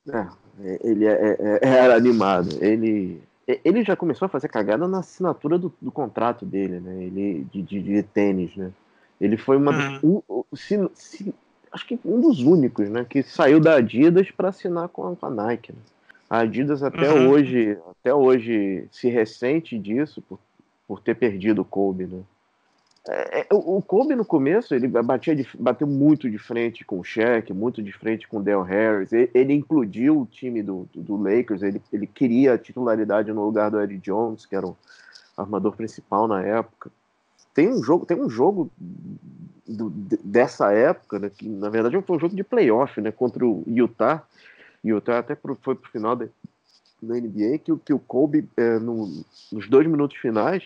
É, 0.09 0.79
ele 0.83 1.05
é, 1.05 1.11
é, 1.11 1.59
é 1.61 1.67
era 1.83 1.95
animado. 1.95 2.49
Ele, 2.61 3.21
ele 3.47 3.83
já 3.83 3.95
começou 3.95 4.25
a 4.25 4.29
fazer 4.29 4.47
cagada 4.47 4.87
na 4.87 4.99
assinatura 4.99 5.57
do, 5.57 5.73
do 5.81 5.91
contrato 5.91 6.45
dele, 6.45 6.79
né? 6.79 7.03
Ele, 7.03 7.47
de, 7.51 7.61
de, 7.61 7.81
de 7.81 8.03
tênis, 8.03 8.55
né? 8.55 8.71
Ele 9.19 9.37
foi 9.37 9.57
uma. 9.57 9.99
Uhum. 10.01 10.21
Um, 10.29 10.55
se, 10.55 10.89
se, 10.93 11.33
acho 11.71 11.87
que 11.87 11.99
um 12.03 12.19
dos 12.21 12.41
únicos, 12.41 12.89
né? 12.89 13.05
Que 13.07 13.23
saiu 13.23 13.59
da 13.59 13.75
Adidas 13.75 14.29
para 14.31 14.49
assinar 14.49 14.89
com 14.89 15.07
a, 15.07 15.15
com 15.15 15.25
a 15.25 15.29
Nike. 15.29 15.71
Né? 15.71 15.79
A 16.29 16.39
Adidas 16.39 16.83
até 16.83 17.11
uhum. 17.11 17.29
hoje, 17.29 17.77
até 17.91 18.13
hoje 18.13 18.87
se 18.91 19.09
ressente 19.09 19.77
disso 19.77 20.21
por, 20.21 20.39
por 20.87 21.01
ter 21.01 21.15
perdido 21.15 21.61
o 21.61 21.65
Kobe, 21.65 22.05
né? 22.05 22.21
É, 23.07 23.41
é 23.41 23.47
o, 23.51 23.81
Kobe 23.81 24.15
no 24.15 24.25
começo 24.25 24.73
ele 24.73 24.87
batia 24.87 25.35
de, 25.35 25.47
bateu 25.59 25.85
muito 25.85 26.29
de 26.29 26.37
frente 26.37 26.83
com 26.83 26.99
o 26.99 27.03
Shaq, 27.03 27.53
muito 27.53 27.81
de 27.81 27.91
frente 27.91 28.27
com 28.27 28.37
o 28.37 28.43
Dale 28.43 28.67
Harris. 28.67 29.13
Ele, 29.13 29.29
ele 29.33 29.53
o 30.19 30.25
time 30.25 30.63
do, 30.63 30.87
do, 30.93 31.01
do, 31.01 31.15
Lakers. 31.15 31.61
Ele, 31.61 31.81
ele 31.93 32.07
queria 32.07 32.53
a 32.53 32.57
titularidade 32.57 33.31
no 33.31 33.45
lugar 33.45 33.69
do 33.69 33.79
Eddie 33.79 33.99
Jones, 33.99 34.45
que 34.45 34.55
era 34.55 34.65
o 34.65 34.75
armador 35.37 35.75
principal 35.75 36.27
na 36.27 36.41
época. 36.41 36.91
Tem 37.53 37.69
um 37.69 37.81
jogo, 37.83 38.05
tem 38.05 38.19
um 38.19 38.29
jogo 38.29 38.71
do, 39.67 39.89
dessa 40.23 40.71
época, 40.73 41.19
né, 41.19 41.29
que 41.29 41.47
na 41.47 41.69
verdade 41.69 41.99
foi 42.01 42.17
um 42.17 42.19
jogo 42.19 42.35
de 42.35 42.43
playoff, 42.43 42.99
né, 42.99 43.11
contra 43.11 43.45
o 43.45 43.63
Utah 43.65 44.23
o 44.93 44.97
até 45.11 45.35
foi 45.35 45.75
pro 45.75 45.91
final 45.91 46.15
da, 46.15 46.27
da 47.01 47.15
NBA, 47.15 47.59
que, 47.59 47.75
que 47.77 47.93
o 47.93 47.99
Kobe, 47.99 48.47
é, 48.55 48.77
no, 48.79 49.07
nos 49.51 49.67
dois 49.67 49.87
minutos 49.87 50.17
finais, 50.17 50.63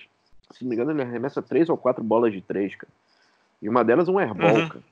se 0.51 0.63
não 0.63 0.69
me 0.69 0.75
engano, 0.75 0.91
ele 0.91 1.01
arremessa 1.01 1.41
três 1.41 1.69
ou 1.69 1.77
quatro 1.77 2.03
bolas 2.03 2.33
de 2.33 2.41
três, 2.41 2.75
cara. 2.75 2.91
E 3.61 3.69
uma 3.69 3.83
delas 3.83 4.07
um 4.07 4.19
airball, 4.19 4.55
uhum. 4.55 4.69
cara. 4.69 4.83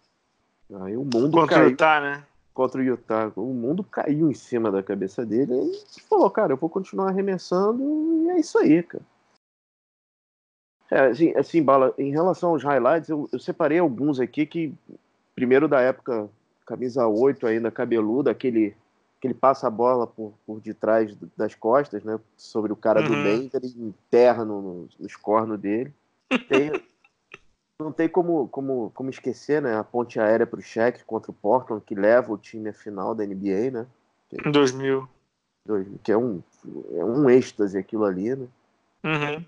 Aí 0.85 0.97
o 0.97 1.03
mundo 1.03 1.31
Contra 1.31 1.55
caiu. 1.55 1.67
o 1.67 1.71
Utah, 1.71 2.01
né? 2.01 2.23
Contra 2.53 2.81
o 2.81 2.83
Utah. 2.83 3.31
O 3.35 3.53
mundo 3.53 3.83
caiu 3.83 4.29
em 4.29 4.33
cima 4.33 4.71
da 4.71 4.83
cabeça 4.83 5.25
dele 5.25 5.53
e 5.53 6.01
falou, 6.01 6.29
cara, 6.29 6.53
eu 6.53 6.57
vou 6.57 6.69
continuar 6.69 7.09
arremessando 7.09 7.81
e 8.25 8.29
é 8.31 8.39
isso 8.39 8.57
aí, 8.57 8.83
cara. 8.83 9.03
É, 10.89 10.99
assim, 11.07 11.33
assim, 11.35 11.61
Bala, 11.61 11.93
em 11.97 12.11
relação 12.11 12.51
aos 12.51 12.63
highlights, 12.63 13.09
eu, 13.09 13.27
eu 13.31 13.39
separei 13.39 13.79
alguns 13.79 14.19
aqui 14.19 14.45
que, 14.45 14.73
primeiro 15.35 15.67
da 15.67 15.81
época, 15.81 16.29
camisa 16.65 17.05
8 17.07 17.45
ainda, 17.45 17.71
cabeludo, 17.71 18.29
aquele 18.29 18.75
que 19.19 19.27
ele 19.27 19.33
passa 19.33 19.67
a 19.67 19.71
bola 19.71 20.05
por, 20.05 20.33
por 20.45 20.59
detrás 20.59 21.15
das 21.35 21.55
costas, 21.55 22.03
né? 22.03 22.19
Sobre 22.35 22.71
o 22.71 22.75
cara 22.75 23.01
uhum. 23.01 23.07
do 23.07 23.23
Denver 23.23 23.61
e 23.63 23.81
enterra 23.81 24.45
no, 24.45 24.61
no, 24.61 24.89
nos 24.99 25.15
cornos 25.15 25.59
dele. 25.59 25.91
Tem, 26.47 26.71
não 27.79 27.91
tem 27.91 28.07
como, 28.07 28.47
como, 28.47 28.91
como 28.93 29.09
esquecer, 29.09 29.61
né? 29.61 29.75
A 29.75 29.83
ponte 29.83 30.19
aérea 30.19 30.45
para 30.45 30.59
o 30.59 30.63
Shaq 30.63 31.03
contra 31.05 31.31
o 31.31 31.33
Portland, 31.33 31.83
que 31.83 31.95
leva 31.95 32.31
o 32.31 32.37
time 32.37 32.69
à 32.69 32.73
final 32.73 33.15
da 33.15 33.25
NBA, 33.25 33.71
né? 33.71 33.87
Em 34.31 34.51
2000. 34.51 35.07
Que 36.03 36.11
é 36.11 36.17
um, 36.17 36.41
é 36.95 37.03
um 37.03 37.29
êxtase 37.29 37.77
aquilo 37.77 38.05
ali, 38.05 38.35
né? 38.35 38.47
Uhum. 39.03 39.45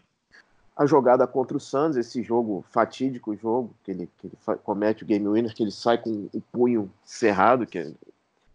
A 0.76 0.86
jogada 0.86 1.28
contra 1.28 1.58
o 1.58 1.60
Suns, 1.60 1.96
esse 1.96 2.24
jogo 2.24 2.64
fatídico 2.72 3.36
jogo, 3.36 3.74
que 3.84 3.92
ele, 3.92 4.10
que 4.18 4.28
ele 4.28 4.38
comete 4.64 5.04
o 5.04 5.06
game 5.06 5.28
winner, 5.28 5.54
que 5.54 5.62
ele 5.62 5.72
sai 5.72 5.98
com 5.98 6.30
o 6.34 6.42
punho 6.52 6.90
cerrado, 7.04 7.68
que 7.68 7.80
é 7.80 7.92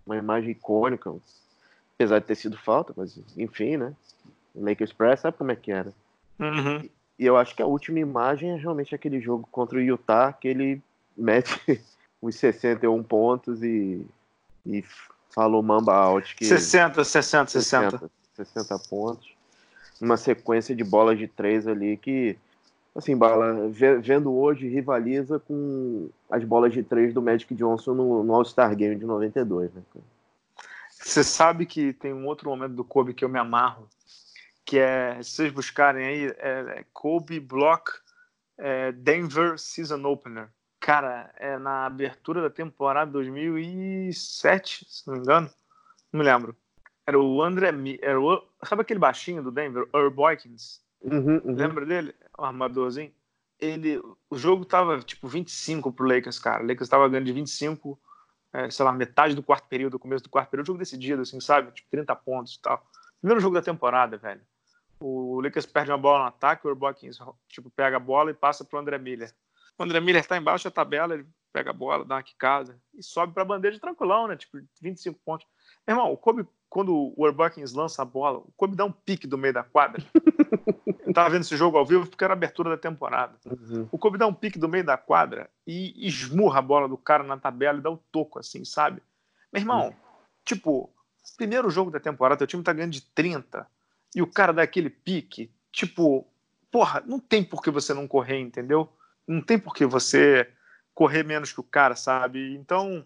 uma 0.07 0.17
imagem 0.17 0.51
icônica, 0.51 1.15
apesar 1.95 2.19
de 2.19 2.27
ter 2.27 2.35
sido 2.35 2.57
falta, 2.57 2.93
mas 2.97 3.19
enfim, 3.37 3.77
né? 3.77 3.95
Lakers 4.55 4.93
Press 4.93 5.21
sabe 5.21 5.37
como 5.37 5.51
é 5.51 5.57
que 5.57 5.73
era. 5.73 5.93
Uhum. 6.39 6.81
E, 6.81 6.91
e 7.19 7.27
eu 7.27 7.37
acho 7.37 7.55
que 7.55 7.63
a 7.63 7.67
última 7.67 7.99
imagem 7.99 8.51
é 8.51 8.57
realmente 8.57 8.95
aquele 8.95 9.21
jogo 9.21 9.49
contra 9.51 9.79
o 9.79 9.81
Utah, 9.81 10.33
que 10.33 10.49
ele 10.49 10.83
mete 11.17 11.59
os 12.21 12.37
61 12.37 13.03
pontos 13.03 13.63
e, 13.63 14.05
e 14.67 14.85
falou 15.31 15.63
Mamba 15.63 15.95
Out. 15.95 16.37
Que 16.37 16.45
60, 16.45 17.03
60, 17.05 17.51
60. 17.51 17.91
60, 17.91 18.11
60 18.35 18.79
pontos. 18.89 19.35
Uma 20.01 20.17
sequência 20.17 20.75
de 20.75 20.85
bolas 20.85 21.19
de 21.19 21.27
três 21.27 21.67
ali 21.67 21.97
que 21.97 22.37
assim, 22.95 23.17
Bala, 23.17 23.69
vendo 24.01 24.33
hoje, 24.33 24.69
rivaliza 24.69 25.41
com 25.41 26.09
as 26.31 26.45
bolas 26.45 26.73
de 26.73 26.83
três 26.83 27.13
do 27.13 27.21
Magic 27.21 27.55
Johnson 27.55 27.95
no, 27.95 28.23
no 28.23 28.35
All-Star 28.35 28.75
Game 28.77 28.97
de 28.97 29.05
92, 29.05 29.73
né? 29.75 29.83
Você 30.91 31.25
sabe 31.25 31.67
que 31.67 31.93
tem 31.93 32.15
um 32.15 32.27
outro 32.27 32.49
momento 32.49 32.75
do 32.75 32.85
Kobe 32.85 33.13
que 33.13 33.25
eu 33.25 33.29
me 33.29 33.39
amarro, 33.39 33.89
que 34.65 34.79
é, 34.79 35.23
se 35.23 35.33
vocês 35.33 35.53
buscarem 35.53 36.07
aí, 36.07 36.27
é, 36.39 36.79
é 36.79 36.85
Kobe 36.93 37.41
Block 37.41 37.91
é, 38.57 38.93
Denver 38.93 39.59
Season 39.59 40.03
Opener. 40.05 40.49
Cara, 40.81 41.33
é 41.37 41.59
na 41.59 41.87
abertura 41.87 42.43
da 42.43 42.51
temporada 42.51 43.11
2007, 43.11 44.87
se 44.89 45.07
não 45.07 45.15
me 45.15 45.21
engano. 45.21 45.51
Não 46.13 46.19
me 46.21 46.25
lembro. 46.25 46.57
Era 47.07 47.19
o 47.19 47.43
André. 47.43 47.71
Era 48.01 48.21
o, 48.21 48.43
sabe 48.63 48.83
aquele 48.83 49.01
baixinho 49.01 49.43
do 49.43 49.51
Denver? 49.51 49.89
Herb 49.95 50.15
Boykins? 50.15 50.84
Uhum, 51.05 51.37
uhum. 51.45 51.55
Lembra 51.55 51.85
dele? 51.85 52.15
O 52.37 52.45
armadorzinho? 52.45 53.13
Ele, 53.61 54.01
o 54.31 54.37
jogo 54.37 54.65
tava 54.65 55.01
tipo 55.01 55.29
25 55.29 55.93
pro 55.93 56.09
Lakers, 56.09 56.39
cara. 56.39 56.65
O 56.65 56.67
Lakers 56.67 56.89
tava 56.89 57.09
ganhando 57.09 57.27
de 57.27 57.33
25, 57.33 57.99
é, 58.53 58.71
sei 58.71 58.85
lá, 58.85 58.93
metade 58.93 59.35
do 59.35 59.43
quarto 59.43 59.69
período, 59.69 59.99
começo 59.99 60.25
do 60.25 60.31
quarto 60.31 60.51
período. 60.51 60.67
Jogo 60.67 60.79
decidido, 60.79 61.23
assim, 61.23 61.41
sabe? 61.41 61.71
Tipo, 61.73 61.89
30 61.91 62.17
pontos 62.17 62.55
e 62.55 62.61
tal. 62.61 62.85
Primeiro 63.21 63.41
jogo 63.41 63.55
da 63.55 63.63
temporada, 63.63 64.17
velho. 64.17 64.41
O 64.99 65.41
Lakers 65.41 65.67
perde 65.67 65.91
uma 65.91 65.99
bola 65.99 66.21
no 66.21 66.25
ataque, 66.27 66.67
o 66.67 66.71
Herb 66.71 66.79
Boykins, 66.79 67.19
tipo, 67.49 67.71
pega 67.71 67.97
a 67.99 68.01
bola 68.01 68.31
e 68.31 68.35
passa 68.35 68.65
pro 68.65 68.79
André 68.79 68.97
Miller. 68.99 69.33
O 69.79 69.83
André 69.83 70.01
Miller 70.01 70.23
está 70.23 70.37
embaixo 70.37 70.65
da 70.65 70.71
tabela, 70.71 71.15
ele 71.15 71.27
pega 71.53 71.71
a 71.71 71.73
bola, 71.73 72.05
dá 72.05 72.17
uma 72.17 72.23
quicada 72.23 72.81
e 72.95 73.03
sobe 73.03 73.33
para 73.33 73.43
a 73.43 73.47
bandeja 73.47 73.79
tranquilão, 73.79 74.27
né? 74.27 74.37
Tipo, 74.37 74.59
25 74.81 75.21
pontos. 75.25 75.47
Meu 75.87 75.97
irmão, 75.97 76.13
o 76.13 76.17
Kobe, 76.17 76.47
quando 76.75 77.15
o 77.17 77.33
Buckins 77.33 77.73
lança 77.73 78.03
a 78.03 78.05
bola, 78.05 78.39
o 78.39 78.53
Kobe 78.57 78.75
dá 78.75 78.85
um 78.85 78.91
pique 78.91 79.27
do 79.27 79.39
meio 79.39 79.55
da 79.55 79.63
quadra. 79.63 80.05
Eu 81.07 81.15
tava 81.15 81.31
vendo 81.31 81.43
esse 81.43 81.57
jogo 81.57 81.79
ao 81.79 81.87
vivo 81.87 82.07
porque 82.07 82.25
era 82.25 82.33
a 82.33 82.37
abertura 82.37 82.71
da 82.71 82.77
temporada. 82.77 83.39
Uhum. 83.47 83.89
O 83.93 83.97
Kobe 83.97 84.19
dá 84.19 84.27
um 84.27 84.35
pique 84.35 84.59
do 84.59 84.69
meio 84.69 84.85
da 84.85 84.97
quadra 84.97 85.49
e 85.65 85.95
esmurra 86.05 86.59
a 86.59 86.63
bola 86.63 86.89
do 86.89 86.97
cara 86.97 87.23
na 87.23 87.39
tabela 87.39 87.79
e 87.79 87.81
dá 87.81 87.91
o 87.91 87.95
um 87.95 87.99
toco, 88.11 88.41
assim, 88.41 88.65
sabe? 88.65 89.01
Meu 89.53 89.63
irmão, 89.63 89.87
uhum. 89.87 89.95
tipo, 90.45 90.91
primeiro 91.37 91.71
jogo 91.71 91.93
da 91.93 92.01
temporada, 92.01 92.39
teu 92.39 92.47
time 92.49 92.65
tá 92.65 92.73
ganhando 92.73 92.93
de 92.93 93.03
30 93.03 93.65
e 94.13 94.21
o 94.21 94.27
cara 94.27 94.53
dá 94.53 94.63
aquele 94.63 94.91
pique, 94.91 95.53
tipo, 95.71 96.27
porra, 96.73 97.01
não 97.07 97.21
tem 97.21 97.45
por 97.45 97.63
que 97.63 97.71
você 97.71 97.95
não 97.95 98.09
correr, 98.09 98.41
entendeu? 98.41 98.91
não 99.27 99.41
tem 99.41 99.59
por 99.59 99.75
que 99.75 99.87
você 99.87 100.49
correr 100.95 101.25
menos 101.25 101.53
que 101.53 101.61
o 101.61 101.65
cara, 101.65 101.97
sabe? 101.97 102.55
Então, 102.55 103.03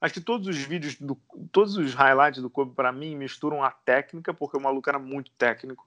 acho 0.00 0.14
que 0.14 0.20
todos 0.20 0.46
os 0.46 0.56
vídeos, 0.56 0.96
do, 0.96 1.16
todos 1.50 1.76
os 1.76 1.94
highlights 1.94 2.40
do 2.40 2.50
Kobe, 2.50 2.74
para 2.74 2.92
mim, 2.92 3.16
misturam 3.16 3.62
a 3.62 3.70
técnica, 3.70 4.32
porque 4.32 4.56
o 4.56 4.60
maluco 4.60 4.88
era 4.88 4.98
muito 4.98 5.30
técnico, 5.32 5.86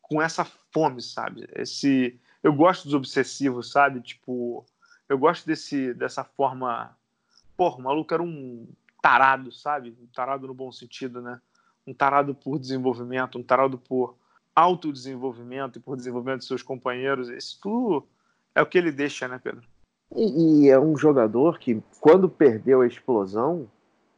com 0.00 0.20
essa 0.20 0.44
fome, 0.44 1.02
sabe? 1.02 1.48
Esse, 1.54 2.18
eu 2.42 2.52
gosto 2.52 2.84
dos 2.84 2.94
obsessivos, 2.94 3.70
sabe? 3.70 4.00
Tipo, 4.00 4.64
eu 5.08 5.18
gosto 5.18 5.46
desse, 5.46 5.94
dessa 5.94 6.22
forma. 6.22 6.96
Porra, 7.56 7.76
o 7.78 7.82
maluco 7.82 8.12
era 8.12 8.22
um 8.22 8.68
tarado, 9.02 9.50
sabe? 9.52 9.96
Um 10.00 10.06
tarado 10.06 10.46
no 10.46 10.54
bom 10.54 10.70
sentido, 10.70 11.20
né? 11.20 11.40
Um 11.86 11.94
tarado 11.94 12.34
por 12.34 12.58
desenvolvimento, 12.58 13.38
um 13.38 13.42
tarado 13.42 13.78
por 13.78 14.16
autodesenvolvimento 14.54 15.78
e 15.78 15.82
por 15.82 15.96
desenvolvimento 15.96 16.40
de 16.40 16.46
seus 16.46 16.62
companheiros. 16.62 17.28
Isso 17.28 17.58
tudo 17.60 18.06
é 18.54 18.62
o 18.62 18.66
que 18.66 18.78
ele 18.78 18.90
deixa, 18.90 19.28
né, 19.28 19.38
Pedro? 19.42 19.66
E, 20.14 20.66
e, 20.66 20.70
é 20.70 20.78
um 20.78 20.96
jogador 20.96 21.58
que, 21.58 21.82
quando 22.00 22.28
perdeu 22.28 22.80
a 22.80 22.86
explosão 22.86 23.66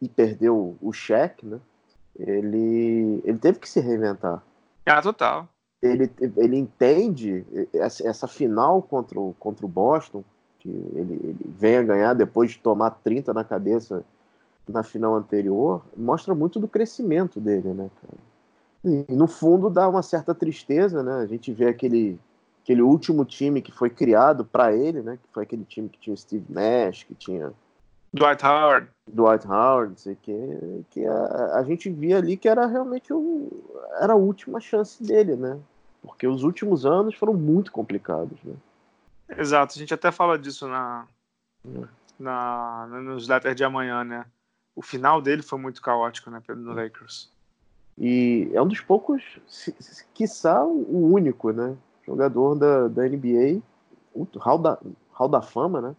e 0.01 0.09
perdeu 0.09 0.77
o 0.81 0.93
cheque, 0.93 1.47
né? 1.47 1.59
Ele, 2.19 3.21
ele 3.25 3.39
teve 3.39 3.59
que 3.59 3.69
se 3.69 3.81
reinventar. 3.81 4.43
Ah, 4.85 5.01
total. 5.01 5.49
Ele, 5.81 6.11
ele 6.37 6.57
entende 6.57 7.47
essa, 7.73 8.07
essa 8.07 8.27
final 8.27 8.83
contra 8.83 9.19
o, 9.19 9.35
contra 9.39 9.65
o 9.65 9.69
Boston, 9.69 10.25
que 10.59 10.69
ele, 10.69 11.15
ele 11.23 11.37
vem 11.47 11.77
a 11.77 11.83
ganhar 11.83 12.15
depois 12.15 12.51
de 12.51 12.59
tomar 12.59 12.91
30 12.91 13.33
na 13.33 13.45
cabeça 13.45 14.05
na 14.69 14.83
final 14.83 15.15
anterior, 15.15 15.83
mostra 15.97 16.35
muito 16.35 16.61
do 16.61 16.69
crescimento 16.69 17.41
dele, 17.41 17.73
né, 17.73 17.91
cara? 18.03 18.29
E 18.85 19.15
no 19.15 19.27
fundo 19.27 19.71
dá 19.71 19.89
uma 19.89 20.03
certa 20.03 20.35
tristeza, 20.35 21.03
né? 21.03 21.15
A 21.15 21.27
gente 21.27 21.53
vê 21.53 21.69
aquele 21.69 22.19
aquele 22.69 22.83
último 22.83 23.25
time 23.25 23.63
que 23.63 23.73
foi 23.73 23.89
criado 23.89 24.45
para 24.45 24.75
ele, 24.75 25.01
né? 25.01 25.17
Que 25.17 25.33
foi 25.33 25.45
aquele 25.45 25.65
time 25.65 25.89
que 25.89 25.99
tinha 25.99 26.13
o 26.13 26.17
Steve 26.17 26.45
Nash, 26.51 27.03
que 27.03 27.15
tinha 27.15 27.51
Dwight 28.13 28.45
Howard, 28.45 28.91
Dwight 29.07 29.47
Howard, 29.47 29.91
não 29.91 29.97
sei 29.97 30.15
que, 30.21 30.85
que 30.91 31.07
a, 31.07 31.55
a 31.55 31.65
gente 31.65 31.89
via 31.89 32.19
ali 32.19 32.37
que 32.37 32.47
era 32.47 32.67
realmente 32.67 33.11
o, 33.11 33.49
era 33.99 34.13
a 34.13 34.17
última 34.17 34.61
chance 34.61 35.03
dele, 35.03 35.35
né? 35.35 35.59
Porque 36.03 36.27
os 36.27 36.43
últimos 36.43 36.85
anos 36.85 37.15
foram 37.15 37.33
muito 37.33 37.73
complicados, 37.73 38.39
né? 38.45 38.55
Exato, 39.31 39.73
a 39.75 39.79
gente 39.79 39.95
até 39.95 40.13
fala 40.13 40.39
disso 40.39 40.69
na, 40.69 41.07
é. 41.65 41.89
na, 42.19 42.87
na 42.91 43.01
newsletter 43.01 43.55
de 43.55 43.65
amanhã, 43.65 44.05
né? 44.05 44.27
O 44.77 44.83
final 44.83 45.23
dele 45.23 45.43
foi 45.43 45.59
muito 45.59 45.81
caótico, 45.81 46.31
né, 46.31 46.43
no 46.49 46.75
Lakers. 46.75 47.31
E 47.97 48.51
é 48.53 48.61
um 48.61 48.69
dos 48.69 48.81
poucos, 48.81 49.23
quiçá 50.13 50.63
o 50.63 51.13
único, 51.13 51.51
né? 51.51 51.75
Jogador 52.09 52.55
da, 52.55 52.89
da 52.89 53.03
NBA, 53.03 53.61
o 54.15 54.27
Hall 54.39 54.59
da, 54.59 54.79
Hall 55.13 55.29
da 55.29 55.43
Fama, 55.43 55.81
né? 55.81 55.97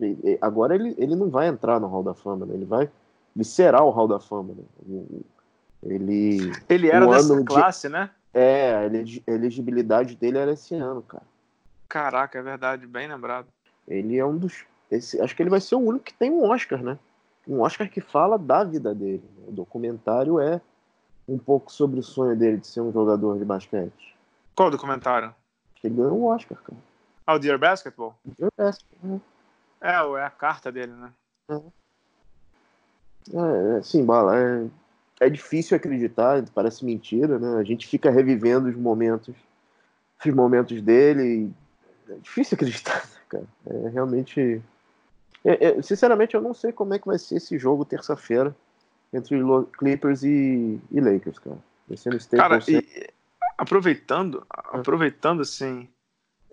E, 0.00 0.38
agora 0.40 0.74
ele, 0.74 0.94
ele 0.96 1.14
não 1.14 1.28
vai 1.28 1.48
entrar 1.48 1.78
no 1.80 1.88
Hall 1.88 2.02
da 2.02 2.14
Fama, 2.14 2.46
né? 2.46 2.54
Ele 2.54 2.64
vai. 2.64 2.88
Ele 3.34 3.44
será 3.44 3.82
o 3.82 3.90
Hall 3.90 4.08
da 4.08 4.20
Fama, 4.20 4.54
né? 4.54 5.04
Ele. 5.82 6.52
Ele 6.68 6.88
era 6.88 7.06
dessa 7.06 7.44
classe, 7.44 7.88
de, 7.88 7.92
né? 7.92 8.10
É, 8.32 8.74
a 8.74 9.32
elegibilidade 9.32 10.14
dele 10.16 10.38
era 10.38 10.52
esse 10.52 10.74
ano, 10.74 11.02
cara. 11.02 11.24
Caraca, 11.88 12.38
é 12.38 12.42
verdade, 12.42 12.86
bem 12.86 13.08
lembrado. 13.08 13.48
Ele 13.86 14.16
é 14.16 14.24
um 14.24 14.36
dos. 14.36 14.64
Esse, 14.90 15.20
acho 15.20 15.34
que 15.34 15.42
ele 15.42 15.50
vai 15.50 15.60
ser 15.60 15.74
o 15.74 15.80
único 15.80 16.04
que 16.04 16.14
tem 16.14 16.30
um 16.30 16.48
Oscar, 16.48 16.82
né? 16.82 16.98
Um 17.46 17.60
Oscar 17.60 17.90
que 17.90 18.00
fala 18.00 18.38
da 18.38 18.62
vida 18.62 18.94
dele. 18.94 19.24
O 19.48 19.52
documentário 19.52 20.38
é 20.38 20.60
um 21.28 21.38
pouco 21.38 21.72
sobre 21.72 21.98
o 21.98 22.02
sonho 22.02 22.36
dele 22.36 22.58
de 22.58 22.66
ser 22.66 22.80
um 22.80 22.92
jogador 22.92 23.38
de 23.38 23.44
basquete. 23.44 24.16
Qual 24.54 24.70
documentário? 24.70 25.34
Ele 25.82 25.94
ganhou 25.94 26.18
um 26.18 26.24
Oscar, 26.26 26.58
cara. 26.62 26.78
Ah, 27.26 27.34
o 27.34 27.38
Dear 27.38 27.58
Basketball? 27.58 28.14
Dear 28.38 28.50
Basketball. 28.56 28.98
Né? 29.02 29.20
É, 29.80 29.92
é 29.92 30.24
a 30.24 30.30
carta 30.30 30.70
dele, 30.70 30.92
né? 30.92 31.12
É, 31.48 31.54
é, 33.32 33.78
é 33.78 33.82
sim, 33.82 34.04
Bala, 34.04 34.36
é, 34.38 34.66
é 35.20 35.30
difícil 35.30 35.76
acreditar, 35.76 36.42
parece 36.54 36.84
mentira, 36.84 37.38
né? 37.38 37.58
A 37.58 37.62
gente 37.62 37.86
fica 37.86 38.10
revivendo 38.10 38.68
os 38.68 38.76
momentos, 38.76 39.34
os 40.24 40.34
momentos 40.34 40.80
dele. 40.82 41.52
É 42.08 42.14
difícil 42.16 42.56
acreditar, 42.56 43.08
cara. 43.28 43.44
É 43.66 43.88
realmente. 43.88 44.62
É, 45.44 45.68
é, 45.68 45.82
sinceramente, 45.82 46.34
eu 46.34 46.42
não 46.42 46.52
sei 46.52 46.72
como 46.72 46.92
é 46.92 46.98
que 46.98 47.06
vai 47.06 47.18
ser 47.18 47.36
esse 47.36 47.58
jogo 47.58 47.84
terça-feira 47.84 48.54
entre 49.12 49.38
Clippers 49.78 50.22
e, 50.22 50.78
e 50.90 51.00
Lakers, 51.00 51.38
cara. 51.38 51.58
Vai 51.88 51.96
ser 51.96 52.12
no 52.12 52.38
Cara, 52.38 52.58
e, 52.68 53.10
aproveitando, 53.60 54.46
aproveitando 54.48 55.42
assim, 55.42 55.86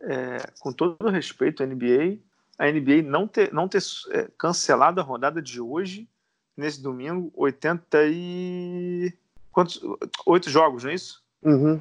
é, 0.02 0.40
com 0.60 0.74
todo 0.74 1.10
respeito 1.10 1.64
à 1.64 1.66
NBA, 1.66 2.20
a 2.60 2.70
NBA 2.70 3.02
não 3.02 3.26
ter, 3.26 3.54
não 3.54 3.68
ter 3.70 3.82
é, 4.12 4.28
cancelado 4.38 5.00
a 5.00 5.04
rodada 5.04 5.42
de 5.42 5.62
hoje, 5.62 6.10
nesse 6.56 6.82
domingo, 6.82 7.32
80 7.34 7.98
e. 8.08 9.14
Quantos? 9.54 9.82
Oito 10.26 10.50
jogos, 10.50 10.84
não 10.84 10.92
é 10.92 10.96
isso? 10.96 11.24
Uhum. 11.44 11.80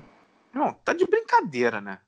Não, 0.54 0.72
tá 0.72 0.92
de 0.92 1.04
brincadeira, 1.04 1.80
né? 1.80 1.98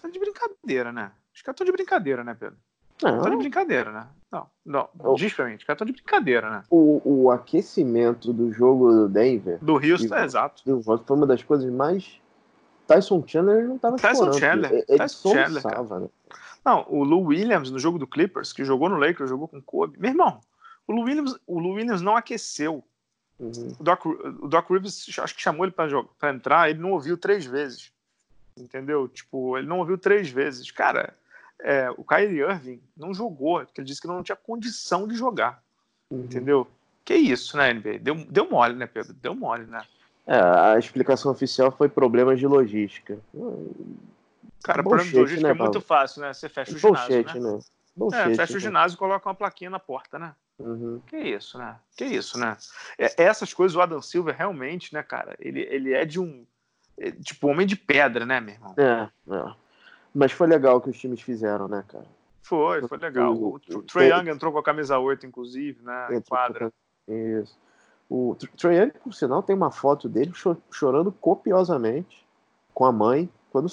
Tá 0.00 0.08
de 0.08 0.18
brincadeira, 0.18 0.92
né? 0.92 1.12
Os 1.34 1.42
caras 1.42 1.56
estão 1.56 1.66
de 1.66 1.72
brincadeira, 1.72 2.24
né, 2.24 2.34
Pedro? 2.34 2.56
Não. 3.02 3.20
Tá 3.20 3.28
de 3.28 3.36
brincadeira, 3.36 3.92
né? 3.92 4.06
Não, 4.30 4.46
não. 4.64 4.88
O... 4.98 5.14
Diz 5.14 5.34
pra 5.34 5.44
mim, 5.44 5.56
os 5.56 5.64
caras 5.64 5.76
estão 5.76 5.86
de 5.86 5.92
brincadeira, 5.92 6.50
né? 6.50 6.64
O, 6.70 7.02
o 7.04 7.30
aquecimento 7.30 8.32
do 8.32 8.50
jogo 8.50 8.90
do 8.90 9.08
Denver. 9.08 9.58
Do 9.60 9.74
Houston, 9.74 10.14
é, 10.14 10.24
exato. 10.24 10.62
Foi 10.82 11.16
uma 11.16 11.26
das 11.26 11.42
coisas 11.42 11.70
mais 11.70 12.21
Tyson 12.94 13.24
Chandler 13.26 13.68
não 13.68 13.76
estava 13.76 13.96
Tyson 13.96 14.24
chorando. 14.24 14.38
Chandler. 14.38 14.84
Ele, 14.88 14.98
Tyson 14.98 15.32
Chandler, 15.32 15.62
cara. 15.62 16.00
Né? 16.00 16.08
Não, 16.64 16.86
o 16.88 17.02
Lou 17.02 17.24
Williams 17.24 17.70
no 17.70 17.78
jogo 17.78 17.98
do 17.98 18.06
Clippers, 18.06 18.52
que 18.52 18.64
jogou 18.64 18.88
no 18.88 18.96
Lakers, 18.96 19.28
jogou 19.28 19.48
com 19.48 19.60
Kobe. 19.60 19.98
Meu 19.98 20.10
irmão, 20.10 20.40
o 20.86 20.92
Lou 20.92 21.04
Williams, 21.04 21.36
o 21.46 21.58
Lou 21.58 21.72
Williams 21.72 22.00
não 22.00 22.16
aqueceu. 22.16 22.84
Uhum. 23.38 23.74
O, 23.78 23.82
Doc, 23.82 24.06
o 24.06 24.48
Doc 24.48 24.70
Rivers 24.70 25.18
acho 25.18 25.34
que 25.34 25.42
chamou 25.42 25.64
ele 25.64 25.72
para 25.72 26.30
entrar, 26.30 26.70
ele 26.70 26.78
não 26.78 26.92
ouviu 26.92 27.16
três 27.16 27.44
vezes. 27.44 27.92
Entendeu? 28.56 29.08
Tipo, 29.08 29.58
ele 29.58 29.66
não 29.66 29.78
ouviu 29.78 29.98
três 29.98 30.28
vezes. 30.28 30.70
Cara, 30.70 31.14
é, 31.58 31.90
o 31.90 32.04
Kyrie 32.04 32.40
Irving 32.40 32.80
não 32.96 33.12
jogou, 33.12 33.64
porque 33.64 33.80
ele 33.80 33.88
disse 33.88 34.00
que 34.00 34.06
não 34.06 34.22
tinha 34.22 34.36
condição 34.36 35.08
de 35.08 35.16
jogar. 35.16 35.62
Uhum. 36.10 36.24
Entendeu? 36.24 36.68
Que 37.04 37.14
isso, 37.14 37.56
né, 37.56 37.72
NBA? 37.72 37.98
Deu, 38.00 38.14
deu 38.14 38.48
mole, 38.48 38.74
né, 38.74 38.86
Pedro? 38.86 39.12
Deu 39.14 39.34
mole, 39.34 39.66
né? 39.66 39.82
É, 40.26 40.38
a 40.38 40.78
explicação 40.78 41.32
oficial 41.32 41.72
foi 41.72 41.88
problemas 41.88 42.38
de 42.38 42.46
logística. 42.46 43.18
Cara, 44.62 44.82
problema 44.82 45.08
de 45.08 45.16
logística 45.18 45.48
né, 45.48 45.54
é 45.54 45.62
muito 45.62 45.80
fácil, 45.80 46.22
né? 46.22 46.32
Você 46.32 46.48
fecha 46.48 46.74
o 46.74 46.78
ginásio, 46.78 47.40
né? 47.40 47.58
né? 47.96 48.32
é, 48.32 48.34
fecha 48.34 48.52
o 48.52 48.56
né? 48.56 48.60
ginásio 48.60 48.96
e 48.96 48.98
coloca 48.98 49.28
uma 49.28 49.34
plaquinha 49.34 49.70
na 49.70 49.80
porta, 49.80 50.18
né? 50.18 50.34
Uhum. 50.58 51.00
Que 51.08 51.16
isso, 51.16 51.58
né? 51.58 51.76
Que 51.96 52.04
isso, 52.04 52.38
né? 52.38 52.56
É, 52.96 53.24
essas 53.24 53.52
coisas, 53.52 53.76
o 53.76 53.80
Adam 53.80 54.00
Silva 54.00 54.30
realmente, 54.32 54.94
né, 54.94 55.02
cara? 55.02 55.34
Ele, 55.40 55.60
ele 55.62 55.92
é 55.92 56.04
de 56.04 56.20
um. 56.20 56.46
É, 56.96 57.10
tipo, 57.10 57.48
homem 57.48 57.66
de 57.66 57.74
pedra, 57.74 58.24
né, 58.24 58.40
meu 58.40 58.54
irmão? 58.54 58.74
É, 58.78 59.08
é. 59.34 59.54
Mas 60.14 60.30
foi 60.30 60.46
legal 60.46 60.76
o 60.76 60.80
que 60.80 60.90
os 60.90 60.98
times 60.98 61.20
fizeram, 61.20 61.66
né, 61.66 61.84
cara? 61.88 62.06
Foi, 62.42 62.86
foi 62.86 62.98
legal. 62.98 63.34
O, 63.34 63.54
o, 63.54 63.76
o 63.76 63.82
Trae 63.82 64.10
Young 64.10 64.28
entrou 64.28 64.52
com 64.52 64.58
a 64.58 64.62
camisa 64.62 64.98
8, 64.98 65.26
inclusive, 65.26 65.82
né? 65.82 66.22
Quadra. 66.28 66.72
Isso. 67.08 67.58
O 68.14 68.36
Trae 68.58 68.76
Young, 68.76 68.90
por 69.02 69.14
sinal, 69.14 69.42
tem 69.42 69.56
uma 69.56 69.70
foto 69.70 70.06
dele 70.06 70.32
chorando 70.70 71.10
copiosamente 71.10 72.26
com 72.74 72.84
a 72.84 72.92
mãe 72.92 73.26
quando, 73.50 73.68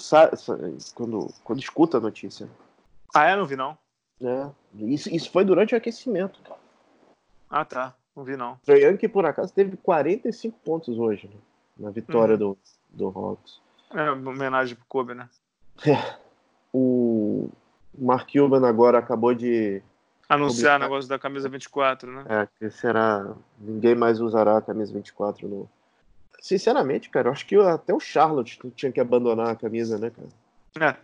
quando, 0.94 1.28
quando 1.44 1.58
escuta 1.58 1.98
a 1.98 2.00
notícia. 2.00 2.48
Ah, 3.14 3.26
é? 3.26 3.36
Não 3.36 3.44
vi, 3.44 3.54
não. 3.54 3.76
É. 4.18 4.48
Isso, 4.76 5.14
isso 5.14 5.30
foi 5.30 5.44
durante 5.44 5.74
o 5.74 5.76
aquecimento, 5.76 6.40
cara. 6.40 6.58
Ah, 7.50 7.66
tá. 7.66 7.94
Não 8.16 8.24
vi, 8.24 8.34
não. 8.34 8.58
Trae 8.64 8.82
Young, 8.82 8.96
que 8.96 9.10
por 9.10 9.26
acaso 9.26 9.52
teve 9.52 9.76
45 9.76 10.58
pontos 10.64 10.98
hoje, 10.98 11.28
né? 11.28 11.36
Na 11.76 11.90
vitória 11.90 12.32
uhum. 12.32 12.38
do, 12.38 12.58
do 12.88 13.08
Hawks. 13.08 13.60
É, 13.92 14.10
homenagem 14.10 14.74
pro 14.74 14.86
Kobe, 14.86 15.14
né? 15.14 15.28
É. 15.86 16.18
O 16.72 17.50
Mark 17.98 18.30
Cuban 18.32 18.66
agora 18.66 18.98
acabou 18.98 19.34
de. 19.34 19.82
Anunciar 20.30 20.78
o 20.78 20.82
negócio 20.84 21.10
da 21.10 21.18
camisa 21.18 21.48
24, 21.48 22.10
né? 22.10 22.24
É, 22.28 22.48
que 22.56 22.70
será. 22.70 23.34
Ninguém 23.58 23.96
mais 23.96 24.20
usará 24.20 24.58
a 24.58 24.62
camisa 24.62 24.92
24 24.92 25.48
no. 25.48 25.68
Sinceramente, 26.40 27.10
cara, 27.10 27.28
eu 27.28 27.32
acho 27.32 27.44
que 27.44 27.56
até 27.56 27.92
o 27.92 27.98
Charlotte 27.98 28.58
tinha 28.76 28.92
que 28.92 29.00
abandonar 29.00 29.48
a 29.48 29.56
camisa, 29.56 29.98
né, 29.98 30.10
cara? 30.10 30.96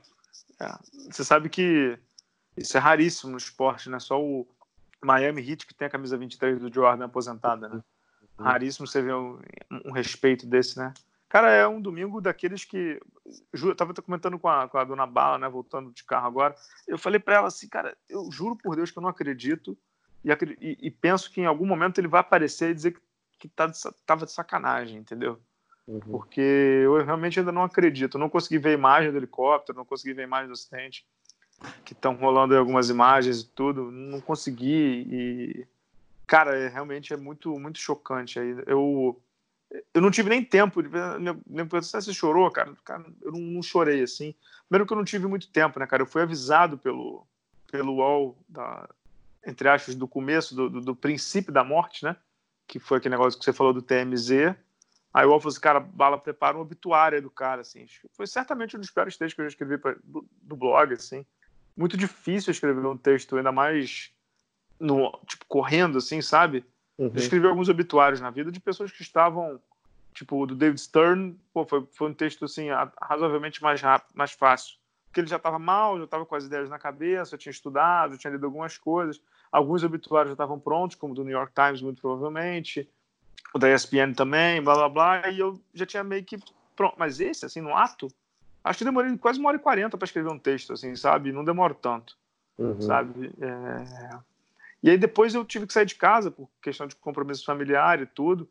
É. 0.61 0.65
é. 0.65 0.75
Você 1.11 1.25
sabe 1.25 1.49
que 1.49 1.99
isso 2.57 2.77
é 2.77 2.81
raríssimo 2.81 3.33
no 3.33 3.37
esporte, 3.37 3.91
né? 3.91 3.99
Só 3.99 4.23
o 4.23 4.47
Miami 5.05 5.43
Heat 5.43 5.67
que 5.67 5.75
tem 5.75 5.89
a 5.89 5.91
camisa 5.91 6.17
23 6.17 6.61
do 6.61 6.73
Jordan 6.73 7.07
aposentada, 7.07 7.69
né? 7.69 7.83
Uhum. 8.39 8.45
Raríssimo 8.45 8.87
você 8.87 9.03
ver 9.03 9.17
um, 9.17 9.41
um 9.85 9.91
respeito 9.91 10.47
desse, 10.47 10.79
né? 10.79 10.95
Cara, 11.37 11.53
é 11.53 11.69
um 11.69 11.83
domingo 11.83 12.19
daqueles 12.19 12.65
que. 12.65 12.99
Eu 13.53 13.77
tava 13.77 13.93
comentando 13.93 14.39
com 14.39 14.49
a, 14.49 14.67
com 14.67 14.79
a 14.79 14.85
dona 14.85 15.07
Bala, 15.07 15.37
né? 15.37 15.47
Voltando 15.47 15.93
de 15.93 16.03
carro 16.03 16.27
agora. 16.27 16.57
Eu 16.89 16.97
falei 16.97 17.21
para 17.21 17.35
ela 17.35 17.49
assim, 17.49 17.69
cara, 17.69 17.95
eu 18.09 18.27
juro 18.33 18.57
por 18.57 18.75
Deus 18.75 18.91
que 18.91 18.97
eu 18.97 19.03
não 19.03 19.11
acredito. 19.11 19.77
E, 20.25 20.31
e, 20.33 20.79
e, 20.81 20.91
penso 20.91 21.31
que 21.31 21.43
em 21.43 21.45
algum 21.45 21.67
momento 21.67 21.99
ele 21.99 22.09
vai 22.09 22.23
aparecer 22.23 22.71
e 22.71 22.75
dizer 22.75 22.93
que, 22.93 23.01
que 23.39 23.49
tá 23.49 23.67
de, 23.67 23.79
tava 24.07 24.25
de 24.25 24.33
sacanagem, 24.33 24.97
entendeu? 24.97 25.39
Uhum. 25.87 26.01
Porque 26.01 26.41
eu 26.41 27.05
realmente 27.05 27.39
ainda 27.39 27.53
não 27.53 27.65
acredito. 27.65 28.17
Eu 28.17 28.21
não 28.21 28.31
consegui 28.31 28.57
ver 28.57 28.73
imagem 28.73 29.11
do 29.11 29.19
helicóptero, 29.19 29.77
não 29.77 29.85
consegui 29.85 30.15
ver 30.15 30.23
imagem 30.23 30.47
do 30.47 30.55
acidente. 30.55 31.07
Que 31.85 31.93
estão 31.93 32.15
rolando 32.15 32.55
aí 32.55 32.59
algumas 32.59 32.89
imagens 32.89 33.43
e 33.43 33.49
tudo. 33.49 33.91
Não 33.91 34.23
consegui. 34.23 35.07
E. 35.11 35.67
Cara, 36.27 36.57
é, 36.57 36.69
realmente 36.69 37.13
é 37.13 37.17
muito, 37.19 37.51
muito 37.59 37.79
chocante. 37.79 38.41
Aí 38.41 38.57
eu 38.67 39.21
eu 39.93 40.01
não 40.01 40.11
tive 40.11 40.29
nem 40.29 40.45
tempo. 40.45 40.83
Perguntar 40.83 41.83
se 41.83 41.91
você 41.91 42.15
chorou, 42.15 42.51
cara. 42.51 42.75
cara 42.85 43.05
eu 43.23 43.33
não, 43.33 43.41
não, 43.41 43.63
chorei 43.63 44.03
assim. 44.03 44.35
Primeiro 44.69 44.87
que 44.87 44.93
eu 44.93 44.97
não 44.97 45.05
tive 45.05 45.27
muito 45.27 45.49
tempo, 45.49 45.79
né, 45.79 45.87
cara? 45.87 46.03
Eu 46.03 46.07
fui 46.07 46.23
avisado 46.23 46.79
pelo, 46.79 47.27
pelo 47.71 47.95
UOL, 47.95 48.39
da, 48.49 48.89
entre 49.47 49.69
aspas, 49.69 49.95
do 49.95 50.07
começo, 50.07 50.55
do, 50.55 50.71
do, 50.71 50.81
do, 50.81 50.97
princípio 50.97 51.53
da 51.53 51.65
morte, 51.65 52.05
né? 52.05 52.17
Que 52.67 52.79
foi 52.79 52.99
aquele 52.99 53.15
negócio 53.15 53.39
que 53.39 53.45
você 53.45 53.53
falou 53.53 53.73
do 53.73 53.83
TMZ. 53.83 54.55
Aí 55.13 55.25
o 55.25 55.31
UOL 55.31 55.41
falou 55.41 55.53
assim, 55.53 55.61
cara, 55.61 55.81
Bala 55.81 56.19
prepara 56.19 56.57
um 56.57 56.61
obituário 56.61 57.21
do 57.23 57.31
cara, 57.31 57.63
assim. 57.63 57.87
Foi 58.13 58.27
certamente 58.27 58.77
um 58.77 58.81
dos 58.81 58.91
piores 58.91 59.17
textos 59.17 59.35
que 59.35 59.41
eu 59.41 59.47
já 59.47 59.51
escrevi 59.51 59.79
pra, 59.79 59.97
do, 60.05 60.27
do 60.43 60.57
blog, 60.57 60.93
assim. 60.93 61.25
Muito 61.77 61.97
difícil 61.97 62.51
escrever 62.51 62.85
um 62.87 62.97
texto, 62.97 63.37
ainda 63.37 63.53
mais 63.53 64.11
no, 64.79 65.19
tipo, 65.27 65.45
correndo, 65.47 65.99
assim, 65.99 66.21
sabe? 66.21 66.65
Uhum. 66.99 67.13
Escrevi 67.15 67.47
alguns 67.47 67.69
obituários 67.69 68.21
na 68.21 68.31
vida 68.31 68.51
de 68.51 68.59
pessoas 68.59 68.91
que 68.91 69.03
estavam, 69.03 69.61
tipo, 70.15 70.47
do 70.47 70.55
David 70.55 70.81
Stern, 70.81 71.39
pô, 71.53 71.65
foi, 71.65 71.87
foi 71.93 72.11
um 72.11 72.15
texto, 72.15 72.45
assim, 72.45 72.69
razoavelmente 73.01 73.63
mais 73.63 73.81
rápido, 73.81 74.15
mais 74.15 74.33
fácil. 74.33 74.77
Porque 75.07 75.21
ele 75.21 75.29
já 75.29 75.37
estava 75.37 75.59
mal, 75.59 75.99
já 75.99 76.05
estava 76.05 76.27
com 76.27 76.35
as 76.35 76.45
ideias 76.45 76.69
na 76.69 76.79
cabeça, 76.79 77.39
tinha 77.39 77.51
estudado, 77.51 78.19
tinha 78.19 78.31
lido 78.31 78.47
algumas 78.47 78.77
coisas. 78.77 79.21
Alguns 79.51 79.83
obituários 79.83 80.31
já 80.31 80.35
estavam 80.35 80.59
prontos, 80.59 80.97
como 80.97 81.13
o 81.13 81.17
do 81.17 81.25
New 81.25 81.33
York 81.33 81.53
Times, 81.55 81.81
muito 81.81 82.01
provavelmente. 82.01 82.89
O 83.55 83.59
da 83.59 83.73
ESPN 83.73 84.13
também, 84.15 84.63
blá, 84.63 84.75
blá, 84.75 84.89
blá. 84.89 85.31
E 85.31 85.39
eu 85.39 85.59
já 85.73 85.87
tinha 85.87 86.05
meio 86.05 86.25
que 86.25 86.39
pronto. 86.75 86.97
Mas 86.99 87.21
esse, 87.21 87.47
assim, 87.47 87.61
no 87.61 87.75
ato, 87.75 88.09
acho 88.63 88.79
que 88.79 88.85
demorei 88.85 89.17
quase 89.17 89.39
uma 89.39 89.49
hora 89.49 89.57
e 89.57 89.61
quarenta 89.61 89.97
para 89.97 90.05
escrever 90.05 90.31
um 90.31 90.39
texto, 90.39 90.73
assim, 90.73 90.95
sabe? 90.97 91.33
Não 91.33 91.45
demoro 91.45 91.75
tanto, 91.75 92.17
uhum. 92.59 92.81
sabe? 92.81 93.33
É... 93.41 94.19
E 94.83 94.91
aí 94.91 94.99
depois 94.99 95.35
eu 95.35 95.45
tive 95.45 95.67
que 95.67 95.73
sair 95.73 95.87
de 95.87 95.95
casa 95.95 96.31
por 96.31 96.49
questão 96.63 96.87
de 96.87 96.95
compromisso 96.97 97.45
familiar 97.45 98.01
e 98.01 98.07
tudo. 98.07 98.49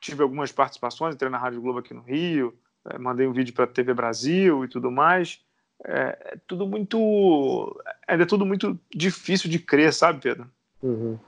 Tive 0.00 0.22
algumas 0.22 0.52
participações, 0.52 1.14
entrei 1.14 1.30
na 1.30 1.38
Rádio 1.38 1.60
Globo 1.60 1.78
aqui 1.78 1.94
no 1.94 2.02
Rio, 2.02 2.56
é, 2.90 2.98
mandei 2.98 3.26
um 3.26 3.32
vídeo 3.32 3.54
para 3.54 3.64
a 3.64 3.68
TV 3.68 3.94
Brasil 3.94 4.64
e 4.64 4.68
tudo 4.68 4.90
mais. 4.90 5.40
É, 5.84 6.18
é, 6.20 6.36
tudo 6.46 6.66
muito. 6.66 7.80
Ainda 8.06 8.24
é 8.24 8.26
tudo 8.26 8.46
muito 8.46 8.78
difícil 8.94 9.50
de 9.50 9.58
crer, 9.58 9.92
sabe, 9.92 10.20
Pedro? 10.20 10.50
Uhum. 10.82 11.18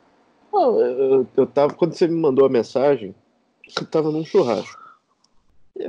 eu, 0.53 1.27
eu 1.37 1.47
tava, 1.47 1.75
quando 1.75 1.95
você 1.95 2.07
me 2.07 2.21
mandou 2.21 2.45
a 2.45 2.49
mensagem, 2.49 3.15
você 3.69 3.85
tava 3.85 4.11
num 4.11 4.25
churrasco. 4.25 4.83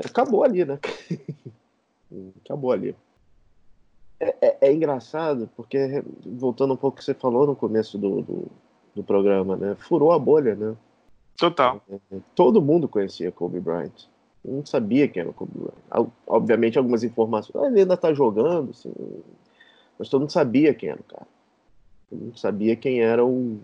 Acabou 0.03 0.43
ali, 0.43 0.65
né? 0.65 0.79
Acabou 2.43 2.71
ali. 2.71 2.95
É, 4.19 4.35
é, 4.41 4.57
é, 4.61 4.73
engraçado, 4.73 5.49
porque, 5.55 6.03
voltando 6.25 6.73
um 6.73 6.77
pouco 6.77 6.97
que 6.97 7.03
você 7.03 7.13
falou 7.13 7.45
no 7.45 7.55
começo 7.55 7.97
do, 7.97 8.21
do, 8.21 8.47
do 8.95 9.03
programa, 9.03 9.57
né? 9.57 9.75
Furou 9.75 10.11
a 10.11 10.19
bolha, 10.19 10.55
né? 10.55 10.75
Total. 11.37 11.81
É, 11.89 11.95
é, 11.95 12.19
todo 12.33 12.61
mundo 12.61 12.87
conhecia 12.87 13.31
Kobe 13.31 13.59
Bryant. 13.59 14.07
Não 14.43 14.65
sabia 14.65 15.07
quem 15.07 15.21
era 15.21 15.29
o 15.29 15.33
Kobe 15.33 15.51
Bryant. 15.53 16.09
Obviamente, 16.25 16.77
algumas 16.77 17.03
informações. 17.03 17.63
Ah, 17.63 17.67
ele 17.67 17.81
ainda 17.81 17.97
tá 17.97 18.13
jogando, 18.13 18.71
assim, 18.71 18.93
mas 19.97 20.07
todo 20.07 20.21
mundo 20.21 20.31
sabia 20.31 20.73
quem 20.73 20.89
era 20.89 20.99
o 20.99 21.03
cara. 21.03 21.27
Todo 22.09 22.21
mundo 22.21 22.39
sabia 22.39 22.75
quem 22.75 23.01
era 23.01 23.25
o. 23.25 23.59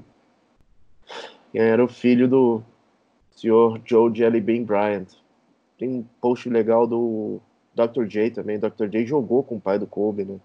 Quem 1.52 1.62
era 1.62 1.84
o 1.84 1.88
filho 1.88 2.28
do 2.28 2.62
senhor 3.32 3.80
Joe 3.86 4.14
Jelly 4.14 4.42
Bean 4.42 4.64
Bryant. 4.64 5.08
Tem 5.78 5.90
um 5.90 6.06
post 6.20 6.50
legal 6.50 6.86
do 6.86 7.42
Dr. 7.74 8.06
J 8.06 8.32
também. 8.32 8.60
Dr. 8.60 8.88
J 8.88 9.06
jogou 9.06 9.44
com 9.44 9.56
o 9.56 9.62
pai 9.62 9.80
do 9.80 9.88
Kobe, 9.88 10.26
né? 10.26 10.40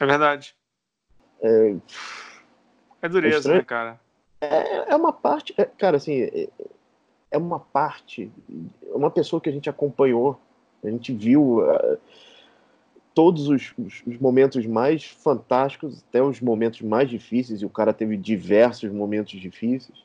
É 0.00 0.06
verdade. 0.06 0.54
É, 1.42 1.76
é 3.02 3.08
dureza, 3.08 3.52
é 3.52 3.56
né, 3.56 3.62
cara? 3.62 4.00
É, 4.40 4.92
é 4.92 4.96
uma 4.96 5.12
parte. 5.12 5.54
É, 5.56 5.64
cara, 5.64 5.96
assim. 5.96 6.22
É, 6.22 6.48
é, 7.30 7.38
uma 7.38 7.60
parte. 7.60 8.30
É 8.82 8.94
uma 8.94 9.10
pessoa 9.10 9.40
que 9.40 9.48
a 9.48 9.52
gente 9.52 9.70
acompanhou. 9.70 10.40
A 10.82 10.90
gente 10.90 11.12
viu. 11.12 11.58
Uh, 11.58 11.98
todos 13.14 13.48
os, 13.48 13.72
os, 13.78 14.02
os, 14.04 14.18
momentos 14.18 14.66
mais 14.66 15.04
fantásticos, 15.04 16.02
até 16.08 16.20
os 16.20 16.40
momentos 16.40 16.82
mais 16.82 17.08
difíceis, 17.08 17.62
e 17.62 17.64
o 17.64 17.70
cara 17.70 17.92
teve 17.92 18.16
diversos 18.16 18.90
momentos 18.90 19.40
difíceis. 19.40 20.04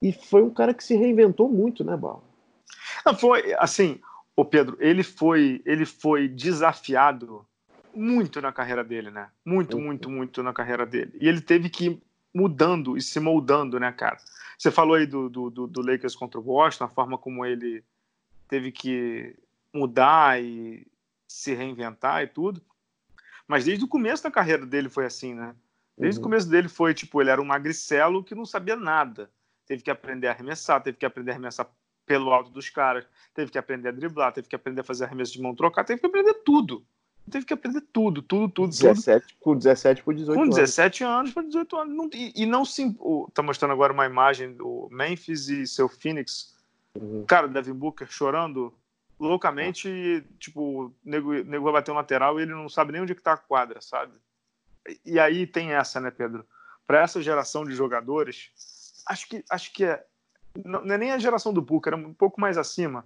E 0.00 0.10
foi 0.10 0.42
um 0.42 0.50
cara 0.50 0.72
que 0.72 0.82
se 0.82 0.96
reinventou 0.96 1.48
muito, 1.50 1.84
né, 1.84 1.96
Bala? 1.96 2.22
Não, 3.04 3.14
foi, 3.14 3.54
assim, 3.58 4.00
o 4.36 4.44
Pedro, 4.44 4.76
ele 4.78 5.02
foi, 5.02 5.62
ele 5.64 5.86
foi 5.86 6.28
desafiado 6.28 7.44
muito 7.94 8.40
na 8.42 8.52
carreira 8.52 8.84
dele, 8.84 9.10
né? 9.10 9.30
Muito, 9.42 9.78
uhum. 9.78 9.84
muito, 9.84 10.10
muito 10.10 10.42
na 10.42 10.52
carreira 10.52 10.84
dele. 10.84 11.16
E 11.18 11.26
ele 11.26 11.40
teve 11.40 11.70
que 11.70 11.86
ir 11.86 12.02
mudando 12.34 12.98
e 12.98 13.00
se 13.00 13.18
moldando, 13.18 13.80
né, 13.80 13.90
cara? 13.90 14.18
Você 14.58 14.70
falou 14.70 14.96
aí 14.96 15.06
do, 15.06 15.30
do, 15.30 15.50
do 15.50 15.80
Lakers 15.80 16.14
contra 16.14 16.38
o 16.38 16.42
Boston, 16.42 16.84
a 16.84 16.88
forma 16.88 17.16
como 17.16 17.46
ele 17.46 17.82
teve 18.46 18.70
que 18.70 19.34
mudar 19.72 20.42
e 20.42 20.86
se 21.26 21.54
reinventar 21.54 22.22
e 22.22 22.26
tudo. 22.26 22.60
Mas 23.48 23.64
desde 23.64 23.84
o 23.84 23.88
começo 23.88 24.22
da 24.22 24.30
carreira 24.30 24.66
dele 24.66 24.90
foi 24.90 25.06
assim, 25.06 25.34
né? 25.34 25.54
Desde 25.96 26.18
uhum. 26.18 26.26
o 26.26 26.28
começo 26.28 26.48
dele 26.48 26.68
foi 26.68 26.92
tipo, 26.92 27.22
ele 27.22 27.30
era 27.30 27.40
um 27.40 27.44
magricelo 27.46 28.22
que 28.22 28.34
não 28.34 28.44
sabia 28.44 28.76
nada. 28.76 29.30
Teve 29.66 29.82
que 29.82 29.90
aprender 29.90 30.28
a 30.28 30.32
arremessar, 30.32 30.82
teve 30.82 30.98
que 30.98 31.06
aprender 31.06 31.30
a 31.30 31.34
arremessar 31.34 31.66
pelo 32.06 32.32
alto 32.32 32.50
dos 32.50 32.70
caras, 32.70 33.04
teve 33.34 33.50
que 33.50 33.58
aprender 33.58 33.88
a 33.88 33.92
driblar, 33.92 34.32
teve 34.32 34.48
que 34.48 34.56
aprender 34.56 34.80
a 34.80 34.84
fazer 34.84 35.04
arremesso 35.04 35.32
de 35.32 35.42
mão 35.42 35.54
trocar, 35.54 35.84
teve 35.84 36.00
que 36.00 36.06
aprender 36.06 36.34
tudo. 36.44 36.86
Teve 37.28 37.44
que 37.44 37.52
aprender 37.52 37.80
tudo, 37.92 38.22
tudo, 38.22 38.48
tudo. 38.48 38.68
17, 38.68 39.26
tudo. 39.26 39.38
Com 39.40 39.56
17 39.56 40.02
por 40.02 40.14
18 40.14 40.38
anos. 40.38 40.48
Com 40.48 40.60
17 40.60 41.04
anos, 41.04 41.16
anos 41.18 41.32
por 41.32 41.42
18 41.42 41.76
anos. 41.76 41.96
Não, 41.96 42.10
e, 42.12 42.32
e, 42.36 42.46
não 42.46 42.64
se. 42.64 42.96
Tá 43.34 43.42
mostrando 43.42 43.72
agora 43.72 43.92
uma 43.92 44.06
imagem 44.06 44.54
do 44.54 44.88
Memphis 44.92 45.48
e 45.48 45.66
seu 45.66 45.88
Phoenix. 45.88 46.54
Uhum. 46.94 47.24
Cara, 47.26 47.48
Devin 47.48 47.72
Booker 47.72 48.06
chorando 48.08 48.72
loucamente. 49.18 49.88
E, 49.88 50.22
tipo, 50.38 50.60
o 50.84 50.94
nego, 51.04 51.32
nego 51.32 51.64
vai 51.64 51.72
bater 51.72 51.90
um 51.90 51.96
lateral 51.96 52.38
e 52.38 52.44
ele 52.44 52.52
não 52.52 52.68
sabe 52.68 52.92
nem 52.92 53.02
onde 53.02 53.14
que 53.14 53.22
tá 53.22 53.32
a 53.32 53.38
quadra, 53.38 53.80
sabe? 53.80 54.12
E 55.04 55.18
aí 55.18 55.48
tem 55.48 55.72
essa, 55.72 56.00
né, 56.00 56.12
Pedro? 56.12 56.46
Para 56.86 57.02
essa 57.02 57.20
geração 57.20 57.64
de 57.64 57.74
jogadores, 57.74 58.52
acho 59.08 59.28
que, 59.28 59.44
acho 59.50 59.72
que 59.72 59.84
é 59.84 60.04
não, 60.64 60.80
é 60.92 60.98
nem 60.98 61.12
a 61.12 61.18
geração 61.18 61.52
do 61.52 61.62
Booker, 61.62 61.92
era 61.92 61.96
um 61.96 62.14
pouco 62.14 62.40
mais 62.40 62.56
acima. 62.58 63.04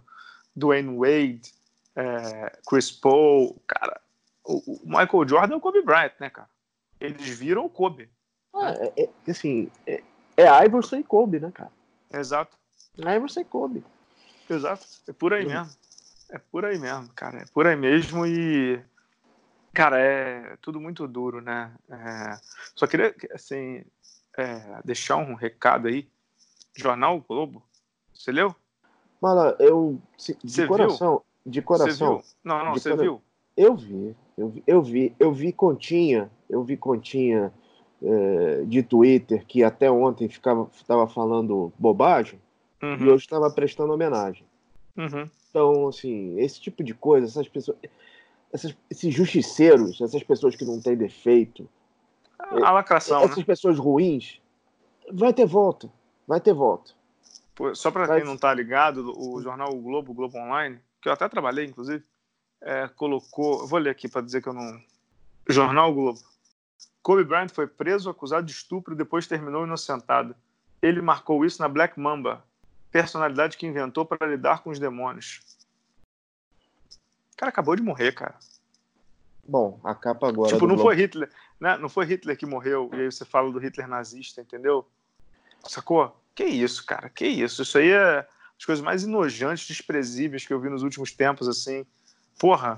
Dwayne 0.55 0.97
Wade, 0.97 1.53
é, 1.97 2.59
Chris 2.69 2.91
Paul, 2.91 3.61
cara. 3.67 4.01
O, 4.45 4.57
o, 4.57 4.81
Michael 4.85 5.29
Jordan 5.29 5.55
é 5.55 5.57
o 5.57 5.61
Kobe 5.61 5.83
Bryant, 5.83 6.13
né, 6.19 6.31
cara? 6.31 6.49
Eles 7.01 7.29
viram 7.29 7.65
o 7.65 7.71
Kobe. 7.71 8.11
Ah, 8.55 8.73
é, 8.73 9.05
é, 9.05 9.31
assim, 9.31 9.71
é, 9.87 10.03
é 10.37 10.65
Iverson 10.65 10.97
e 10.97 11.05
Kobe, 11.05 11.41
né, 11.41 11.51
cara? 11.53 11.71
Exato. 12.13 12.57
Iverson 12.99 13.41
e 13.41 13.45
Kobe. 13.45 13.85
Exato. 14.49 14.87
É 15.09 15.13
por 15.13 15.33
aí 15.33 15.47
mesmo. 15.47 15.71
É 16.31 16.39
por 16.39 16.65
aí 16.65 16.79
mesmo, 16.79 17.09
cara. 17.15 17.43
É 17.43 17.45
por 17.53 17.67
aí 17.67 17.77
mesmo 17.77 18.27
e. 18.27 18.81
Cara, 19.73 20.01
é 20.01 20.57
tudo 20.61 20.81
muito 20.81 21.07
duro, 21.07 21.41
né? 21.41 21.73
É... 21.89 22.39
Só 22.75 22.87
queria, 22.87 23.15
assim, 23.33 23.85
é, 24.37 24.81
deixar 24.85 25.17
um 25.17 25.35
recado 25.35 25.87
aí 25.87 26.09
Jornal 26.77 27.25
Globo. 27.27 27.63
Você 28.15 28.33
leu? 28.33 28.55
Mala, 29.21 29.57
eu. 29.59 30.01
De 30.43 30.67
coração. 30.67 31.23
Viu? 31.45 31.53
De 31.53 31.63
coração. 31.63 32.19
Viu? 32.19 32.25
Não, 32.45 32.65
não, 32.65 32.73
você 32.75 32.91
cora... 32.91 33.03
viu? 33.03 33.23
Eu 33.57 33.77
vi, 33.77 34.17
eu 34.39 34.49
vi, 34.49 34.65
eu 34.67 34.83
vi, 34.83 35.17
eu 35.19 35.33
vi 35.33 35.53
continha, 35.53 36.31
eu 36.49 36.63
vi 36.63 36.77
continha 36.77 37.53
é, 38.03 38.63
de 38.65 38.83
Twitter 38.83 39.45
que 39.45 39.63
até 39.63 39.91
ontem 39.91 40.29
ficava 40.29 40.69
estava 40.73 41.07
falando 41.07 41.73
bobagem 41.79 42.41
uhum. 42.83 42.97
e 42.97 43.09
hoje 43.11 43.25
estava 43.25 43.51
prestando 43.51 43.93
homenagem. 43.93 44.47
Uhum. 44.97 45.29
Então, 45.51 45.89
assim, 45.89 46.39
esse 46.39 46.61
tipo 46.61 46.83
de 46.83 46.95
coisa, 46.95 47.27
essas 47.27 47.49
pessoas, 47.49 47.77
essas, 48.53 48.75
esses 48.89 49.13
justiceiros, 49.13 50.01
essas 50.01 50.23
pessoas 50.23 50.57
que 50.57 50.65
não 50.65 50.81
têm 50.81 50.97
defeito, 50.97 51.69
a 52.39 52.71
lacração, 52.71 53.23
essas 53.23 53.39
né? 53.39 53.45
pessoas 53.45 53.79
ruins, 53.79 54.41
vai 55.13 55.33
ter 55.33 55.47
volta, 55.47 55.91
vai 56.31 56.41
ter 56.41 56.55
volta. 56.55 56.93
Só 57.75 57.91
para 57.91 58.07
quem 58.07 58.25
não 58.25 58.37
está 58.37 58.55
ligado, 58.55 59.13
o 59.19 59.43
jornal 59.43 59.75
o 59.75 59.83
Globo, 59.83 60.13
o 60.13 60.15
Globo 60.15 60.39
Online, 60.39 60.79
que 61.03 61.09
eu 61.09 61.13
até 61.13 61.29
trabalhei, 61.29 61.67
inclusive, 61.67 62.05
é, 62.61 62.87
colocou. 62.87 63.67
Vou 63.67 63.81
ler 63.81 63.91
aqui 63.91 64.09
para 64.09 64.23
dizer 64.23 64.41
que 64.41 64.49
eu 64.49 64.53
não. 64.53 64.81
Jornal 65.49 65.93
Globo. 65.93 66.21
Kobe 67.03 67.25
Bryant 67.25 67.49
foi 67.49 67.67
preso 67.67 68.09
acusado 68.09 68.47
de 68.47 68.53
estupro 68.53 68.95
e 68.95 68.97
depois 68.97 69.27
terminou 69.27 69.65
inocentado. 69.65 70.37
Ele 70.81 71.03
marcou 71.03 71.45
isso 71.45 71.61
na 71.61 71.69
Black 71.69 71.99
Mamba, 71.99 72.45
personalidade 72.93 73.57
que 73.57 73.67
inventou 73.67 74.07
para 74.07 74.29
lidar 74.29 74.63
com 74.63 74.71
os 74.71 74.79
demônios. 74.79 75.41
O 77.35 77.37
cara 77.37 77.51
acabou 77.51 77.75
de 77.75 77.83
morrer, 77.83 78.13
cara. 78.13 78.39
Bom, 79.43 79.81
a 79.83 79.97
capa 79.97 80.29
agora. 80.29 80.53
Tipo, 80.53 80.67
não 80.67 80.77
Globo... 80.77 80.91
foi 80.91 80.95
Hitler, 80.95 81.29
né? 81.59 81.77
Não 81.77 81.89
foi 81.89 82.07
Hitler 82.07 82.37
que 82.37 82.47
morreu, 82.47 82.89
e 82.93 83.01
aí 83.01 83.11
você 83.11 83.25
fala 83.25 83.51
do 83.51 83.59
Hitler 83.59 83.89
nazista, 83.89 84.41
entendeu? 84.41 84.87
Sacou? 85.65 86.20
Que 86.41 86.47
isso, 86.47 86.87
cara? 86.87 87.11
Que 87.11 87.27
isso? 87.27 87.61
Isso 87.61 87.77
aí 87.77 87.91
é 87.91 88.27
as 88.59 88.65
coisas 88.65 88.83
mais 88.83 89.05
enojantes, 89.05 89.67
desprezíveis 89.67 90.47
que 90.47 90.55
eu 90.55 90.59
vi 90.59 90.71
nos 90.71 90.83
últimos 90.83 91.13
tempos, 91.13 91.47
assim. 91.47 91.85
Porra, 92.39 92.77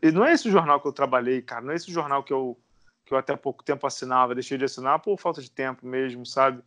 e 0.00 0.12
não 0.12 0.24
é 0.24 0.32
esse 0.32 0.48
jornal 0.48 0.80
que 0.80 0.86
eu 0.86 0.92
trabalhei, 0.92 1.42
cara. 1.42 1.62
Não 1.62 1.72
é 1.72 1.74
esse 1.74 1.90
jornal 1.90 2.22
que 2.22 2.32
eu, 2.32 2.56
que 3.04 3.12
eu 3.12 3.18
até 3.18 3.34
pouco 3.34 3.64
tempo 3.64 3.88
assinava. 3.88 4.36
Deixei 4.36 4.56
de 4.56 4.66
assinar 4.66 5.00
por 5.00 5.18
falta 5.18 5.42
de 5.42 5.50
tempo 5.50 5.84
mesmo, 5.84 6.24
sabe? 6.24 6.62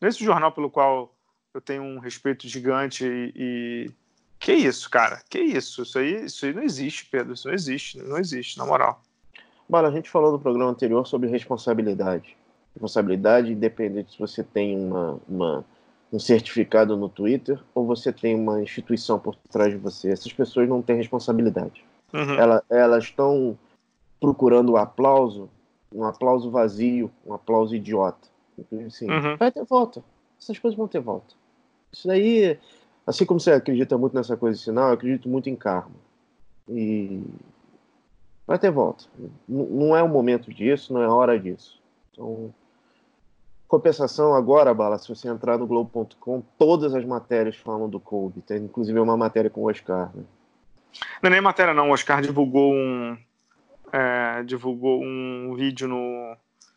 Não 0.00 0.06
é 0.06 0.08
esse 0.08 0.24
jornal 0.24 0.52
pelo 0.52 0.70
qual 0.70 1.14
eu 1.52 1.60
tenho 1.60 1.82
um 1.82 1.98
respeito 1.98 2.48
gigante 2.48 3.04
e, 3.04 3.32
e... 3.36 3.90
Que 4.38 4.54
isso, 4.54 4.88
cara? 4.88 5.20
Que 5.28 5.38
isso? 5.38 5.82
Isso 5.82 5.98
aí, 5.98 6.24
isso 6.24 6.46
aí 6.46 6.54
não 6.54 6.62
existe, 6.62 7.04
Pedro. 7.04 7.34
Isso 7.34 7.46
não 7.46 7.54
existe, 7.54 7.98
não 7.98 8.16
existe, 8.16 8.56
na 8.56 8.64
moral. 8.64 9.02
Bala, 9.68 9.88
a 9.88 9.92
gente 9.92 10.08
falou 10.08 10.32
no 10.32 10.40
programa 10.40 10.70
anterior 10.70 11.06
sobre 11.06 11.28
responsabilidade. 11.28 12.37
Responsabilidade 12.78 13.52
independente 13.52 14.12
se 14.12 14.18
você 14.20 14.44
tem 14.44 14.78
uma, 14.78 15.18
uma, 15.28 15.64
um 16.12 16.18
certificado 16.20 16.96
no 16.96 17.08
Twitter 17.08 17.60
ou 17.74 17.84
você 17.84 18.12
tem 18.12 18.36
uma 18.36 18.62
instituição 18.62 19.18
por 19.18 19.34
trás 19.50 19.72
de 19.72 19.78
você. 19.78 20.10
Essas 20.10 20.32
pessoas 20.32 20.68
não 20.68 20.80
têm 20.80 20.96
responsabilidade. 20.96 21.84
Uhum. 22.14 22.34
Ela, 22.34 22.62
elas 22.70 23.04
estão 23.04 23.58
procurando 24.20 24.70
o 24.70 24.76
aplauso, 24.76 25.50
um 25.92 26.04
aplauso 26.04 26.52
vazio, 26.52 27.10
um 27.26 27.34
aplauso 27.34 27.74
idiota. 27.74 28.28
Assim, 28.86 29.10
uhum. 29.10 29.36
Vai 29.36 29.50
ter 29.50 29.64
volta. 29.64 30.04
Essas 30.40 30.56
coisas 30.56 30.78
vão 30.78 30.86
ter 30.86 31.00
volta. 31.00 31.34
Isso 31.92 32.06
daí, 32.06 32.56
assim 33.04 33.26
como 33.26 33.40
você 33.40 33.50
acredita 33.50 33.98
muito 33.98 34.14
nessa 34.14 34.36
coisa 34.36 34.56
de 34.56 34.62
sinal, 34.62 34.88
eu 34.88 34.94
acredito 34.94 35.28
muito 35.28 35.50
em 35.50 35.56
karma. 35.56 35.96
E 36.68 37.24
vai 38.46 38.56
ter 38.56 38.70
volta. 38.70 39.06
não 39.48 39.96
é 39.96 40.02
o 40.02 40.08
momento 40.08 40.54
disso, 40.54 40.92
não 40.92 41.02
é 41.02 41.06
a 41.06 41.12
hora 41.12 41.36
disso. 41.38 41.80
Então, 42.12 42.54
compensação 43.68 44.34
agora, 44.34 44.72
Bala, 44.72 44.98
se 44.98 45.08
você 45.08 45.28
entrar 45.28 45.58
no 45.58 45.66
Globo.com, 45.66 46.42
todas 46.58 46.94
as 46.94 47.04
matérias 47.04 47.56
falam 47.56 47.88
do 47.88 48.00
Kobe. 48.00 48.40
Tem 48.40 48.56
inclusive 48.56 48.98
uma 48.98 49.16
matéria 49.16 49.50
com 49.50 49.60
o 49.60 49.68
Oscar. 49.68 50.10
Né? 50.14 50.24
Não 51.22 51.28
é 51.28 51.30
nem 51.30 51.40
matéria, 51.40 51.74
não. 51.74 51.90
O 51.90 51.92
Oscar 51.92 52.22
divulgou 52.22 52.72
um, 52.72 53.16
é, 53.92 54.42
divulgou 54.42 55.02
um 55.02 55.54
vídeo 55.54 55.86
no 55.86 56.36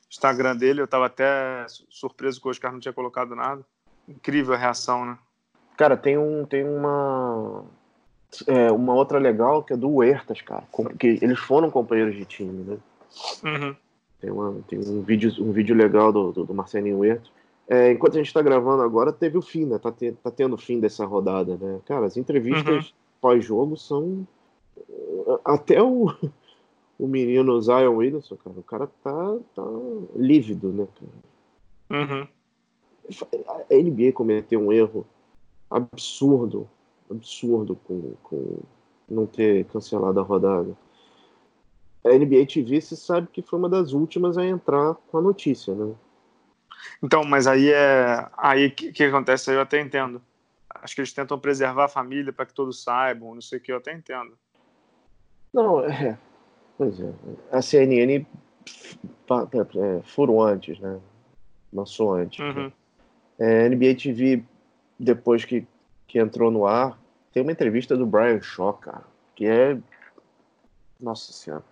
Instagram 0.09 0.55
dele. 0.55 0.81
Eu 0.81 0.85
estava 0.85 1.05
até 1.05 1.65
surpreso 1.89 2.41
que 2.41 2.47
o 2.47 2.51
Oscar 2.51 2.71
não 2.71 2.79
tinha 2.79 2.93
colocado 2.93 3.35
nada. 3.35 3.63
Incrível 4.07 4.53
a 4.53 4.57
reação, 4.57 5.05
né? 5.05 5.17
Cara, 5.77 5.95
tem, 5.95 6.17
um, 6.17 6.45
tem 6.45 6.67
uma. 6.67 7.63
É, 8.47 8.71
uma 8.71 8.93
outra 8.93 9.17
legal 9.17 9.63
que 9.63 9.73
é 9.73 9.77
do 9.77 9.89
Huertas, 9.89 10.41
cara. 10.41 10.63
Porque 10.71 11.19
eles 11.21 11.39
foram 11.39 11.71
companheiros 11.71 12.15
de 12.15 12.25
time, 12.25 12.63
né? 12.63 12.77
Uhum. 13.43 13.75
Tem, 14.21 14.31
uma, 14.31 14.55
tem 14.67 14.79
um, 14.79 15.01
vídeo, 15.01 15.33
um 15.39 15.51
vídeo 15.51 15.75
legal 15.75 16.11
do, 16.13 16.31
do, 16.31 16.45
do 16.45 16.53
Marcelinho 16.53 16.99
Huertas. 16.99 17.29
É, 17.67 17.91
enquanto 17.91 18.13
a 18.13 18.17
gente 18.17 18.27
está 18.27 18.41
gravando 18.41 18.83
agora, 18.83 19.11
teve 19.11 19.37
o 19.37 19.41
fim, 19.41 19.65
né? 19.65 19.77
Tá, 19.77 19.91
te, 19.91 20.11
tá 20.11 20.29
tendo 20.31 20.53
o 20.53 20.57
fim 20.57 20.79
dessa 20.79 21.05
rodada, 21.05 21.57
né? 21.57 21.79
Cara, 21.85 22.05
as 22.05 22.17
entrevistas 22.17 22.85
uhum. 22.87 22.93
pós-jogo 23.19 23.75
são. 23.75 24.27
Até 25.43 25.81
o, 25.81 26.13
o 26.99 27.07
menino 27.07 27.59
Zion 27.61 27.95
Williamson, 27.95 28.37
cara, 28.37 28.59
o 28.59 28.63
cara 28.63 28.87
tá, 29.03 29.37
tá 29.55 29.63
lívido, 30.15 30.69
né, 30.69 30.87
cara? 31.89 32.03
Uhum 32.03 32.27
a 33.69 33.75
NBA 33.75 34.11
cometeu 34.13 34.59
um 34.59 34.71
erro 34.71 35.05
absurdo, 35.69 36.67
absurdo 37.09 37.75
com, 37.83 38.13
com 38.23 38.59
não 39.09 39.25
ter 39.25 39.65
cancelado 39.65 40.19
a 40.19 40.23
rodada. 40.23 40.75
A 42.03 42.09
NBA 42.09 42.47
TV 42.47 42.81
se 42.81 42.97
sabe 42.97 43.27
que 43.31 43.41
foi 43.41 43.59
uma 43.59 43.69
das 43.69 43.93
últimas 43.93 44.37
a 44.37 44.45
entrar 44.45 44.95
com 44.95 45.17
a 45.17 45.21
notícia, 45.21 45.73
né? 45.75 45.93
Então, 47.01 47.23
mas 47.23 47.45
aí 47.45 47.69
é 47.69 48.27
aí 48.37 48.71
que, 48.71 48.91
que 48.91 49.03
acontece? 49.03 49.53
Eu 49.53 49.61
até 49.61 49.79
entendo. 49.79 50.21
Acho 50.69 50.95
que 50.95 51.01
eles 51.01 51.13
tentam 51.13 51.37
preservar 51.37 51.85
a 51.85 51.89
família 51.89 52.33
para 52.33 52.45
que 52.45 52.53
todos 52.53 52.83
saibam, 52.83 53.35
não 53.35 53.41
sei 53.41 53.59
o 53.59 53.61
que, 53.61 53.71
eu 53.71 53.77
até 53.77 53.93
entendo. 53.93 54.37
Não, 55.53 55.81
é. 55.81 56.17
Pois 56.77 56.99
é. 56.99 57.13
A 57.51 57.61
CNN 57.61 58.25
é, 59.29 60.01
furou 60.03 60.43
antes, 60.43 60.79
né? 60.79 60.99
Lançou 61.71 62.13
antes. 62.13 62.39
Uhum. 62.39 62.65
Né? 62.65 62.73
É, 63.37 63.69
NBA 63.69 63.95
TV, 63.95 64.43
depois 64.99 65.45
que, 65.45 65.67
que 66.07 66.19
entrou 66.19 66.49
no 66.49 66.65
ar, 66.65 66.97
tem 67.31 67.43
uma 67.43 67.51
entrevista 67.51 67.95
do 67.95 68.05
Brian 68.05 68.41
Shaw, 68.41 68.73
cara, 68.73 69.03
que 69.35 69.45
é. 69.45 69.77
Nossa 70.99 71.31
Senhora. 71.31 71.63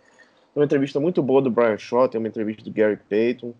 Tem 0.60 0.64
uma 0.64 0.66
entrevista 0.66 1.00
muito 1.00 1.24
boa 1.24 1.42
do 1.42 1.50
Brian 1.50 1.78
Shaw, 1.78 2.10
tem 2.10 2.20
uma 2.20 2.28
entrevista 2.28 2.62
do 2.66 2.74
Gary 2.74 2.98
Payton, 2.98 3.54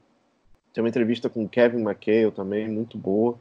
tem 0.74 0.84
uma 0.84 0.90
entrevista 0.90 1.30
com 1.30 1.46
o 1.46 1.48
Kevin 1.48 1.80
McHale 1.82 2.30
também, 2.30 2.68
muito 2.68 2.98
boa. 2.98 3.40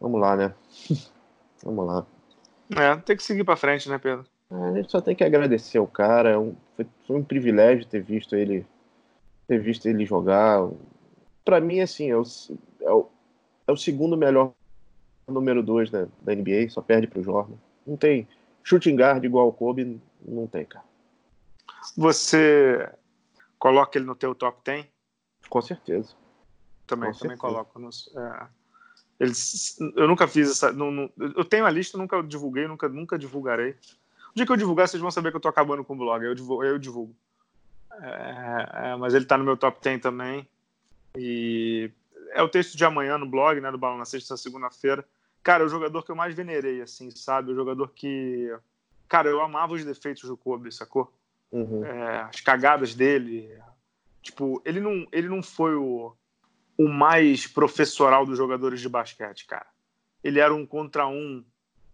Vamos 0.00 0.18
lá, 0.18 0.34
né? 0.34 0.54
Vamos 1.62 1.86
lá. 1.86 2.06
É, 2.74 2.96
tem 2.96 3.14
que 3.14 3.22
seguir 3.22 3.44
para 3.44 3.54
frente, 3.54 3.86
né, 3.86 3.98
Pedro? 3.98 4.24
É, 4.50 4.54
a 4.54 4.72
gente 4.72 4.90
só 4.90 5.02
tem 5.02 5.14
que 5.14 5.22
agradecer 5.22 5.78
o 5.78 5.86
cara. 5.86 6.30
É 6.30 6.38
um, 6.38 6.56
foi, 6.74 6.86
foi, 7.06 7.16
um 7.16 7.22
privilégio 7.22 7.84
ter 7.84 8.00
visto 8.00 8.34
ele 8.34 8.64
ter 9.46 9.60
visto 9.60 9.86
ele 9.86 10.06
jogar. 10.06 10.66
Para 11.44 11.60
mim, 11.60 11.80
assim, 11.80 12.10
é 12.10 12.16
o, 12.16 12.22
é 12.80 12.90
o, 12.90 13.08
é 13.66 13.72
o 13.72 13.76
segundo 13.76 14.16
melhor 14.16 14.52
número 15.28 15.62
2 15.62 15.90
da, 15.90 16.06
da 16.22 16.34
NBA, 16.34 16.70
só 16.70 16.80
perde 16.80 17.06
pro 17.06 17.22
Jordan. 17.22 17.56
Não 17.86 17.98
tem 17.98 18.26
shooting 18.64 18.96
guard 18.96 19.22
igual 19.22 19.48
o 19.48 19.52
Kobe, 19.52 20.00
não 20.26 20.46
tem, 20.46 20.64
cara. 20.64 20.87
Você 21.96 22.90
coloca 23.58 23.98
ele 23.98 24.06
no 24.06 24.14
teu 24.14 24.34
top 24.34 24.60
10? 24.64 24.86
Com 25.48 25.62
certeza. 25.62 26.14
Também, 26.86 27.10
Com 27.10 27.18
também 27.18 27.36
certeza. 27.36 27.40
coloco. 27.40 27.78
Nos, 27.78 28.10
é, 28.16 28.46
eles, 29.20 29.76
eu 29.96 30.06
nunca 30.06 30.28
fiz 30.28 30.50
essa. 30.50 30.72
Não, 30.72 30.90
não, 30.90 31.10
eu 31.16 31.44
tenho 31.44 31.66
a 31.66 31.70
lista, 31.70 31.98
nunca 31.98 32.22
divulguei, 32.22 32.68
nunca, 32.68 32.88
nunca 32.88 33.18
divulgarei. 33.18 33.70
O 34.30 34.34
dia 34.34 34.46
que 34.46 34.52
eu 34.52 34.56
divulgar, 34.56 34.88
vocês 34.88 35.00
vão 35.00 35.10
saber 35.10 35.30
que 35.30 35.36
eu 35.36 35.40
tô 35.40 35.48
acabando 35.48 35.84
com 35.84 35.94
o 35.94 35.96
blog. 35.98 36.24
Eu 36.24 36.34
divulgo. 36.34 36.64
Eu 36.64 36.78
divulgo. 36.78 37.14
É, 38.00 38.90
é, 38.90 38.96
mas 38.96 39.14
ele 39.14 39.24
tá 39.24 39.36
no 39.36 39.44
meu 39.44 39.56
top 39.56 39.80
10 39.82 40.00
também. 40.00 40.48
E 41.16 41.90
é 42.30 42.42
o 42.42 42.48
texto 42.48 42.76
de 42.76 42.84
amanhã 42.84 43.18
no 43.18 43.26
blog, 43.26 43.60
né, 43.60 43.70
do 43.70 43.78
Balão 43.78 43.98
na 43.98 44.04
sexta, 44.04 44.36
segunda-feira. 44.36 45.04
Cara, 45.42 45.64
é 45.64 45.66
o 45.66 45.70
jogador 45.70 46.04
que 46.04 46.10
eu 46.10 46.16
mais 46.16 46.34
venerei, 46.34 46.80
assim, 46.80 47.10
sabe? 47.10 47.50
O 47.50 47.54
jogador 47.54 47.88
que. 47.94 48.54
Cara, 49.08 49.28
eu 49.28 49.40
amava 49.40 49.72
os 49.72 49.84
defeitos 49.84 50.28
do 50.28 50.36
Kobe, 50.36 50.70
sacou? 50.70 51.12
Uhum. 51.50 51.84
É, 51.84 52.20
as 52.22 52.40
cagadas 52.40 52.94
dele. 52.94 53.50
Tipo, 54.22 54.60
ele 54.64 54.80
não, 54.80 55.06
ele 55.10 55.28
não 55.28 55.42
foi 55.42 55.74
o, 55.74 56.12
o 56.76 56.88
mais 56.88 57.46
professoral 57.46 58.26
dos 58.26 58.36
jogadores 58.36 58.80
de 58.80 58.88
basquete, 58.88 59.46
cara. 59.46 59.66
Ele 60.22 60.40
era 60.40 60.54
um 60.54 60.66
contra 60.66 61.06
um 61.06 61.44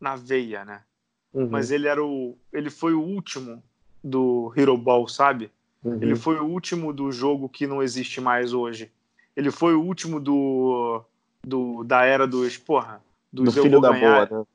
na 0.01 0.17
veia, 0.17 0.65
né? 0.65 0.83
Uhum. 1.33 1.49
Mas 1.51 1.71
ele 1.71 1.89
era 1.89 2.05
o. 2.05 2.37
Ele 2.53 2.71
foi 2.71 2.95
o 2.95 3.03
último 3.03 3.63
do 4.03 4.53
Hero 4.57 4.77
Ball, 4.77 5.09
sabe? 5.09 5.51
Uhum. 5.83 5.99
Ele 6.01 6.17
foi 6.17 6.39
o 6.39 6.45
último 6.45 6.93
do 6.93 7.11
jogo 7.11 7.49
que 7.49 7.67
não 7.67 7.83
existe 7.83 8.21
mais 8.21 8.53
hoje. 8.53 8.91
Ele 9.37 9.51
foi 9.51 9.75
o 9.75 9.83
último 9.83 10.21
do, 10.21 11.03
do 11.43 11.83
da 11.85 12.05
era 12.05 12.27
dos, 12.27 12.57
porra, 12.57 13.03
dos 13.33 13.55
do 13.55 13.63
filho 13.63 13.81
da 13.81 13.91
ganhar. 13.91 14.27
boa, 14.27 14.41
né? 14.41 14.47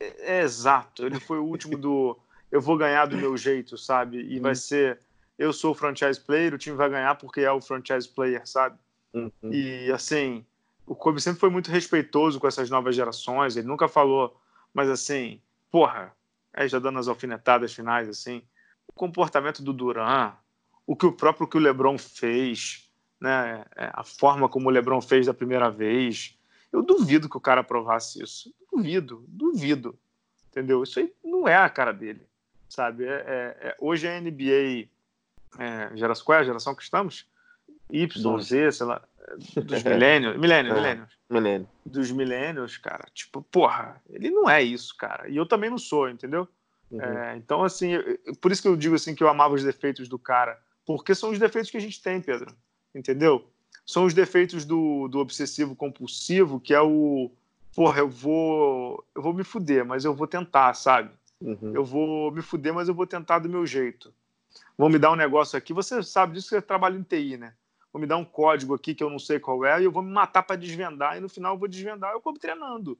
É, 0.00 0.38
é, 0.38 0.42
exato. 0.42 1.04
Ele 1.04 1.18
foi 1.18 1.38
o 1.38 1.44
último 1.44 1.76
do 1.76 2.16
eu 2.50 2.60
vou 2.60 2.76
ganhar 2.76 3.06
do 3.06 3.16
meu 3.16 3.36
jeito, 3.38 3.76
sabe? 3.76 4.22
E 4.22 4.36
uhum. 4.36 4.42
vai 4.42 4.54
ser 4.54 5.00
eu 5.38 5.52
sou 5.52 5.70
o 5.70 5.74
franchise 5.74 6.20
player, 6.20 6.52
o 6.52 6.58
time 6.58 6.76
vai 6.76 6.90
ganhar 6.90 7.14
porque 7.14 7.40
é 7.42 7.52
o 7.52 7.60
franchise 7.60 8.08
player, 8.08 8.46
sabe? 8.46 8.76
Uhum. 9.14 9.30
E 9.52 9.90
assim, 9.92 10.44
o 10.84 10.96
Kobe 10.96 11.20
sempre 11.20 11.38
foi 11.38 11.48
muito 11.48 11.70
respeitoso 11.70 12.40
com 12.40 12.48
essas 12.48 12.68
novas 12.68 12.96
gerações, 12.96 13.56
ele 13.56 13.68
nunca 13.68 13.86
falou, 13.86 14.36
mas 14.74 14.90
assim, 14.90 15.40
porra, 15.70 16.12
aí 16.52 16.68
já 16.68 16.80
dando 16.80 16.98
as 16.98 17.06
alfinetadas 17.06 17.72
finais 17.72 18.08
assim, 18.08 18.42
o 18.88 18.92
comportamento 18.92 19.62
do 19.62 19.72
Duran, 19.72 20.32
o 20.84 20.96
que 20.96 21.06
o 21.06 21.12
próprio 21.12 21.46
que 21.46 21.56
o 21.56 21.60
LeBron 21.60 21.96
fez, 21.96 22.88
né? 23.20 23.64
É, 23.76 23.90
a 23.92 24.04
forma 24.04 24.48
como 24.48 24.68
o 24.68 24.70
LeBron 24.70 25.00
fez 25.00 25.26
da 25.26 25.34
primeira 25.34 25.70
vez. 25.70 26.38
Eu 26.72 26.82
duvido 26.82 27.28
que 27.28 27.36
o 27.36 27.40
cara 27.40 27.60
aprovasse 27.60 28.22
isso. 28.22 28.54
Duvido, 28.72 29.24
duvido. 29.28 29.98
Entendeu? 30.48 30.82
Isso 30.82 30.98
aí 30.98 31.12
não 31.22 31.46
é 31.46 31.56
a 31.56 31.68
cara 31.68 31.92
dele, 31.92 32.26
sabe? 32.68 33.04
É, 33.04 33.24
é, 33.26 33.68
é 33.68 33.76
hoje 33.80 34.06
a 34.06 34.20
NBA, 34.20 34.88
é, 35.58 35.96
geração, 35.96 36.24
qual 36.24 36.38
é 36.38 36.40
a 36.40 36.44
geração 36.44 36.74
que 36.74 36.82
estamos? 36.82 37.26
Y, 37.90 38.40
Z, 38.40 38.72
sei 38.72 38.86
lá, 38.86 39.02
dos 39.36 39.82
milênios, 39.82 40.36
milênios. 40.36 41.18
Milênio. 41.28 41.68
Dos 41.84 42.10
milênios, 42.10 42.76
cara. 42.78 43.06
Tipo, 43.12 43.42
porra, 43.42 44.00
ele 44.08 44.30
não 44.30 44.48
é 44.48 44.62
isso, 44.62 44.96
cara. 44.96 45.28
E 45.28 45.36
eu 45.36 45.46
também 45.46 45.70
não 45.70 45.78
sou, 45.78 46.08
entendeu? 46.08 46.48
Uhum. 46.90 47.00
É, 47.00 47.36
então, 47.36 47.62
assim, 47.62 47.92
eu, 47.92 48.18
por 48.40 48.50
isso 48.50 48.62
que 48.62 48.68
eu 48.68 48.76
digo 48.76 48.94
assim 48.94 49.14
que 49.14 49.22
eu 49.22 49.28
amava 49.28 49.54
os 49.54 49.62
defeitos 49.62 50.08
do 50.08 50.18
cara. 50.18 50.58
Porque 50.86 51.14
são 51.14 51.30
os 51.30 51.38
defeitos 51.38 51.70
que 51.70 51.76
a 51.76 51.80
gente 51.80 52.02
tem, 52.02 52.20
Pedro. 52.20 52.54
Entendeu? 52.94 53.46
São 53.84 54.04
os 54.04 54.14
defeitos 54.14 54.64
do, 54.64 55.08
do 55.08 55.18
obsessivo 55.18 55.76
compulsivo, 55.76 56.60
que 56.60 56.72
é 56.72 56.80
o. 56.80 57.30
Porra, 57.74 58.00
eu 58.00 58.08
vou. 58.08 59.04
Eu 59.14 59.20
vou 59.20 59.34
me 59.34 59.44
fuder, 59.44 59.84
mas 59.84 60.04
eu 60.04 60.14
vou 60.14 60.26
tentar, 60.26 60.72
sabe? 60.74 61.10
Uhum. 61.40 61.72
Eu 61.74 61.84
vou 61.84 62.30
me 62.30 62.42
fuder, 62.42 62.74
mas 62.74 62.88
eu 62.88 62.94
vou 62.94 63.06
tentar 63.06 63.38
do 63.38 63.48
meu 63.48 63.66
jeito. 63.66 64.12
Vão 64.76 64.88
me 64.88 64.98
dar 64.98 65.12
um 65.12 65.16
negócio 65.16 65.56
aqui. 65.56 65.72
Você 65.72 66.02
sabe 66.02 66.34
disso 66.34 66.48
que 66.48 66.54
você 66.56 66.62
trabalha 66.62 66.96
em 66.96 67.02
TI, 67.02 67.36
né? 67.36 67.54
Vou 67.92 68.00
me 68.00 68.06
dar 68.06 68.16
um 68.16 68.24
código 68.24 68.74
aqui 68.74 68.94
que 68.94 69.02
eu 69.02 69.10
não 69.10 69.18
sei 69.18 69.38
qual 69.38 69.64
é 69.64 69.80
e 69.80 69.84
eu 69.84 69.92
vou 69.92 70.02
me 70.02 70.10
matar 70.10 70.42
para 70.42 70.56
desvendar. 70.56 71.16
E 71.16 71.20
no 71.20 71.28
final 71.28 71.54
eu 71.54 71.58
vou 71.58 71.68
desvendar. 71.68 72.12
Eu 72.12 72.20
como 72.20 72.38
treinando. 72.38 72.98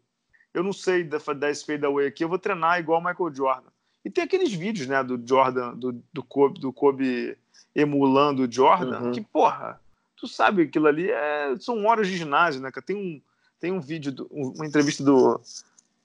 Eu 0.53 0.63
não 0.63 0.73
sei 0.73 1.05
da, 1.05 1.19
da 1.19 1.55
fadeaway 1.55 2.07
aqui, 2.07 2.25
eu 2.25 2.29
vou 2.29 2.39
treinar 2.39 2.81
igual 2.81 3.01
o 3.01 3.05
Michael 3.05 3.35
Jordan. 3.35 3.71
E 4.05 4.11
tem 4.11 4.25
aqueles 4.25 4.53
vídeos, 4.53 4.87
né, 4.87 5.03
do 5.03 5.21
Jordan, 5.25 5.75
do, 5.75 6.03
do, 6.13 6.23
Kobe, 6.23 6.61
do 6.61 6.73
Kobe 6.73 7.37
emulando 7.75 8.45
o 8.45 8.51
Jordan, 8.51 9.01
uhum. 9.01 9.13
que, 9.13 9.21
porra, 9.21 9.81
tu 10.17 10.27
sabe 10.27 10.63
aquilo 10.63 10.87
ali 10.87 11.11
é, 11.11 11.55
são 11.59 11.85
horas 11.85 12.09
de 12.09 12.17
ginásio, 12.17 12.61
né, 12.61 12.71
Tem 12.85 12.97
um, 12.97 13.21
tem 13.61 13.73
um 13.73 13.81
vídeo, 13.81 14.11
do, 14.11 14.27
uma 14.31 14.67
entrevista 14.67 15.05
do 15.05 15.41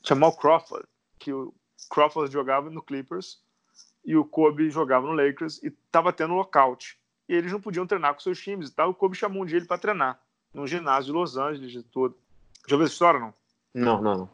Jamal 0.04 0.36
Crawford, 0.36 0.86
que 1.18 1.32
o 1.32 1.54
Crawford 1.90 2.32
jogava 2.32 2.70
no 2.70 2.82
Clippers 2.82 3.42
e 4.06 4.16
o 4.16 4.26
Kobe 4.26 4.70
jogava 4.70 5.08
no 5.08 5.14
Lakers 5.14 5.62
e 5.64 5.72
tava 5.92 6.12
tendo 6.12 6.34
um 6.34 6.38
lockout. 6.38 6.98
E 7.28 7.34
eles 7.34 7.52
não 7.52 7.62
podiam 7.62 7.88
treinar 7.88 8.14
com 8.14 8.20
seus 8.20 8.40
times 8.40 8.70
e 8.70 8.74
tal. 8.74 8.90
O 8.90 8.94
Kobe 8.94 9.16
chamou 9.16 9.44
um 9.44 9.46
dia 9.46 9.58
ele 9.58 9.66
para 9.66 9.78
treinar, 9.78 10.20
num 10.54 10.68
ginásio 10.68 11.06
de 11.06 11.12
Los 11.12 11.38
Angeles 11.38 11.74
e 11.74 11.84
tudo. 11.84 12.16
Já 12.68 12.76
ouviu 12.76 12.86
essa 12.86 12.94
história, 12.94 13.20
não? 13.20 13.34
Não, 13.74 14.02
não, 14.02 14.18
não. 14.18 14.30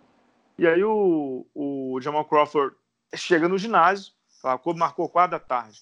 E 0.57 0.67
aí 0.67 0.83
o, 0.83 1.45
o 1.55 1.99
Jamal 2.01 2.25
Crawford 2.25 2.75
chega 3.15 3.47
no 3.47 3.57
ginásio, 3.57 4.11
o 4.43 4.57
Kobe 4.59 4.79
marcou 4.79 5.07
4 5.07 5.31
da 5.31 5.39
tarde. 5.39 5.79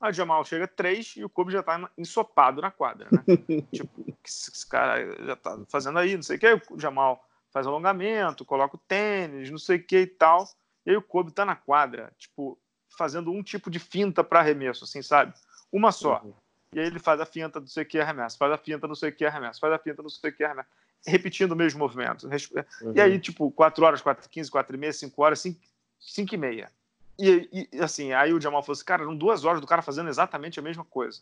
Aí 0.00 0.10
o 0.10 0.14
Jamal 0.14 0.44
chega 0.44 0.68
3 0.68 1.16
e 1.16 1.24
o 1.24 1.28
Kobe 1.28 1.52
já 1.52 1.62
tá 1.62 1.90
ensopado 1.96 2.60
na 2.60 2.70
quadra, 2.70 3.08
né? 3.10 3.22
tipo, 3.72 4.00
o 4.00 4.04
que 4.04 4.28
esse 4.28 4.66
cara 4.66 5.24
já 5.24 5.34
tá 5.34 5.58
fazendo 5.68 5.98
aí, 5.98 6.14
não 6.14 6.22
sei 6.22 6.36
o 6.36 6.38
que. 6.38 6.60
O 6.70 6.78
Jamal 6.78 7.24
faz 7.50 7.66
alongamento, 7.66 8.44
coloca 8.44 8.76
o 8.76 8.80
tênis, 8.86 9.50
não 9.50 9.58
sei 9.58 9.78
o 9.78 9.82
que 9.82 10.00
e 10.00 10.06
tal. 10.06 10.48
E 10.88 10.90
aí 10.90 10.96
o 10.96 11.02
Kobe 11.02 11.30
tá 11.30 11.44
na 11.44 11.54
quadra, 11.54 12.10
tipo, 12.16 12.58
fazendo 12.96 13.30
um 13.30 13.42
tipo 13.42 13.70
de 13.70 13.78
finta 13.78 14.24
para 14.24 14.40
arremesso, 14.40 14.84
assim, 14.84 15.02
sabe? 15.02 15.34
Uma 15.70 15.92
só. 15.92 16.22
Uhum. 16.24 16.32
E 16.72 16.80
aí 16.80 16.86
ele 16.86 16.98
faz 16.98 17.20
a 17.20 17.26
finta, 17.26 17.60
não 17.60 17.66
sei 17.66 17.82
o 17.82 17.86
que, 17.86 18.00
arremesso. 18.00 18.38
Faz 18.38 18.50
a 18.50 18.56
finta, 18.56 18.88
não 18.88 18.94
sei 18.94 19.10
o 19.10 19.12
que, 19.12 19.26
arremesso. 19.26 19.60
Faz 19.60 19.74
a 19.74 19.78
finta, 19.78 20.02
não 20.02 20.08
sei 20.08 20.30
o 20.30 20.32
que, 20.32 20.42
arremesso. 20.42 20.68
Repetindo 21.06 21.52
o 21.52 21.56
mesmo 21.56 21.78
movimento. 21.78 22.26
Uhum. 22.26 22.94
E 22.94 23.00
aí, 23.02 23.18
tipo, 23.18 23.50
4 23.50 23.84
horas, 23.84 24.00
4 24.00 24.30
15, 24.30 24.50
4 24.50 24.74
e 24.74 24.78
meia, 24.78 24.92
5 24.94 25.22
horas, 25.22 25.40
5, 25.40 25.60
5 26.00 26.34
e 26.34 26.38
meia. 26.38 26.72
E, 27.18 27.68
e, 27.70 27.80
assim, 27.82 28.14
aí 28.14 28.32
o 28.32 28.40
Jamal 28.40 28.62
falou 28.62 28.72
assim, 28.72 28.84
cara, 28.86 29.02
eram 29.02 29.14
duas 29.14 29.44
horas 29.44 29.60
do 29.60 29.66
cara 29.66 29.82
fazendo 29.82 30.08
exatamente 30.08 30.58
a 30.58 30.62
mesma 30.62 30.86
coisa. 30.86 31.20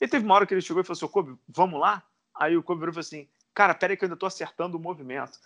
E 0.00 0.08
teve 0.08 0.24
uma 0.24 0.36
hora 0.36 0.46
que 0.46 0.54
ele 0.54 0.62
chegou 0.62 0.80
e 0.80 0.86
falou 0.86 0.96
assim, 0.96 1.06
Kobe, 1.06 1.36
vamos 1.46 1.78
lá? 1.78 2.02
Aí 2.34 2.56
o 2.56 2.62
Kobe 2.62 2.80
virou 2.80 2.92
e 2.92 2.94
falou 2.94 3.06
assim, 3.06 3.28
cara, 3.52 3.74
peraí 3.74 3.94
que 3.94 4.04
eu 4.04 4.06
ainda 4.06 4.16
tô 4.16 4.24
acertando 4.24 4.78
o 4.78 4.80
movimento. 4.80 5.38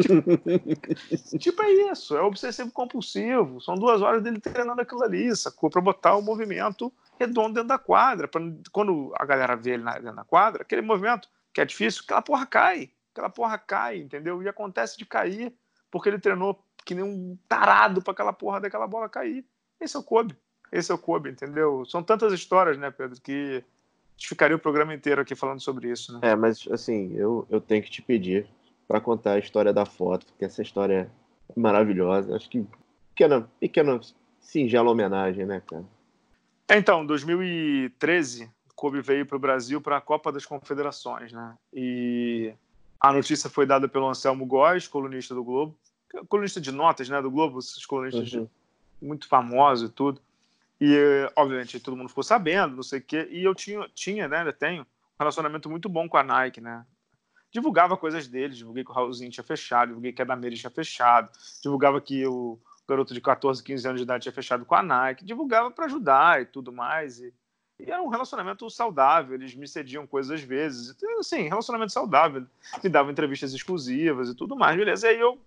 Tipo, 0.00 1.38
tipo, 1.38 1.62
é 1.62 1.70
isso, 1.90 2.16
é 2.16 2.22
obsessivo 2.22 2.70
compulsivo. 2.70 3.60
São 3.60 3.74
duas 3.74 4.02
horas 4.02 4.22
dele 4.22 4.40
treinando 4.40 4.80
aquilo 4.80 5.02
ali, 5.02 5.34
sacou? 5.34 5.70
Pra 5.70 5.80
botar 5.80 6.16
o 6.16 6.22
movimento 6.22 6.92
redondo 7.18 7.54
dentro 7.54 7.68
da 7.68 7.78
quadra. 7.78 8.28
Pra, 8.28 8.40
quando 8.72 9.12
a 9.18 9.24
galera 9.24 9.56
vê 9.56 9.72
ele 9.72 9.82
na, 9.82 9.94
dentro 9.98 10.16
da 10.16 10.24
quadra, 10.24 10.62
aquele 10.62 10.82
movimento 10.82 11.28
que 11.52 11.60
é 11.60 11.64
difícil, 11.64 12.02
aquela 12.04 12.22
porra 12.22 12.46
cai. 12.46 12.90
Aquela 13.12 13.30
porra 13.30 13.58
cai, 13.58 13.98
entendeu? 13.98 14.42
E 14.42 14.48
acontece 14.48 14.98
de 14.98 15.06
cair, 15.06 15.52
porque 15.90 16.08
ele 16.08 16.18
treinou 16.18 16.62
que 16.84 16.94
nem 16.94 17.04
um 17.04 17.36
tarado 17.48 18.02
para 18.02 18.12
aquela 18.12 18.32
porra 18.32 18.60
daquela 18.60 18.86
bola 18.86 19.08
cair. 19.08 19.44
Esse 19.80 19.96
é 19.96 20.00
o 20.00 20.02
Kobe. 20.02 20.36
Esse 20.70 20.92
é 20.92 20.94
o 20.94 20.98
Kobe, 20.98 21.30
entendeu? 21.30 21.84
São 21.86 22.02
tantas 22.02 22.32
histórias, 22.32 22.76
né, 22.78 22.90
Pedro, 22.90 23.20
que 23.20 23.64
ficaria 24.18 24.56
o 24.56 24.60
programa 24.60 24.94
inteiro 24.94 25.20
aqui 25.20 25.34
falando 25.34 25.60
sobre 25.60 25.90
isso, 25.90 26.12
né? 26.12 26.20
É, 26.22 26.36
mas 26.36 26.66
assim, 26.70 27.14
eu, 27.14 27.46
eu 27.50 27.60
tenho 27.60 27.82
que 27.82 27.90
te 27.90 28.02
pedir 28.02 28.46
para 28.86 29.00
contar 29.00 29.32
a 29.32 29.38
história 29.38 29.72
da 29.72 29.84
foto, 29.84 30.26
porque 30.26 30.44
essa 30.44 30.62
história 30.62 31.10
é 31.48 31.60
maravilhosa. 31.60 32.34
Acho 32.36 32.48
que 32.48 32.66
pequena, 33.14 33.48
pequena 33.58 34.00
singela 34.40 34.90
homenagem, 34.90 35.44
né, 35.44 35.62
cara? 35.66 35.84
É, 36.68 36.76
então, 36.76 37.04
2013, 37.04 38.50
Kobe 38.74 39.00
veio 39.00 39.24
para 39.24 39.36
o 39.36 39.40
Brasil 39.40 39.80
para 39.80 39.96
a 39.96 40.00
Copa 40.00 40.32
das 40.32 40.44
Confederações, 40.44 41.32
né? 41.32 41.56
E 41.72 42.52
a 43.00 43.12
notícia 43.12 43.48
foi 43.48 43.66
dada 43.66 43.88
pelo 43.88 44.08
Anselmo 44.08 44.44
Góes, 44.46 44.88
colunista 44.88 45.34
do 45.34 45.44
Globo, 45.44 45.76
colunista 46.28 46.60
de 46.60 46.72
notas, 46.72 47.08
né, 47.08 47.20
do 47.20 47.30
Globo, 47.30 47.58
esses 47.58 47.84
colunistas 47.84 48.32
uhum. 48.32 48.48
muito 49.00 49.28
famosos 49.28 49.90
e 49.90 49.92
tudo. 49.92 50.20
E, 50.80 50.96
obviamente, 51.34 51.80
todo 51.80 51.96
mundo 51.96 52.08
ficou 52.08 52.24
sabendo, 52.24 52.76
não 52.76 52.82
sei 52.82 52.98
o 52.98 53.02
quê. 53.02 53.28
E 53.30 53.42
eu 53.42 53.54
tinha, 53.54 53.88
tinha 53.94 54.28
né, 54.28 54.38
ainda 54.38 54.52
tenho, 54.52 54.82
um 54.82 54.86
relacionamento 55.18 55.70
muito 55.70 55.88
bom 55.88 56.08
com 56.08 56.16
a 56.16 56.22
Nike, 56.22 56.60
né? 56.60 56.84
Divulgava 57.56 57.96
coisas 57.96 58.28
dele, 58.28 58.52
divulguei 58.52 58.84
que 58.84 58.90
o 58.90 58.92
Raulzinho 58.92 59.30
tinha 59.30 59.42
fechado, 59.42 59.88
divulguei 59.88 60.12
que 60.12 60.20
a 60.20 60.26
Damaris 60.26 60.60
tinha 60.60 60.68
fechado, 60.68 61.30
divulgava 61.62 61.98
que 62.02 62.26
o 62.26 62.58
garoto 62.86 63.14
de 63.14 63.20
14, 63.22 63.62
15 63.62 63.88
anos 63.88 64.00
de 64.00 64.04
idade 64.04 64.24
tinha 64.24 64.32
fechado 64.32 64.66
com 64.66 64.74
a 64.74 64.82
Nike, 64.82 65.24
divulgava 65.24 65.70
para 65.70 65.86
ajudar 65.86 66.42
e 66.42 66.44
tudo 66.44 66.70
mais. 66.70 67.18
E, 67.18 67.32
e, 67.80 67.90
era 67.90 68.02
um 68.02 68.08
relacionamento 68.08 68.68
saudável, 68.68 69.36
eles 69.36 69.54
me 69.54 69.66
cediam 69.66 70.06
coisas 70.06 70.32
às 70.32 70.42
vezes. 70.42 70.90
Então, 70.90 71.18
assim, 71.18 71.48
relacionamento 71.48 71.94
saudável. 71.94 72.46
Me 72.84 72.90
davam 72.90 73.10
entrevistas 73.10 73.54
exclusivas 73.54 74.28
e 74.28 74.34
tudo 74.34 74.54
mais, 74.54 74.76
beleza. 74.76 75.06
E 75.06 75.10
aí 75.12 75.18
eu 75.18 75.40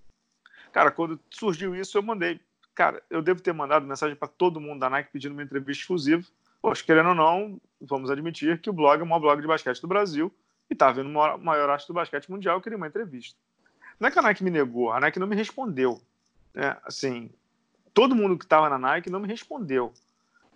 Cara, 0.72 0.90
quando 0.90 1.20
surgiu 1.30 1.76
isso, 1.76 1.96
eu 1.96 2.02
mandei. 2.02 2.40
Cara, 2.74 3.04
eu 3.08 3.22
devo 3.22 3.40
ter 3.40 3.54
mandado 3.54 3.86
mensagem 3.86 4.16
para 4.16 4.28
todo 4.28 4.60
mundo 4.60 4.80
da 4.80 4.90
Nike 4.90 5.12
pedindo 5.12 5.34
uma 5.34 5.44
entrevista 5.44 5.84
exclusiva. 5.84 6.26
Poxa, 6.60 6.84
querendo 6.84 7.10
ou 7.10 7.16
não, 7.16 7.62
vamos 7.80 8.10
admitir 8.10 8.60
que 8.60 8.70
o 8.72 8.74
blog 8.74 9.00
é 9.00 9.04
o 9.04 9.08
maior 9.08 9.20
blog 9.20 9.42
de 9.42 9.48
basquete 9.48 9.80
do 9.80 9.88
Brasil 9.88 10.34
e 10.70 10.76
tá 10.76 10.92
vendo 10.92 11.08
o 11.08 11.14
maior, 11.14 11.38
maior 11.38 11.70
arte 11.70 11.88
do 11.88 11.94
basquete 11.94 12.30
mundial, 12.30 12.58
eu 12.58 12.62
queria 12.62 12.78
uma 12.78 12.88
entrevista. 12.88 13.38
Não 14.00 14.08
é 14.08 14.12
que 14.12 14.20
a 14.20 14.22
Nike 14.22 14.44
me 14.44 14.52
negou, 14.52 14.92
a 14.92 15.00
Nike 15.00 15.20
não 15.20 15.28
me 15.28 15.36
respondeu. 15.36 16.02
Né? 16.54 16.78
Assim, 16.84 17.30
todo 17.94 18.16
mundo 18.16 18.38
que 18.38 18.46
estava 18.46 18.70
na 18.70 18.78
Nike 18.78 19.10
não 19.10 19.20
me 19.20 19.28
respondeu. 19.28 19.94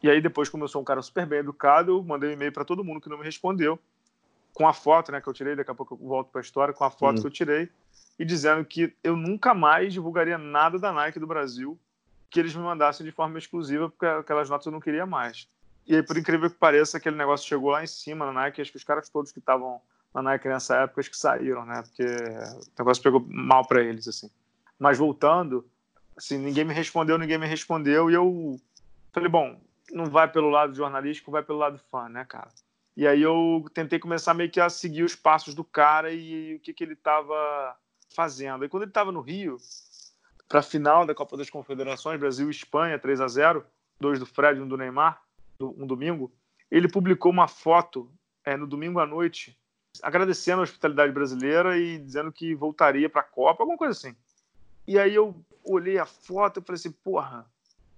E 0.01 0.09
aí 0.09 0.22
depois, 0.22 0.49
como 0.49 0.64
eu 0.64 0.68
sou 0.68 0.82
um 0.82 0.86
cara 0.86 1.01
super 1.01 1.26
bem 1.26 1.39
educado, 1.39 1.91
eu 1.91 2.03
mandei 2.03 2.30
um 2.30 2.34
e-mail 2.34 2.51
para 2.51 2.66
todo 2.66 2.84
mundo 2.84 3.01
que 3.01 3.09
não 3.09 3.18
me 3.18 3.24
respondeu, 3.24 3.80
com 4.53 4.68
a 4.68 4.74
foto 4.74 5.11
né, 5.11 5.20
que 5.20 5.28
eu 5.28 5.34
tirei, 5.34 5.55
daqui 5.55 5.72
a 5.72 5.76
pouco 5.76 5.95
eu 5.95 6.07
volto 6.07 6.30
para 6.30 6.41
a 6.41 6.43
história, 6.43 6.74
com 6.74 6.84
a 6.84 6.91
foto 6.91 7.18
hum. 7.18 7.22
que 7.22 7.28
eu 7.28 7.32
tirei, 7.32 7.70
e 8.20 8.26
dizendo 8.26 8.64
que 8.64 8.95
eu 9.03 9.16
nunca 9.16 9.53
mais 9.53 9.93
divulgaria 9.93 10.38
nada 10.38 10.78
da 10.78 10.91
Nike 10.91 11.20
do 11.20 11.28
Brasil 11.28 11.80
que 12.30 12.39
eles 12.39 12.55
me 12.55 12.64
mandassem 12.64 13.05
de 13.05 13.11
forma 13.11 13.38
exclusiva, 13.38 13.89
porque 13.89 14.07
aquelas 14.07 14.49
notas 14.49 14.66
eu 14.66 14.72
não 14.72 14.80
queria 14.80 15.05
mais. 15.05 15.47
E 15.86 15.95
aí, 15.95 16.01
por 16.01 16.18
incrível 16.18 16.49
que 16.49 16.57
pareça, 16.57 16.97
aquele 16.97 17.16
negócio 17.16 17.47
chegou 17.47 17.70
lá 17.70 17.84
em 17.84 17.88
cima 17.88 18.26
na 18.26 18.34
Nike, 18.34 18.59
acho 18.59 18.72
que 18.72 18.78
os 18.78 18.84
caras 18.84 19.07
todos 19.07 19.32
que 19.32 19.38
estavam 19.38 19.80
Nike 20.22 20.47
nessa 20.47 20.78
época 20.78 21.01
acho 21.01 21.09
que 21.09 21.18
saíram, 21.18 21.66
né? 21.66 21.82
Porque 21.82 22.03
o 22.03 22.80
negócio 22.80 23.01
pegou 23.01 23.26
mal 23.28 23.66
para 23.68 23.82
eles, 23.82 24.07
assim. 24.07 24.30
Mas 24.78 24.97
voltando, 24.97 25.66
assim, 26.16 26.38
ninguém 26.38 26.66
me 26.66 26.74
respondeu, 26.74 27.18
ninguém 27.18 27.38
me 27.38 27.47
respondeu, 27.47 28.09
e 28.09 28.14
eu 28.14 28.59
falei, 29.11 29.30
bom, 29.30 29.59
não 29.91 30.05
vai 30.05 30.32
pelo 30.32 30.49
lado 30.49 30.76
jornalístico, 30.76 31.32
vai 31.32 31.43
pelo 31.43 31.59
lado 31.59 31.80
fã, 31.89 32.07
né, 32.09 32.26
cara? 32.26 32.49
E 32.95 33.07
aí 33.07 33.22
eu 33.22 33.66
tentei 33.74 33.97
começar 33.97 34.34
meio 34.34 34.51
que 34.51 34.59
a 34.59 34.70
seguir 34.70 35.03
os 35.03 35.16
passos 35.16 35.55
do 35.55 35.64
cara 35.64 36.11
e 36.11 36.55
o 36.55 36.59
que, 36.59 36.74
que 36.74 36.84
ele 36.84 36.93
estava 36.93 37.76
fazendo. 38.16 38.64
E 38.64 38.70
quando 38.70 38.84
ele 38.84 38.91
estava 38.91 39.11
no 39.11 39.22
Rio, 39.22 39.57
para 40.47 40.59
a 40.59 40.64
final 40.64 41.05
da 41.05 41.16
Copa 41.16 41.36
das 41.36 41.49
Confederações, 41.49 42.20
Brasil 42.20 42.47
e 42.47 42.51
Espanha, 42.51 42.99
3 42.99 43.22
a 43.22 43.28
0 43.28 43.66
dois 43.99 44.20
do 44.20 44.26
Fred 44.26 44.59
e 44.59 44.61
um 44.61 44.68
do 44.68 44.78
Neymar, 44.78 45.22
um 45.59 45.88
domingo, 45.88 46.32
ele 46.70 46.88
publicou 46.88 47.32
uma 47.32 47.47
foto 47.47 48.11
é, 48.43 48.57
no 48.57 48.68
domingo 48.68 48.99
à 48.99 49.05
noite, 49.05 49.57
agradecendo 50.02 50.62
a 50.62 50.64
hospitalidade 50.64 51.12
brasileira 51.12 51.78
e 51.78 52.00
dizendo 52.00 52.32
que 52.32 52.56
voltaria 52.56 53.10
para 53.10 53.22
a 53.22 53.26
Copa, 53.26 53.64
alguma 53.64 53.78
coisa 53.78 53.91
assim. 53.91 54.16
E 54.88 54.98
aí 54.98 55.14
eu 55.14 55.36
olhei 55.64 55.98
a 55.98 56.06
foto 56.06 56.60
e 56.60 56.64
falei 56.64 56.76
assim, 56.76 56.91
porra, 56.91 57.46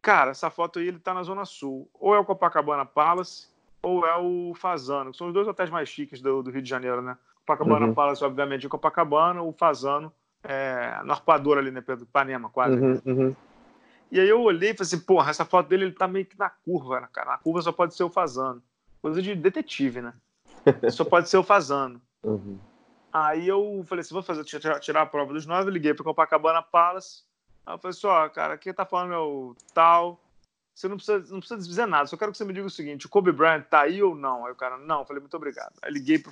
cara, 0.02 0.32
essa 0.32 0.50
foto 0.50 0.80
aí 0.80 0.88
ele 0.88 1.00
tá 1.00 1.14
na 1.14 1.24
Zona 1.24 1.46
Sul. 1.46 1.90
Ou 1.94 2.14
é 2.14 2.20
o 2.20 2.26
Copacabana 2.26 2.86
Palace, 2.86 3.48
ou 3.82 4.06
é 4.06 4.18
o 4.18 4.54
Fazano, 4.56 5.12
que 5.12 5.18
são 5.18 5.28
os 5.28 5.34
dois 5.34 5.48
hotéis 5.48 5.70
mais 5.70 5.90
chiques 5.90 6.22
do, 6.22 6.44
do 6.44 6.52
Rio 6.52 6.62
de 6.62 6.70
Janeiro, 6.70 7.02
né? 7.02 7.18
Copacabana 7.46 7.88
uhum. 7.88 7.94
Palace, 7.94 8.24
obviamente, 8.24 8.66
em 8.66 8.70
Copacabana, 8.70 9.42
o 9.42 9.52
Fazano 9.54 10.12
é, 10.44 11.02
no 11.04 11.12
arpoador 11.12 11.58
ali, 11.58 11.72
né, 11.72 11.82
Pedro? 11.82 12.04
Ipanema, 12.04 12.50
quase. 12.50 12.76
Uhum, 12.76 13.02
uhum. 13.06 13.36
E 14.12 14.20
aí 14.20 14.30
eu 14.30 14.42
olhei 14.42 14.72
e 14.72 14.74
falei 14.74 14.88
assim, 14.88 15.00
porra, 15.00 15.32
essa 15.32 15.46
foto 15.46 15.68
dele 15.68 15.86
ele 15.86 15.92
tá 15.92 16.08
meio 16.08 16.26
que 16.26 16.38
na 16.38 16.50
curva, 16.50 17.02
né, 17.02 17.08
cara? 17.12 17.32
Na 17.32 17.38
curva 17.38 17.62
só 17.62 17.72
pode 17.72 17.96
ser 17.96 18.04
o 18.04 18.10
Fazano. 18.10 18.62
Coisa 19.02 19.22
de 19.22 19.36
detetive, 19.36 20.02
né? 20.02 20.14
Só 20.92 21.04
pode 21.06 21.30
ser 21.30 21.38
o 21.38 21.44
Fazano. 21.44 22.02
Uhum. 22.24 22.60
Aí 23.14 23.48
eu 23.48 23.84
falei 23.88 24.02
assim, 24.02 24.14
vou 24.14 24.24
fazer 24.24 24.44
tirar, 24.44 24.80
tirar 24.80 25.04
a 25.04 25.06
prova 25.06 25.34
dos 25.34 25.46
nove, 25.46 25.72
liguei 25.72 25.94
para 25.94 26.04
Copacabana 26.04 26.62
Palace. 26.62 27.24
Aí 27.66 27.74
eu 27.74 27.80
falei 27.80 27.96
assim, 27.98 28.08
ó, 28.08 28.28
cara, 28.30 28.58
quem 28.58 28.74
tá 28.74 28.86
falando 28.86 29.14
é 29.14 29.18
o 29.18 29.56
tal. 29.74 30.20
Você 30.74 30.90
não 30.90 30.98
precisa, 30.98 31.20
não 31.32 31.40
precisa 31.40 31.66
dizer 31.66 31.86
nada, 31.86 32.08
só 32.08 32.18
quero 32.18 32.34
que 32.34 32.38
você 32.38 32.44
me 32.44 32.52
diga 32.52 32.68
o 32.68 32.70
seguinte: 32.70 33.06
o 33.06 33.10
Kobe 33.10 33.32
Bryant 33.32 33.64
tá 33.64 33.82
aí 33.82 34.04
ou 34.04 34.14
não? 34.14 34.46
Aí 34.46 34.52
o 34.52 34.56
cara, 34.56 34.78
não, 34.78 35.00
eu 35.00 35.06
falei, 35.06 35.22
muito 35.22 35.38
obrigado. 35.38 35.74
Aí 35.82 35.90
liguei 35.90 36.20
pro 36.20 36.32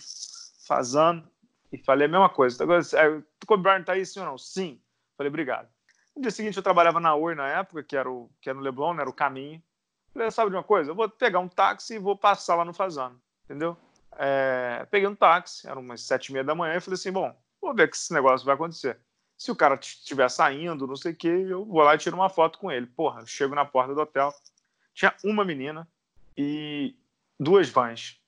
Fazano 0.67 1.25
e 1.71 1.77
falei 1.77 2.05
a 2.07 2.11
mesma 2.11 2.27
coisa. 2.27 2.61
Agora, 2.61 2.81
o 2.81 3.45
Kobe 3.45 3.63
Bryant 3.63 3.85
tá 3.85 3.93
aí, 3.93 4.05
sim 4.05 4.19
ou 4.19 4.25
não? 4.25 4.37
Sim. 4.37 4.81
Falei, 5.17 5.29
obrigado. 5.29 5.69
No 6.13 6.21
dia 6.21 6.31
seguinte 6.31 6.57
eu 6.57 6.63
trabalhava 6.63 6.99
na 6.99 7.15
Oi 7.15 7.33
na 7.33 7.47
época, 7.47 7.81
que 7.81 7.95
era, 7.95 8.11
o, 8.11 8.29
que 8.41 8.49
era 8.49 8.57
no 8.57 8.63
Leblon, 8.63 8.93
né, 8.93 9.01
era 9.01 9.09
o 9.09 9.13
caminho. 9.13 9.63
Falei, 10.11 10.29
sabe 10.29 10.51
de 10.51 10.57
uma 10.57 10.63
coisa? 10.63 10.91
Eu 10.91 10.95
vou 10.95 11.09
pegar 11.09 11.39
um 11.39 11.47
táxi 11.47 11.95
e 11.95 11.99
vou 11.99 12.17
passar 12.17 12.55
lá 12.55 12.65
no 12.65 12.73
Fazano, 12.73 13.19
entendeu? 13.45 13.77
É, 14.17 14.85
peguei 14.89 15.07
um 15.07 15.15
táxi, 15.15 15.67
eram 15.67 15.81
umas 15.81 16.01
sete 16.01 16.27
e 16.27 16.33
meia 16.33 16.43
da 16.43 16.55
manhã, 16.55 16.75
e 16.75 16.81
falei 16.81 16.95
assim: 16.95 17.11
bom, 17.11 17.35
vou 17.61 17.73
ver 17.73 17.89
que 17.89 17.95
esse 17.95 18.13
negócio 18.13 18.45
vai 18.45 18.55
acontecer. 18.55 18.97
Se 19.37 19.51
o 19.51 19.55
cara 19.55 19.75
estiver 19.75 20.29
saindo, 20.29 20.87
não 20.87 20.95
sei 20.95 21.11
o 21.11 21.15
que, 21.15 21.27
eu 21.27 21.65
vou 21.65 21.81
lá 21.81 21.95
e 21.95 21.97
tiro 21.97 22.15
uma 22.15 22.29
foto 22.29 22.59
com 22.59 22.71
ele. 22.71 22.85
Porra, 22.85 23.21
eu 23.21 23.25
chego 23.25 23.55
na 23.55 23.65
porta 23.65 23.93
do 23.93 24.01
hotel, 24.01 24.33
tinha 24.93 25.13
uma 25.23 25.43
menina 25.43 25.87
e 26.37 26.95
duas 27.39 27.69
vans. 27.69 28.19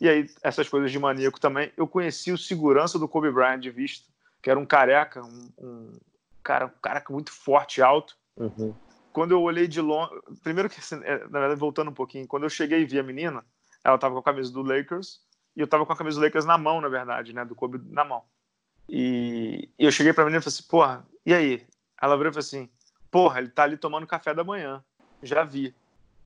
E 0.00 0.08
aí, 0.08 0.30
essas 0.42 0.68
coisas 0.68 0.90
de 0.90 0.98
maníaco 0.98 1.40
também. 1.40 1.72
Eu 1.76 1.86
conheci 1.86 2.32
o 2.32 2.38
segurança 2.38 2.98
do 2.98 3.08
Kobe 3.08 3.30
Bryant 3.30 3.60
de 3.60 3.70
vista, 3.70 4.12
que 4.42 4.50
era 4.50 4.58
um 4.58 4.66
careca, 4.66 5.22
um, 5.24 5.50
um 5.58 5.98
cara, 6.42 6.66
um 6.66 6.80
cara 6.82 7.02
muito 7.08 7.32
forte, 7.32 7.80
alto. 7.80 8.16
Uhum. 8.36 8.74
Quando 9.12 9.30
eu 9.30 9.40
olhei 9.40 9.68
de 9.68 9.80
longe. 9.80 10.12
Primeiro 10.42 10.68
que, 10.68 10.80
assim, 10.80 11.00
é, 11.04 11.18
na 11.28 11.38
verdade, 11.38 11.60
voltando 11.60 11.90
um 11.90 11.94
pouquinho, 11.94 12.26
quando 12.26 12.42
eu 12.42 12.50
cheguei 12.50 12.80
e 12.80 12.84
vi 12.84 12.98
a 12.98 13.02
menina, 13.02 13.44
ela 13.84 13.98
tava 13.98 14.14
com 14.14 14.20
a 14.20 14.22
camisa 14.22 14.50
do 14.50 14.62
Lakers 14.62 15.20
e 15.54 15.60
eu 15.60 15.68
tava 15.68 15.84
com 15.84 15.92
a 15.92 15.96
camisa 15.96 16.18
do 16.18 16.24
Lakers 16.24 16.46
na 16.46 16.56
mão, 16.56 16.80
na 16.80 16.88
verdade, 16.88 17.34
né? 17.34 17.44
Do 17.44 17.54
Kobe 17.54 17.80
na 17.90 18.04
mão. 18.04 18.24
E, 18.88 19.68
e 19.78 19.84
eu 19.84 19.92
cheguei 19.92 20.12
pra 20.12 20.24
menina 20.24 20.40
e 20.40 20.42
falei 20.42 20.54
assim, 20.54 20.68
porra, 20.68 21.06
e 21.24 21.34
aí? 21.34 21.66
Ela 22.00 22.16
virou 22.16 22.30
e 22.30 22.34
falou 22.34 22.44
assim, 22.44 22.68
porra, 23.10 23.38
ele 23.38 23.50
tá 23.50 23.62
ali 23.62 23.76
tomando 23.76 24.06
café 24.06 24.34
da 24.34 24.42
manhã. 24.42 24.82
Já 25.22 25.44
vi. 25.44 25.74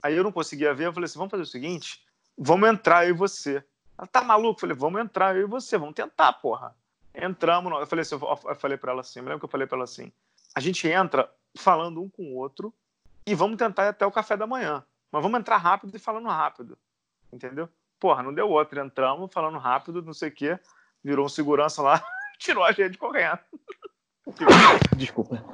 Aí 0.03 0.17
eu 0.17 0.23
não 0.23 0.33
conseguia 0.33 0.73
ver, 0.73 0.87
eu 0.87 0.93
falei 0.93 1.07
assim, 1.07 1.19
vamos 1.19 1.31
fazer 1.31 1.43
o 1.43 1.47
seguinte, 1.47 2.05
vamos 2.37 2.69
entrar 2.69 3.05
eu 3.05 3.11
e 3.11 3.13
você. 3.13 3.63
Ela 3.99 4.07
tá 4.07 4.23
maluco? 4.23 4.59
Eu 4.59 4.61
falei, 4.61 4.77
vamos 4.77 5.01
entrar 5.01 5.37
eu 5.37 5.43
e 5.43 5.47
você, 5.47 5.77
vamos 5.77 5.95
tentar, 5.95 6.33
porra. 6.35 6.75
Entramos, 7.13 7.73
eu 7.73 7.87
falei 7.87 8.03
assim, 8.03 8.15
eu 8.15 8.55
falei 8.55 8.79
pra 8.79 8.93
ela 8.93 9.01
assim, 9.01 9.19
eu 9.19 9.25
lembro 9.25 9.41
que 9.41 9.45
eu 9.45 9.51
falei 9.51 9.67
pra 9.67 9.77
ela 9.77 9.85
assim, 9.85 10.13
a 10.55 10.61
gente 10.61 10.87
entra 10.87 11.29
falando 11.57 12.01
um 12.01 12.09
com 12.09 12.23
o 12.23 12.37
outro 12.37 12.73
e 13.27 13.35
vamos 13.35 13.57
tentar 13.57 13.87
ir 13.87 13.89
até 13.89 14.07
o 14.07 14.13
café 14.13 14.37
da 14.37 14.47
manhã. 14.47 14.85
Mas 15.11 15.23
vamos 15.23 15.41
entrar 15.41 15.57
rápido 15.57 15.97
e 15.97 15.99
falando 15.99 16.29
rápido 16.29 16.79
entendeu? 17.33 17.69
Porra, 17.99 18.23
não 18.23 18.33
deu 18.33 18.49
outra. 18.49 18.85
Entramos 18.85 19.33
falando 19.33 19.59
rápido, 19.59 20.03
não 20.03 20.13
sei 20.13 20.29
o 20.29 20.33
quê. 20.33 20.59
Virou 21.03 21.27
um 21.27 21.29
segurança 21.29 21.83
lá, 21.83 22.03
tirou 22.39 22.65
a 22.65 22.73
gente 22.73 22.99
correndo. 22.99 23.39
Desculpa. 24.97 25.45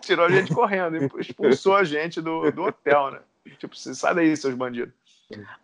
Tirou 0.00 0.26
a 0.26 0.30
gente 0.30 0.54
correndo, 0.54 0.96
expulsou 1.18 1.76
a 1.76 1.84
gente 1.84 2.20
do, 2.20 2.50
do 2.52 2.62
hotel, 2.64 3.10
né? 3.10 3.20
Tipo, 3.58 3.76
sai 3.76 4.14
daí, 4.14 4.36
seus 4.36 4.54
bandidos. 4.54 4.94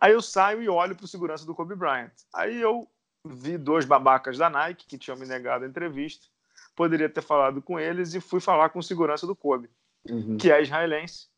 Aí 0.00 0.12
eu 0.12 0.20
saio 0.20 0.62
e 0.62 0.68
olho 0.68 0.96
pro 0.96 1.06
segurança 1.06 1.46
do 1.46 1.54
Kobe 1.54 1.74
Bryant. 1.74 2.10
Aí 2.34 2.60
eu 2.60 2.88
vi 3.24 3.58
dois 3.58 3.84
babacas 3.84 4.38
da 4.38 4.48
Nike 4.48 4.86
que 4.86 4.98
tinham 4.98 5.16
me 5.16 5.26
negado 5.26 5.64
a 5.64 5.68
entrevista. 5.68 6.26
Poderia 6.74 7.08
ter 7.08 7.22
falado 7.22 7.60
com 7.60 7.78
eles 7.78 8.14
e 8.14 8.20
fui 8.20 8.40
falar 8.40 8.70
com 8.70 8.78
o 8.78 8.82
segurança 8.82 9.26
do 9.26 9.36
Kobe, 9.36 9.68
uhum. 10.08 10.36
que 10.36 10.50
é 10.50 10.62
israelense. 10.62 11.28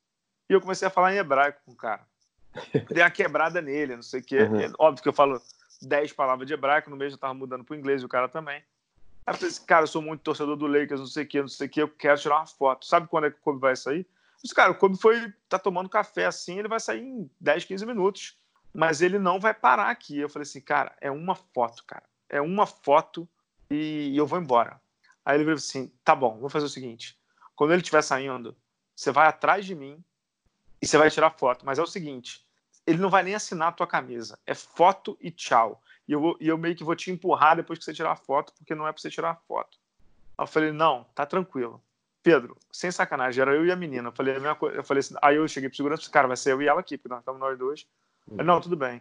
E 0.49 0.53
eu 0.53 0.61
comecei 0.61 0.87
a 0.87 0.91
falar 0.91 1.15
em 1.15 1.19
hebraico 1.19 1.61
com 1.65 1.73
o 1.73 1.77
cara. 1.77 2.07
Dei 2.91 3.03
uma 3.03 3.11
quebrada 3.11 3.61
nele, 3.61 3.97
não 3.97 4.03
sei 4.03 4.21
o 4.21 4.25
quê. 4.25 4.43
Uhum. 4.43 4.61
É 4.61 4.71
óbvio 4.79 5.03
que 5.03 5.09
eu 5.09 5.13
falo 5.13 5.41
dez 5.83 6.13
palavras 6.13 6.47
de 6.47 6.55
hebraico, 6.55 6.91
no 6.91 6.97
mês 6.97 7.13
eu 7.13 7.19
tava 7.19 7.35
mudando 7.35 7.65
pro 7.65 7.77
inglês, 7.77 8.05
o 8.05 8.09
cara 8.09 8.29
também. 8.29 8.63
Aí 9.27 9.35
eu 9.35 9.35
falei 9.35 9.49
assim, 9.49 9.65
cara, 9.65 9.83
eu 9.85 9.89
sou 9.89 10.03
muito 10.03 10.23
torcedor 10.23 10.57
do 10.57 10.67
Lakers, 10.67 11.01
não 11.01 11.07
sei 11.07 11.25
o 11.25 11.27
quê, 11.27 11.41
não 11.41 11.49
sei 11.49 11.67
o 11.67 11.71
quê, 11.71 11.83
eu 11.83 11.89
quero 11.89 12.21
tirar 12.21 12.37
uma 12.39 12.47
foto. 12.47 12.87
Sabe 12.87 13.09
quando 13.09 13.27
é 13.27 13.31
que 13.31 13.39
o 13.39 13.43
Kobe 13.43 13.61
vai 13.61 13.77
sair? 13.77 14.07
Mas, 14.43 14.53
cara, 14.53 14.73
o 14.73 14.75
Kobe 14.75 14.99
foi, 14.99 15.33
tá 15.49 15.59
tomando 15.59 15.89
café 15.89 16.27
assim, 16.27 16.59
ele 16.59 16.69
vai 16.69 16.81
sair 16.81 17.03
em 17.03 17.31
10, 17.41 17.65
15 17.65 17.87
minutos. 17.87 18.39
Mas 18.73 19.03
ele 19.03 19.19
não 19.19 19.41
vai 19.41 19.53
parar 19.53 19.91
aqui. 19.91 20.19
Eu 20.19 20.29
falei 20.29 20.45
assim, 20.45 20.61
cara, 20.61 20.95
é 21.01 21.11
uma 21.11 21.35
foto, 21.35 21.85
cara. 21.85 22.05
É 22.29 22.41
uma 22.41 22.67
foto 22.67 23.29
e 23.71 24.17
eu 24.17 24.27
vou 24.27 24.39
embora. 24.39 24.81
Aí 25.25 25.37
ele 25.37 25.45
veio 25.45 25.57
assim, 25.57 25.93
tá 26.05 26.15
bom, 26.15 26.39
vou 26.39 26.49
fazer 26.49 26.67
o 26.67 26.71
seguinte. 26.71 27.19
Quando 27.55 27.73
ele 27.73 27.83
estiver 27.83 28.03
saindo, 28.03 28.57
você 28.95 29.11
vai 29.11 29.27
atrás 29.27 29.67
de 29.67 29.75
mim, 29.75 30.03
e 30.81 30.87
você 30.87 30.97
vai 30.97 31.11
tirar 31.11 31.31
foto. 31.31 31.65
Mas 31.65 31.79
é 31.79 31.83
o 31.83 31.87
seguinte, 31.87 32.45
ele 32.87 32.99
não 32.99 33.11
vai 33.11 33.23
nem 33.23 33.35
assinar 33.35 33.69
a 33.69 33.73
tua 33.73 33.87
camisa. 33.87 34.39
É 34.47 34.55
foto 34.55 35.17
e 35.21 35.31
tchau. 35.31 35.83
E 36.09 36.13
eu, 36.13 36.37
e 36.41 36.49
eu 36.49 36.59
meio 36.59 36.75
que 36.75 36.85
vou 36.85 36.97
te 36.97 37.11
empurrar 37.11 37.57
depois 37.57 37.79
que 37.79 37.85
você 37.85 37.93
tirar 37.93 38.13
a 38.13 38.17
foto, 38.17 38.53
porque 38.55 38.75
não 38.75 38.87
é 38.87 38.93
pra 38.93 39.01
você 39.01 39.11
tirar 39.11 39.31
a 39.31 39.37
foto. 39.37 39.79
Aí 40.37 40.43
eu 40.43 40.47
falei, 40.47 40.73
não, 40.73 41.05
tá 41.15 41.25
tranquilo. 41.25 41.83
Pedro, 42.23 42.57
sem 42.71 42.91
sacanagem, 42.91 43.41
era 43.41 43.55
eu 43.55 43.65
e 43.65 43.73
a 43.73 43.77
menina. 43.77 44.09
Eu 44.09 44.13
falei 44.13 44.35
a 44.35 44.41
mesma 44.41 44.55
coisa. 44.55 44.77
Eu 44.77 44.85
falei 44.85 45.01
assim, 45.01 45.15
aí 45.23 45.37
eu 45.37 45.47
cheguei 45.49 45.69
pro 45.69 45.77
segurança, 45.77 46.11
cara, 46.11 46.29
vai 46.29 46.37
ser 46.37 46.53
eu 46.53 46.61
e 46.61 46.69
ela 46.69 46.81
aqui, 46.81 46.99
porque 46.99 47.09
nós 47.09 47.21
estamos 47.21 47.41
nós 47.41 47.59
dois. 47.59 47.87
Falei, 48.29 48.45
não, 48.45 48.61
tudo 48.61 48.77
bem. 48.77 49.01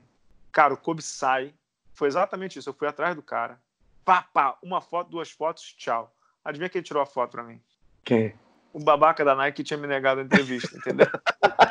Cara, 0.51 0.73
o 0.73 0.77
Kobe 0.77 1.01
sai. 1.01 1.53
Foi 1.93 2.07
exatamente 2.07 2.59
isso. 2.59 2.69
Eu 2.69 2.73
fui 2.73 2.87
atrás 2.87 3.15
do 3.15 3.21
cara. 3.21 3.59
Pá, 4.05 4.23
pá, 4.33 4.57
uma 4.63 4.81
foto, 4.81 5.09
duas 5.09 5.29
fotos, 5.31 5.73
tchau. 5.73 6.13
Adivinha 6.43 6.69
quem 6.69 6.81
tirou 6.81 7.03
a 7.03 7.05
foto 7.05 7.31
pra 7.31 7.43
mim? 7.43 7.61
Quem? 8.03 8.33
O 8.71 8.79
babaca 8.79 9.25
da 9.25 9.35
Nike 9.35 9.63
tinha 9.63 9.77
me 9.77 9.87
negado 9.87 10.21
a 10.21 10.23
entrevista, 10.23 10.77
entendeu? 10.77 11.07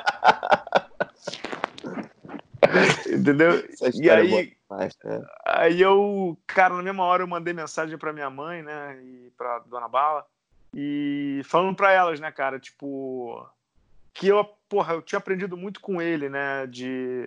Entendeu? 3.08 3.64
E 3.94 4.10
aí, 4.10 4.56
é. 5.04 5.22
aí 5.46 5.80
eu, 5.80 6.38
cara, 6.46 6.74
na 6.74 6.82
mesma 6.82 7.04
hora 7.04 7.22
eu 7.22 7.26
mandei 7.26 7.54
mensagem 7.54 7.96
para 7.96 8.12
minha 8.12 8.28
mãe, 8.28 8.62
né, 8.62 9.00
e 9.02 9.32
para 9.36 9.60
Dona 9.60 9.88
Bala, 9.88 10.26
e 10.74 11.40
falando 11.44 11.74
para 11.74 11.92
elas, 11.92 12.20
né, 12.20 12.30
cara, 12.30 12.58
tipo, 12.58 13.48
que 14.12 14.28
eu, 14.28 14.44
porra, 14.68 14.94
eu 14.94 15.02
tinha 15.02 15.18
aprendido 15.18 15.56
muito 15.56 15.80
com 15.80 16.02
ele, 16.02 16.28
né, 16.28 16.66
de, 16.66 17.24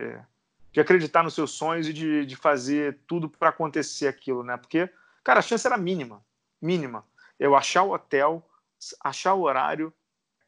de 0.72 0.80
acreditar 0.80 1.24
nos 1.24 1.34
seus 1.34 1.52
sonhos 1.52 1.88
e 1.88 1.94
de, 1.94 2.26
de 2.26 2.36
fazer 2.36 3.00
tudo 3.08 3.30
para 3.30 3.50
acontecer 3.50 4.08
aquilo, 4.08 4.44
né, 4.44 4.58
porque, 4.58 4.90
cara, 5.24 5.40
a 5.40 5.44
chance 5.44 5.66
era 5.66 5.78
mínima, 5.78 6.24
mínima. 6.62 7.04
Eu 7.40 7.56
achar 7.56 7.82
o 7.82 7.92
hotel, 7.92 8.48
achar 9.04 9.34
o 9.34 9.42
horário, 9.42 9.92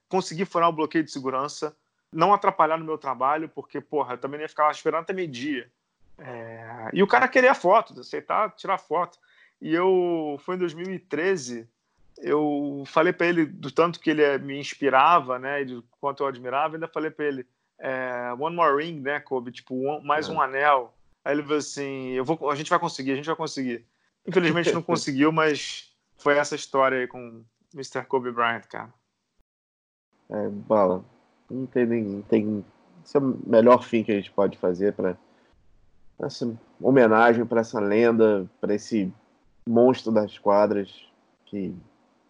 conseguir 0.07 0.45
furar 0.45 0.69
o 0.69 0.73
bloqueio 0.73 1.03
de 1.03 1.11
segurança, 1.11 1.75
não 2.14 2.34
atrapalhar 2.34 2.78
no 2.78 2.86
meu 2.86 2.97
trabalho, 2.97 3.49
porque, 3.49 3.82
porra, 3.82 4.14
eu 4.14 4.18
também 4.18 4.39
ia 4.39 4.49
ficar 4.49 4.72
esperando 4.72 5.01
até 5.01 5.14
meio-dia. 5.14 5.70
É... 6.18 6.89
E 6.93 7.01
o 7.01 7.07
cara 7.07 7.28
queria 7.28 7.51
a 7.51 7.55
foto, 7.55 7.99
aceitar, 7.99 8.51
tirar 8.51 8.78
foto. 8.78 9.18
E 9.61 9.74
eu, 9.74 10.38
foi 10.43 10.55
em 10.55 10.59
2013, 10.59 11.68
eu 12.18 12.84
falei 12.86 13.14
para 13.14 13.28
ele 13.28 13.45
do 13.45 13.72
tanto 13.72 13.99
que 13.99 14.09
ele 14.09 14.38
me 14.39 14.59
inspirava, 14.59 15.39
né, 15.39 15.61
e 15.61 15.66
do 15.66 15.84
quanto 15.99 16.24
eu 16.24 16.28
admirava, 16.28 16.76
ainda 16.76 16.88
falei 16.88 17.09
para 17.09 17.26
ele, 17.26 17.47
é, 17.80 18.34
one 18.38 18.55
more 18.55 18.84
ring, 18.84 18.99
né, 18.99 19.20
Kobe, 19.20 19.51
tipo, 19.51 19.74
um, 19.76 20.01
mais 20.01 20.30
um 20.30 20.41
é. 20.41 20.45
anel. 20.45 20.93
Aí 21.24 21.34
ele 21.34 21.43
falou 21.43 21.57
assim, 21.57 22.09
eu 22.11 22.26
vou, 22.26 22.49
a 22.49 22.55
gente 22.55 22.70
vai 22.70 22.80
conseguir, 22.80 23.14
a 23.14 23.16
gente 23.16 23.26
vai 23.26 23.36
conseguir. 23.36 23.86
Infelizmente 24.28 24.74
não 24.74 24.82
conseguiu, 24.84 25.32
mas 25.32 25.93
foi 26.18 26.38
essa 26.38 26.55
história 26.55 26.99
aí 26.99 27.07
com 27.07 27.43
Mr. 27.74 28.05
Kobe 28.05 28.32
Bryant, 28.32 28.68
cara. 28.68 28.93
É, 30.30 30.49
bala, 30.49 31.05
não 31.49 31.65
tem 31.65 31.85
nem. 31.85 32.21
Tem, 32.23 32.65
esse 33.03 33.17
é 33.17 33.19
o 33.19 33.37
melhor 33.45 33.83
fim 33.83 34.03
que 34.03 34.11
a 34.11 34.15
gente 34.15 34.31
pode 34.31 34.57
fazer 34.57 34.93
para 34.93 35.17
essa 36.21 36.57
homenagem 36.81 37.45
para 37.45 37.61
essa 37.61 37.79
lenda, 37.79 38.49
para 38.61 38.75
esse 38.75 39.11
monstro 39.67 40.11
das 40.11 40.37
quadras 40.37 41.05
que 41.45 41.73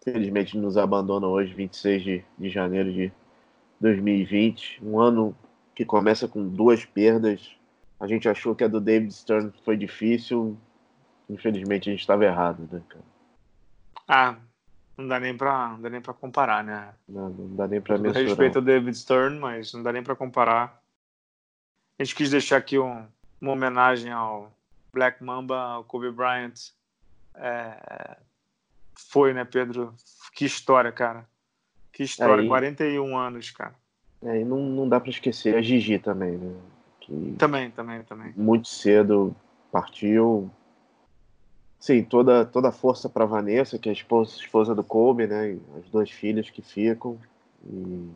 felizmente 0.02 0.56
nos 0.58 0.76
abandona 0.76 1.26
hoje, 1.26 1.54
26 1.54 2.02
de, 2.02 2.24
de 2.38 2.50
janeiro 2.50 2.92
de 2.92 3.12
2020. 3.80 4.84
Um 4.84 4.98
ano 4.98 5.34
que 5.74 5.84
começa 5.84 6.28
com 6.28 6.46
duas 6.46 6.84
perdas. 6.84 7.56
A 7.98 8.06
gente 8.06 8.28
achou 8.28 8.54
que 8.54 8.64
a 8.64 8.68
do 8.68 8.80
David 8.80 9.12
Stern 9.12 9.52
foi 9.64 9.76
difícil. 9.76 10.56
Infelizmente 11.28 11.88
a 11.88 11.92
gente 11.92 12.00
estava 12.00 12.24
errado, 12.24 12.68
né, 12.70 12.82
cara? 12.88 13.04
Ah, 14.06 14.36
não 14.96 15.08
dá 15.08 15.18
nem 15.18 15.36
pra, 15.36 15.68
não 15.68 15.80
dá 15.80 15.90
nem 15.90 16.00
pra 16.00 16.14
comparar, 16.14 16.62
né? 16.62 16.94
Não, 17.08 17.28
não 17.28 17.56
dá 17.56 17.66
nem 17.66 17.80
pra 17.80 17.98
mensurar. 17.98 18.24
respeito 18.24 18.58
ao 18.58 18.64
David 18.64 18.96
Stern, 18.96 19.38
mas 19.38 19.72
não 19.72 19.82
dá 19.82 19.92
nem 19.92 20.02
pra 20.02 20.14
comparar. 20.14 20.80
A 21.98 22.02
gente 22.02 22.14
quis 22.14 22.30
deixar 22.30 22.56
aqui 22.56 22.78
um, 22.78 23.04
uma 23.40 23.52
homenagem 23.52 24.10
ao 24.10 24.52
Black 24.92 25.22
Mamba, 25.22 25.58
ao 25.60 25.84
Kobe 25.84 26.10
Bryant. 26.10 26.70
É, 27.34 28.16
foi, 28.96 29.32
né, 29.32 29.44
Pedro? 29.44 29.94
Que 30.32 30.44
história, 30.44 30.92
cara. 30.92 31.26
Que 31.92 32.02
história, 32.02 32.42
Aí, 32.42 32.48
41 32.48 33.16
anos, 33.16 33.50
cara. 33.50 33.74
É, 34.22 34.40
e 34.40 34.44
não, 34.44 34.58
não 34.58 34.88
dá 34.88 34.98
pra 34.98 35.10
esquecer 35.10 35.54
a 35.56 35.62
Gigi 35.62 35.98
também, 35.98 36.36
né? 36.36 36.54
Que 37.00 37.34
também, 37.38 37.70
também, 37.70 38.02
também. 38.02 38.32
Muito 38.36 38.68
cedo 38.68 39.34
partiu, 39.70 40.50
Sim, 41.84 42.02
toda, 42.02 42.46
toda 42.46 42.68
a 42.68 42.72
força 42.72 43.10
para 43.10 43.26
Vanessa, 43.26 43.78
que 43.78 43.90
é 43.90 43.92
a 43.92 43.92
esposa, 43.92 44.38
esposa 44.38 44.74
do 44.74 44.82
Kobe, 44.82 45.26
né? 45.26 45.52
E 45.52 45.60
as 45.78 45.84
duas 45.90 46.10
filhas 46.10 46.48
que 46.48 46.62
ficam. 46.62 47.18
E 47.62 48.08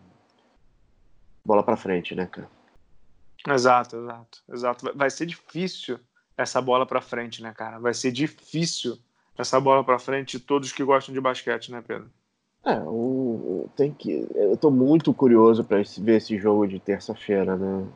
bola 1.44 1.62
para 1.62 1.76
frente, 1.76 2.14
né, 2.14 2.24
cara? 2.24 2.48
Exato, 3.46 3.98
exato, 3.98 4.42
exato. 4.50 4.92
Vai 4.96 5.10
ser 5.10 5.26
difícil 5.26 6.00
essa 6.34 6.62
bola 6.62 6.86
para 6.86 7.02
frente, 7.02 7.42
né, 7.42 7.52
cara? 7.52 7.78
Vai 7.78 7.92
ser 7.92 8.10
difícil 8.10 8.96
essa 9.36 9.60
bola 9.60 9.84
para 9.84 9.98
frente 9.98 10.38
de 10.38 10.44
todos 10.44 10.72
que 10.72 10.82
gostam 10.82 11.12
de 11.12 11.20
basquete, 11.20 11.70
né, 11.70 11.84
Pedro? 11.86 12.10
É, 12.64 12.80
o, 12.80 13.68
tem 13.76 13.92
que. 13.92 14.26
Eu 14.34 14.56
tô 14.56 14.70
muito 14.70 15.12
curioso 15.12 15.62
para 15.62 15.82
ver 15.98 16.16
esse 16.16 16.38
jogo 16.38 16.66
de 16.66 16.80
terça-feira, 16.80 17.54
né? 17.54 17.86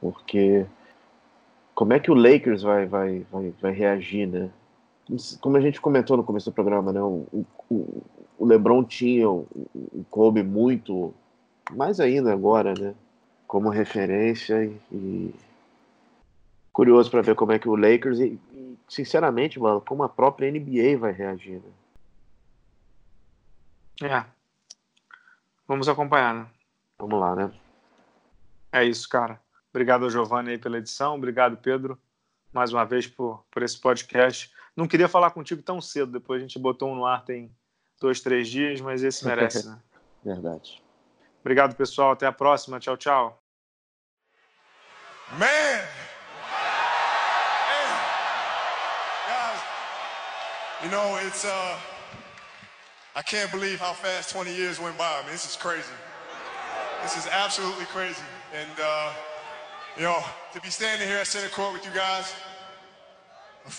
Porque 0.00 0.64
como 1.74 1.92
é 1.92 2.00
que 2.00 2.10
o 2.10 2.14
Lakers 2.14 2.62
vai, 2.62 2.86
vai, 2.86 3.26
vai, 3.30 3.54
vai 3.60 3.72
reagir, 3.72 4.26
né? 4.26 4.50
Como 5.40 5.56
a 5.56 5.60
gente 5.60 5.80
comentou 5.80 6.16
no 6.16 6.24
começo 6.24 6.50
do 6.50 6.54
programa, 6.54 6.92
né? 6.92 7.02
O, 7.02 7.26
o, 7.70 8.02
o 8.38 8.46
LeBron 8.46 8.82
tinha 8.84 9.28
o, 9.28 9.46
o 9.74 10.04
Kobe 10.10 10.42
muito, 10.42 11.14
mais 11.72 12.00
ainda 12.00 12.32
agora, 12.32 12.74
né? 12.74 12.94
Como 13.46 13.68
referência 13.68 14.64
e, 14.64 14.80
e 14.90 15.34
curioso 16.72 17.10
para 17.10 17.22
ver 17.22 17.34
como 17.34 17.52
é 17.52 17.58
que 17.58 17.68
o 17.68 17.76
Lakers 17.76 18.18
e, 18.18 18.38
e, 18.52 18.78
sinceramente, 18.88 19.60
mano, 19.60 19.80
como 19.80 20.02
a 20.02 20.08
própria 20.08 20.50
NBA 20.50 20.98
vai 20.98 21.12
reagir. 21.12 21.62
Né? 24.00 24.08
É. 24.08 24.24
Vamos 25.68 25.88
acompanhar, 25.88 26.34
né? 26.34 26.46
Vamos 26.98 27.18
lá, 27.18 27.34
né? 27.36 27.52
É 28.72 28.84
isso, 28.84 29.08
cara. 29.08 29.40
Obrigado, 29.70 30.10
Giovanni, 30.10 30.50
aí 30.50 30.58
pela 30.58 30.78
edição. 30.78 31.14
Obrigado, 31.14 31.56
Pedro, 31.56 31.98
mais 32.52 32.72
uma 32.72 32.84
vez 32.84 33.06
por, 33.06 33.44
por 33.50 33.62
esse 33.62 33.80
podcast. 33.80 34.52
Não 34.76 34.88
queria 34.88 35.08
falar 35.08 35.30
contigo 35.30 35.62
tão 35.62 35.80
cedo, 35.80 36.12
depois 36.12 36.40
a 36.40 36.42
gente 36.42 36.58
botou 36.58 36.92
um 36.92 36.96
no 36.96 37.06
ar 37.06 37.24
tem 37.24 37.54
dois, 38.00 38.20
três 38.20 38.48
dias, 38.48 38.80
mas 38.80 39.02
esse 39.02 39.24
merece, 39.26 39.66
né? 39.66 39.80
Verdade. 40.24 40.82
Obrigado, 41.40 41.76
pessoal. 41.76 42.12
Até 42.12 42.26
a 42.26 42.32
próxima. 42.32 42.80
Tchau, 42.80 42.96
tchau. 42.96 43.42
Man! 45.38 45.84
You 50.82 50.90
know, 50.90 51.18
it's, 51.26 51.46
uh, 51.46 51.76
I 53.16 53.22
can't 53.22 53.50
believe 53.50 53.80
how 53.80 53.94
fast 53.94 54.30
20 54.34 54.54
years 54.54 54.78
went 54.78 54.98
by. 54.98 55.18
I 55.18 55.22
mean, 55.22 55.32
this 55.32 55.48
is 55.48 55.56
crazy. 55.56 55.88
This 57.02 57.16
is 57.16 57.26
absolutely 57.26 57.86
crazy. 57.86 58.20
And, 58.52 58.80
uh, 58.82 59.12
you 59.96 60.02
know, 60.02 60.22
to 60.52 60.60
be 60.60 60.68
standing 60.68 61.08
here 61.08 61.16
at 61.16 61.26
center 61.26 61.48
court 61.48 61.72
with 61.72 61.86
you 61.86 61.90
guys, 61.92 62.34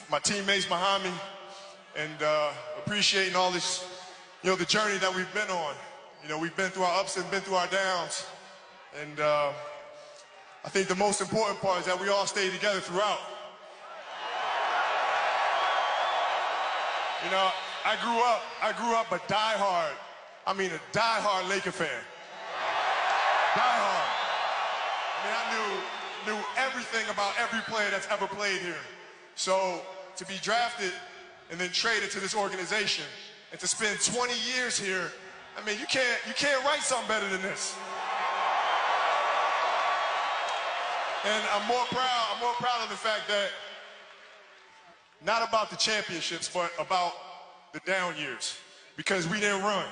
my 0.10 0.20
teammates 0.20 0.66
behind 0.66 1.04
me, 1.04 1.12
and 1.96 2.24
uh, 2.24 2.52
appreciating 2.84 3.36
all 3.36 3.52
this, 3.52 3.86
you 4.44 4.50
know, 4.50 4.56
the 4.56 4.66
journey 4.66 4.98
that 4.98 5.14
we've 5.16 5.32
been 5.34 5.50
on. 5.50 5.76
You 6.24 6.30
know, 6.30 6.40
we've 6.40 6.56
been 6.56 6.72
through 6.72 6.84
our 6.84 7.00
ups 7.00 7.18
and 7.18 7.30
been 7.30 7.42
through 7.42 7.56
our 7.56 7.68
downs. 7.68 8.26
And 9.02 9.20
uh, 9.20 9.52
I 10.64 10.70
think 10.70 10.88
the 10.88 10.96
most 10.96 11.22
important 11.22 11.62
part 11.62 11.80
is 11.82 11.86
that 11.86 12.00
we 12.00 12.10
all 12.10 12.26
stayed 12.26 12.52
together 12.52 12.80
throughout. 12.80 13.20
You 17.24 17.32
know, 17.32 17.50
I 17.86 17.96
grew 18.02 18.20
up, 18.22 18.42
I 18.62 18.72
grew 18.74 18.94
up 18.96 19.12
a 19.12 19.18
diehard, 19.32 19.94
I 20.46 20.54
mean 20.54 20.72
a 20.72 20.98
diehard 20.98 21.50
Laker 21.50 21.72
fan. 21.72 21.90
Diehard. 23.54 24.10
I 25.14 25.26
mean, 25.26 25.34
I 25.34 25.46
knew, 25.54 26.34
knew 26.34 26.44
everything 26.58 27.10
about 27.10 27.34
every 27.40 27.62
player 27.62 27.90
that's 27.90 28.08
ever 28.12 28.28
played 28.28 28.62
here. 28.62 28.78
So 29.36 29.82
to 30.16 30.26
be 30.26 30.36
drafted 30.42 30.92
and 31.52 31.60
then 31.60 31.70
traded 31.70 32.12
to 32.12 32.20
this 32.20 32.36
organization 32.36 33.06
and 33.52 33.60
to 33.60 33.68
spend 33.68 34.00
20 34.02 34.34
years 34.56 34.80
here, 34.80 35.12
I 35.58 35.66
mean, 35.66 35.80
you 35.80 35.86
can't, 35.86 36.20
you 36.28 36.34
can't 36.34 36.64
write 36.66 36.82
something 36.82 37.08
better 37.08 37.28
than 37.30 37.42
this. 37.42 37.76
And 41.26 41.44
I'm 41.54 41.68
more 41.68 41.86
proud, 41.86 42.28
I'm 42.34 42.40
more 42.40 42.54
proud 42.54 42.84
of 42.84 42.90
the 42.90 42.96
fact 42.96 43.28
that 43.28 43.50
not 45.26 45.48
about 45.48 45.70
the 45.70 45.76
championships, 45.76 46.50
but 46.54 46.72
about 46.78 47.14
the 47.74 47.80
down 47.80 48.16
years. 48.18 48.58
Because 48.96 49.28
we 49.28 49.40
didn't 49.40 49.64
run. 49.64 49.86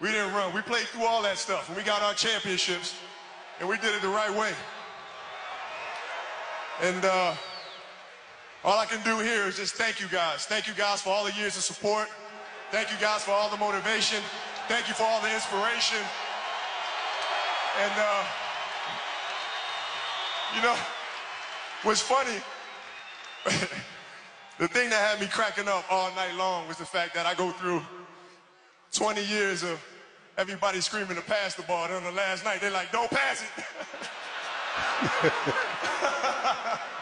We 0.00 0.08
didn't 0.08 0.32
run. 0.34 0.52
We 0.54 0.60
played 0.60 0.84
through 0.86 1.06
all 1.06 1.22
that 1.22 1.38
stuff. 1.38 1.68
And 1.68 1.76
we 1.76 1.82
got 1.82 2.02
our 2.02 2.14
championships. 2.14 2.94
And 3.58 3.68
we 3.68 3.76
did 3.78 3.94
it 3.94 4.02
the 4.02 4.08
right 4.08 4.32
way. 4.32 4.52
And 6.82 7.04
uh, 7.04 7.34
all 8.64 8.78
I 8.78 8.86
can 8.86 9.02
do 9.04 9.18
here 9.18 9.44
is 9.46 9.56
just 9.56 9.74
thank 9.74 10.00
you 10.00 10.08
guys. 10.08 10.46
Thank 10.46 10.66
you 10.66 10.74
guys 10.74 11.00
for 11.02 11.10
all 11.10 11.24
the 11.24 11.32
years 11.34 11.56
of 11.56 11.62
support. 11.62 12.08
Thank 12.70 12.90
you 12.90 12.98
guys 13.00 13.22
for 13.22 13.32
all 13.32 13.48
the 13.50 13.56
motivation. 13.56 14.18
Thank 14.68 14.88
you 14.88 14.94
for 14.94 15.04
all 15.04 15.20
the 15.22 15.32
inspiration. 15.32 15.98
And, 17.80 17.92
uh, 17.96 18.24
you 20.56 20.62
know, 20.62 20.76
what's 21.82 22.00
funny, 22.00 22.38
The 24.58 24.66
thing 24.66 24.90
that 24.90 25.08
had 25.08 25.20
me 25.20 25.28
cracking 25.28 25.68
up 25.68 25.84
all 25.88 26.12
night 26.16 26.34
long 26.34 26.66
was 26.66 26.78
the 26.78 26.84
fact 26.84 27.14
that 27.14 27.26
I 27.26 27.34
go 27.34 27.52
through 27.52 27.80
20 28.92 29.24
years 29.24 29.62
of 29.62 29.80
everybody 30.36 30.80
screaming 30.80 31.14
to 31.14 31.22
pass 31.22 31.54
the 31.54 31.62
ball. 31.62 31.84
And 31.84 31.94
on 31.94 32.02
the 32.02 32.10
last 32.10 32.44
night, 32.44 32.60
they're 32.60 32.72
like, 32.72 32.90
don't 32.90 33.08
pass 33.08 33.44
it. 33.44 33.64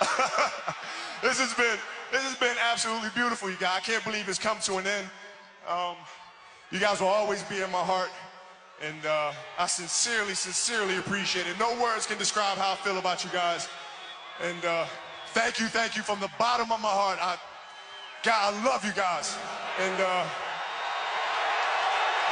this 1.22 1.38
has 1.38 1.54
been 1.54 1.78
this 2.12 2.22
has 2.22 2.36
been 2.36 2.56
absolutely 2.70 3.10
beautiful, 3.14 3.50
you 3.50 3.56
guys. 3.56 3.78
I 3.78 3.80
can't 3.80 4.04
believe 4.04 4.28
it's 4.28 4.38
come 4.38 4.58
to 4.60 4.76
an 4.76 4.86
end. 4.86 5.06
Um, 5.68 5.96
you 6.70 6.78
guys 6.78 7.00
will 7.00 7.08
always 7.08 7.42
be 7.44 7.62
in 7.62 7.70
my 7.70 7.82
heart. 7.82 8.10
And 8.82 9.06
uh, 9.06 9.32
I 9.58 9.66
sincerely, 9.66 10.34
sincerely 10.34 10.98
appreciate 10.98 11.46
it. 11.46 11.58
No 11.58 11.80
words 11.82 12.06
can 12.06 12.18
describe 12.18 12.58
how 12.58 12.72
I 12.72 12.76
feel 12.76 12.98
about 12.98 13.24
you 13.24 13.30
guys. 13.30 13.68
And 14.42 14.62
uh, 14.64 14.86
Thank 15.36 15.60
you, 15.60 15.66
thank 15.66 15.96
you 15.96 16.02
from 16.02 16.18
the 16.18 16.30
bottom 16.38 16.72
of 16.72 16.80
my 16.80 16.88
heart. 16.88 17.18
I, 17.20 17.36
God, 18.24 18.54
I 18.54 18.64
love 18.64 18.82
you 18.86 18.92
guys. 18.96 19.36
And 19.76 19.92
uh, 20.00 20.24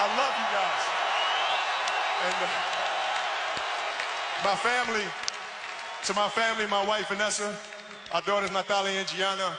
I 0.00 0.04
love 0.16 0.34
you 0.40 0.48
guys. 0.56 0.82
And 2.24 2.36
uh, 2.40 2.48
my 4.40 4.56
family, 4.56 5.04
to 6.04 6.12
my 6.12 6.28
family, 6.28 6.66
my 6.66 6.84
wife 6.86 7.08
Vanessa, 7.08 7.56
our 8.12 8.20
daughters 8.22 8.52
Natalia 8.52 8.98
and 8.98 9.08
Gianna, 9.08 9.56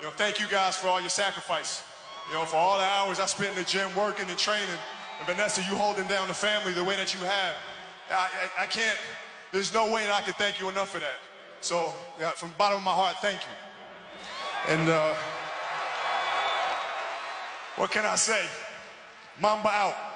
you 0.00 0.06
know, 0.06 0.10
thank 0.10 0.40
you 0.40 0.48
guys 0.48 0.76
for 0.76 0.88
all 0.88 1.00
your 1.00 1.08
sacrifice. 1.08 1.84
You 2.28 2.34
know, 2.34 2.44
for 2.44 2.56
all 2.56 2.78
the 2.78 2.84
hours 2.84 3.20
I 3.20 3.26
spent 3.26 3.50
in 3.50 3.62
the 3.62 3.68
gym 3.68 3.94
working 3.94 4.28
and 4.28 4.36
training. 4.36 4.66
And 5.18 5.26
Vanessa, 5.26 5.60
you 5.60 5.76
holding 5.76 6.06
down 6.08 6.26
the 6.26 6.34
family 6.34 6.72
the 6.72 6.82
way 6.82 6.96
that 6.96 7.14
you 7.14 7.20
have. 7.20 7.54
I, 8.10 8.28
I, 8.58 8.64
I 8.64 8.66
can't, 8.66 8.98
there's 9.52 9.72
no 9.72 9.90
way 9.92 10.04
that 10.04 10.12
I 10.12 10.22
can 10.22 10.34
thank 10.34 10.60
you 10.60 10.68
enough 10.68 10.90
for 10.90 10.98
that. 10.98 11.20
So, 11.60 11.92
yeah, 12.18 12.30
from 12.30 12.48
the 12.50 12.56
bottom 12.56 12.78
of 12.78 12.84
my 12.84 12.90
heart, 12.90 13.16
thank 13.22 13.40
you. 13.40 14.74
And 14.74 14.88
uh, 14.88 15.14
what 17.76 17.92
can 17.92 18.04
I 18.04 18.16
say? 18.16 18.44
Mamba 19.40 19.68
out. 19.68 20.13